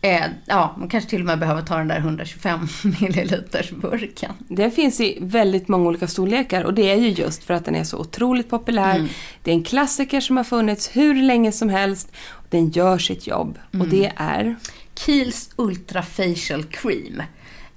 eh, 0.00 0.24
ja, 0.46 0.74
man 0.78 0.88
kanske 0.88 1.10
till 1.10 1.20
och 1.20 1.26
med 1.26 1.38
behöver 1.38 1.62
ta 1.62 1.76
den 1.76 1.88
där 1.88 1.98
125 1.98 2.68
milliliters 3.00 3.70
burken. 3.70 4.32
Den 4.38 4.70
finns 4.70 5.00
i 5.00 5.18
väldigt 5.20 5.68
många 5.68 5.88
olika 5.88 6.08
storlekar 6.08 6.64
och 6.64 6.74
det 6.74 6.90
är 6.90 6.96
ju 6.96 7.08
just 7.08 7.44
för 7.44 7.54
att 7.54 7.64
den 7.64 7.74
är 7.74 7.84
så 7.84 7.98
otroligt 7.98 8.50
populär. 8.50 9.08
Det 9.42 9.50
är 9.50 9.54
en 9.54 9.64
klassiker 9.64 10.20
som 10.20 10.36
har 10.36 10.44
funnits 10.44 10.96
hur 10.96 11.14
länge 11.14 11.52
som 11.52 11.68
helst. 11.68 12.12
Den 12.50 12.70
gör 12.70 12.98
sitt 12.98 13.26
jobb 13.26 13.58
och 13.80 13.88
det 13.88 14.12
är... 14.16 14.56
Kiehl's 14.94 15.50
Ultra 15.56 16.02
Facial 16.02 16.64
Cream. 16.64 17.22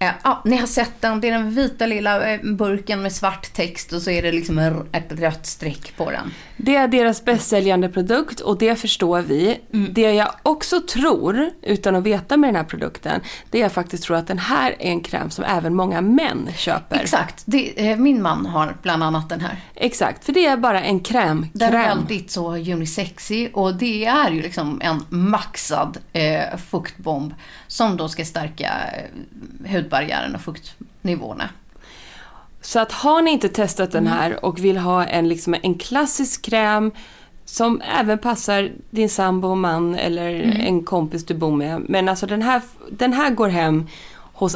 Eh, 0.02 0.12
ja, 0.24 0.42
ni 0.46 0.58
har 0.58 0.68
sett 0.68 1.02
den. 1.02 1.22
Det 1.22 1.28
är 1.28 1.32
den 1.32 1.52
vita 1.52 1.86
lilla 1.86 2.34
eh, 2.34 2.40
burken 2.44 3.02
med 3.02 3.14
svart 3.14 3.54
text 3.54 3.94
och 3.94 4.02
så 4.02 4.12
är 4.12 4.22
det 4.22 4.32
liksom 4.32 4.60
ett 4.92 5.12
rött 5.12 5.46
streck 5.46 5.98
på 5.98 6.12
den. 6.12 6.34
Det 6.58 6.76
är 6.76 6.88
deras 6.88 7.26
bästsäljande 7.26 7.90
produkt 7.90 8.40
och 8.40 8.58
det 8.58 8.76
förstår 8.76 9.22
vi. 9.22 9.60
Det 9.92 10.02
jag 10.02 10.32
också 10.44 10.82
tror, 10.82 11.50
utan 11.62 11.96
att 11.96 12.04
veta 12.04 12.38
med 12.38 12.48
den 12.48 12.56
här 12.56 12.64
produkten, 12.64 13.22
det 13.50 13.58
är 13.58 13.62
jag 13.62 13.72
faktiskt 13.72 14.04
tror 14.04 14.18
att 14.18 14.28
den 14.28 14.40
här 14.40 14.72
är 14.80 14.90
en 14.90 15.02
kräm 15.02 15.30
som 15.30 15.44
även 15.44 15.76
många 15.76 16.02
män 16.02 16.50
köper. 16.56 17.00
Exakt. 17.00 17.44
Det, 17.46 17.90
eh, 17.90 17.98
min 17.98 18.22
man 18.22 18.46
har 18.46 18.76
bland 18.82 19.04
annat 19.04 19.30
den 19.30 19.42
här. 19.42 19.56
Exakt, 19.76 20.26
för 20.26 20.34
det 20.34 20.46
är 20.46 20.58
bara 20.58 20.84
en 20.84 21.00
kräm. 21.00 21.48
Den 21.54 21.74
är 21.74 21.84
kräm. 21.84 21.98
väldigt 21.98 22.32
så 22.32 22.56
unisexy 22.56 23.50
och 23.54 23.76
det 23.76 24.06
är 24.06 24.32
ju 24.32 24.42
liksom 24.42 24.82
en 24.84 25.06
maxad 25.10 25.98
eh, 26.14 26.58
fuktbomb 26.70 27.34
som 27.68 27.98
då 27.98 28.10
ska 28.10 28.26
stärka 28.26 28.72
eh, 28.94 29.70
hudbarriären 29.90 30.36
och 30.36 30.42
fuktnivåerna. 30.42 31.50
Så 32.62 32.80
att 32.80 32.92
har 32.92 33.22
ni 33.22 33.32
inte 33.32 33.50
testat 33.50 33.92
den 33.92 34.08
här 34.08 34.46
och 34.46 34.60
vill 34.60 34.78
ha 34.78 35.06
en, 35.06 35.30
liksom, 35.30 35.56
en 35.64 35.76
klassisk 35.76 36.46
kräm 36.46 36.92
som 37.46 37.82
även 37.82 38.18
passar 38.18 38.72
din 38.90 39.10
sambo, 39.10 39.56
man 39.56 39.96
eller 39.96 40.30
en 40.42 40.84
kompis 40.84 41.26
du 41.26 41.34
bor 41.34 41.56
med. 41.56 41.82
Men 41.90 42.10
alltså 42.10 42.26
den 42.28 42.42
här, 42.42 42.62
den 42.92 43.14
här 43.14 43.30
går 43.30 43.50
hem 43.50 43.88
hos 44.34 44.56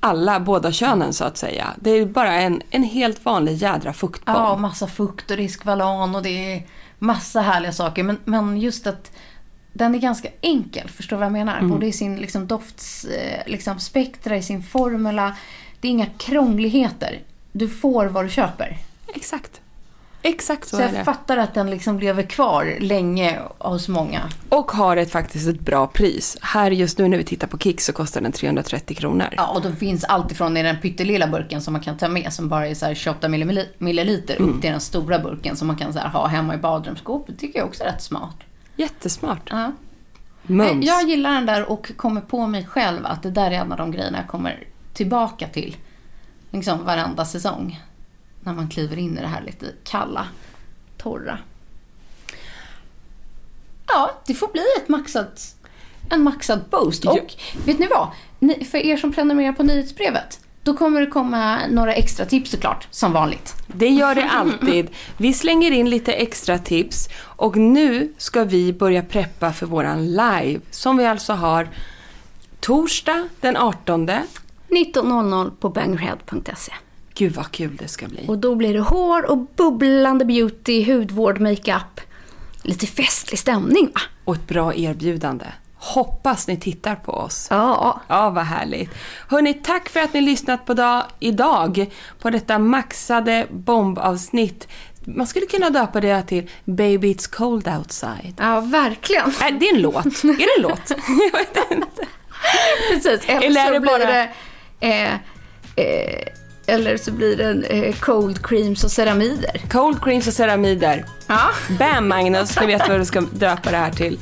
alla, 0.00 0.40
båda 0.40 0.72
könen 0.72 1.12
så 1.12 1.24
att 1.24 1.36
säga. 1.36 1.66
Det 1.76 1.90
är 1.90 2.06
bara 2.06 2.32
en, 2.32 2.62
en 2.70 2.82
helt 2.82 3.24
vanlig 3.24 3.54
jädra 3.54 3.92
fuktbomb. 3.92 4.38
Ja, 4.38 4.56
massa 4.56 4.86
fukt 4.86 5.30
och 5.30 5.36
riskvalan 5.36 6.14
och 6.14 6.22
det 6.22 6.54
är 6.54 6.62
massa 6.98 7.40
härliga 7.40 7.72
saker. 7.72 8.02
Men, 8.02 8.18
men 8.24 8.60
just 8.60 8.86
att 8.86 9.10
den 9.76 9.94
är 9.94 9.98
ganska 9.98 10.28
enkel, 10.40 10.88
förstår 10.88 11.16
du 11.16 11.18
vad 11.18 11.26
jag 11.26 11.32
menar? 11.32 11.62
Både 11.62 11.86
i 11.86 11.92
sin 11.92 12.16
liksom, 12.16 12.46
dofts, 12.46 13.04
eh, 13.04 13.42
liksom, 13.46 13.78
spektra, 13.80 14.36
i 14.36 14.42
sin 14.42 14.62
formula. 14.62 15.36
Det 15.80 15.88
är 15.88 15.92
inga 15.92 16.06
krångligheter. 16.18 17.20
Du 17.52 17.68
får 17.68 18.06
vad 18.06 18.24
du 18.24 18.30
köper. 18.30 18.76
Exakt. 19.14 19.60
Exakt 20.22 20.68
så, 20.68 20.76
Så 20.76 20.82
är 20.82 20.86
jag 20.86 20.94
det. 20.94 21.04
fattar 21.04 21.36
att 21.36 21.54
den 21.54 21.70
liksom 21.70 21.98
lever 21.98 22.22
kvar 22.22 22.76
länge 22.80 23.38
hos 23.58 23.88
många. 23.88 24.20
Och 24.48 24.70
har 24.72 24.96
ett, 24.96 25.10
faktiskt 25.10 25.48
ett 25.48 25.60
bra 25.60 25.86
pris. 25.86 26.36
Här 26.40 26.70
just 26.70 26.98
nu 26.98 27.08
när 27.08 27.18
vi 27.18 27.24
tittar 27.24 27.46
på 27.46 27.58
Kik 27.58 27.80
så 27.80 27.92
kostar 27.92 28.20
den 28.20 28.32
330 28.32 28.96
kronor. 28.96 29.26
Ja, 29.36 29.46
och 29.54 29.62
då 29.62 29.72
finns 29.72 30.04
allt 30.04 30.32
ifrån 30.32 30.56
i 30.56 30.62
den 30.62 30.80
pyttelilla 30.80 31.26
burken 31.26 31.60
som 31.62 31.72
man 31.72 31.82
kan 31.82 31.96
ta 31.98 32.08
med 32.08 32.32
som 32.32 32.48
bara 32.48 32.66
är 32.68 32.74
så 32.74 32.86
här 32.86 32.94
28 32.94 33.28
milli- 33.28 33.66
milliliter 33.78 34.40
upp 34.42 34.60
till 34.60 34.70
den 34.70 34.80
stora 34.80 35.18
burken 35.18 35.56
som 35.56 35.66
man 35.66 35.76
kan 35.76 35.92
så 35.92 35.98
här 35.98 36.08
ha 36.08 36.26
hemma 36.26 36.54
i 36.54 36.58
badrumsskåpet. 36.58 37.38
tycker 37.38 37.58
jag 37.58 37.68
också 37.68 37.82
är 37.82 37.86
rätt 37.86 38.02
smart. 38.02 38.36
Jättesmart. 38.76 39.48
Ja. 39.50 39.72
Mums. 40.42 40.86
Jag 40.86 41.08
gillar 41.08 41.34
den 41.34 41.46
där 41.46 41.70
och 41.70 41.96
kommer 41.96 42.20
på 42.20 42.46
mig 42.46 42.66
själv 42.66 43.06
att 43.06 43.22
det 43.22 43.30
där 43.30 43.50
är 43.50 43.54
en 43.54 43.72
av 43.72 43.78
de 43.78 43.90
grejerna 43.90 44.18
jag 44.18 44.28
kommer 44.28 44.66
tillbaka 44.92 45.48
till. 45.48 45.76
Liksom 46.50 46.84
varenda 46.84 47.24
säsong. 47.24 47.80
När 48.40 48.52
man 48.52 48.68
kliver 48.68 48.98
in 48.98 49.18
i 49.18 49.20
det 49.20 49.26
här 49.26 49.42
lite 49.42 49.66
kalla, 49.84 50.26
torra. 50.96 51.38
Ja, 53.86 54.10
det 54.26 54.34
får 54.34 54.48
bli 54.48 54.64
ett 54.82 54.88
maxat, 54.88 55.56
en 56.10 56.22
maxad 56.22 56.64
boost. 56.70 57.04
Och 57.04 57.34
vet 57.66 57.78
ni 57.78 57.86
vad? 57.86 58.08
Ni, 58.38 58.64
för 58.64 58.78
er 58.78 58.96
som 58.96 59.12
prenumererar 59.12 59.52
på 59.52 59.62
nyhetsbrevet. 59.62 60.40
Då 60.64 60.74
kommer 60.74 61.00
det 61.00 61.06
komma 61.06 61.66
några 61.70 61.94
extra 61.94 62.26
tips 62.26 62.50
såklart, 62.50 62.88
som 62.90 63.12
vanligt. 63.12 63.54
Det 63.66 63.88
gör 63.88 64.14
det 64.14 64.24
alltid. 64.24 64.90
Vi 65.16 65.32
slänger 65.32 65.70
in 65.70 65.90
lite 65.90 66.12
extra 66.12 66.58
tips 66.58 67.08
och 67.20 67.56
nu 67.56 68.12
ska 68.18 68.44
vi 68.44 68.72
börja 68.72 69.02
preppa 69.02 69.52
för 69.52 69.66
våran 69.66 70.06
live 70.06 70.60
som 70.70 70.96
vi 70.96 71.06
alltså 71.06 71.32
har 71.32 71.68
torsdag 72.60 73.28
den 73.40 73.56
18. 73.56 74.08
19.00 74.08 75.50
på 75.60 75.68
bangerhead.se. 75.68 76.72
Gud 77.14 77.32
vad 77.32 77.50
kul 77.50 77.76
det 77.76 77.88
ska 77.88 78.08
bli. 78.08 78.24
Och 78.28 78.38
då 78.38 78.54
blir 78.54 78.74
det 78.74 78.80
hår 78.80 79.30
och 79.30 79.38
bubblande 79.38 80.24
beauty, 80.24 80.92
hudvård, 80.92 81.40
makeup. 81.40 82.00
Lite 82.62 82.86
festlig 82.86 83.38
stämning 83.38 83.90
va? 83.94 84.00
Och 84.24 84.34
ett 84.34 84.46
bra 84.46 84.74
erbjudande. 84.74 85.46
Hoppas 85.84 86.46
ni 86.46 86.56
tittar 86.56 86.94
på 86.94 87.12
oss. 87.12 87.46
Ja. 87.50 88.00
Ja, 88.08 88.30
vad 88.30 88.44
härligt. 88.44 88.90
Hörni, 89.28 89.54
tack 89.54 89.88
för 89.88 90.00
att 90.00 90.12
ni 90.12 90.20
lyssnat 90.20 90.66
på 90.66 90.74
dag, 90.74 91.02
idag 91.20 91.90
på 92.18 92.30
detta 92.30 92.58
maxade 92.58 93.46
bombavsnitt. 93.50 94.68
Man 95.04 95.26
skulle 95.26 95.46
kunna 95.46 95.70
döpa 95.70 96.00
det 96.00 96.22
till 96.22 96.50
Baby 96.64 97.14
It's 97.14 97.30
Cold 97.30 97.68
Outside. 97.68 98.34
Ja, 98.38 98.60
verkligen. 98.60 99.26
Äh, 99.26 99.58
det 99.60 99.68
är 99.68 99.74
en 99.74 99.82
låt. 99.82 100.06
Är 100.24 100.36
det 100.36 100.56
en 100.56 100.62
låt? 100.62 100.90
Jag 101.32 101.38
vet 101.38 101.70
inte. 101.70 102.06
Precis. 102.90 103.28
Eller, 103.28 103.46
Eller 103.46 103.74
så 103.74 103.80
blir 103.80 103.98
det... 103.98 104.30
Eh, 104.80 105.14
eh, 105.76 106.28
eller 106.66 106.96
så 106.96 107.12
blir 107.12 107.36
det 107.36 107.66
eh, 107.66 107.94
cold 107.94 108.46
creams 108.46 108.84
och 108.84 108.90
ceramider. 108.90 109.60
Cold 109.70 110.04
creams 110.04 110.26
och 110.26 110.32
ceramider. 110.32 111.04
Ja. 111.26 111.40
Bam 111.78 112.08
Magnus, 112.08 112.60
nu 112.60 112.66
vet 112.66 112.84
du 112.84 112.90
vad 112.90 113.00
du 113.00 113.04
ska 113.04 113.20
döpa 113.20 113.70
det 113.70 113.76
här 113.76 113.90
till. 113.90 114.18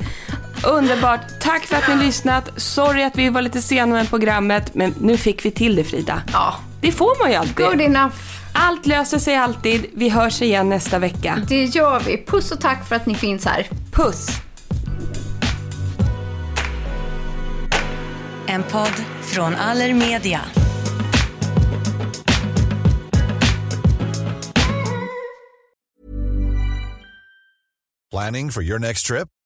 Underbart. 0.63 1.21
Tack 1.41 1.65
för 1.65 1.75
att 1.75 1.87
ni 1.87 2.05
lyssnat. 2.05 2.49
Sorry 2.61 3.03
att 3.03 3.17
vi 3.17 3.29
var 3.29 3.41
lite 3.41 3.61
sena 3.61 3.95
med 3.95 4.09
programmet, 4.09 4.75
men 4.75 4.93
nu 4.99 5.17
fick 5.17 5.45
vi 5.45 5.51
till 5.51 5.75
det 5.75 5.83
Frida. 5.83 6.21
Ja. 6.33 6.55
Det 6.81 6.91
får 6.91 7.23
man 7.23 7.31
ju 7.31 7.35
alltid. 7.35 7.65
Good 7.65 7.81
enough. 7.81 8.15
Allt 8.53 8.85
löser 8.85 9.19
sig 9.19 9.35
alltid. 9.35 9.85
Vi 9.93 10.09
hörs 10.09 10.41
igen 10.41 10.69
nästa 10.69 10.99
vecka. 10.99 11.41
Det 11.47 11.65
gör 11.65 11.99
vi. 11.99 12.25
Puss 12.25 12.51
och 12.51 12.61
tack 12.61 12.87
för 12.87 12.95
att 12.95 13.05
ni 13.05 13.15
finns 13.15 13.45
här. 13.45 13.67
Puss! 13.91 14.27
En 18.47 18.63
podd 18.63 19.03
från 19.21 19.55
Allermedia. 19.55 20.41
Planning 28.11 28.51
for 28.51 28.63
your 28.63 28.79
next 28.79 29.07
trip? 29.07 29.27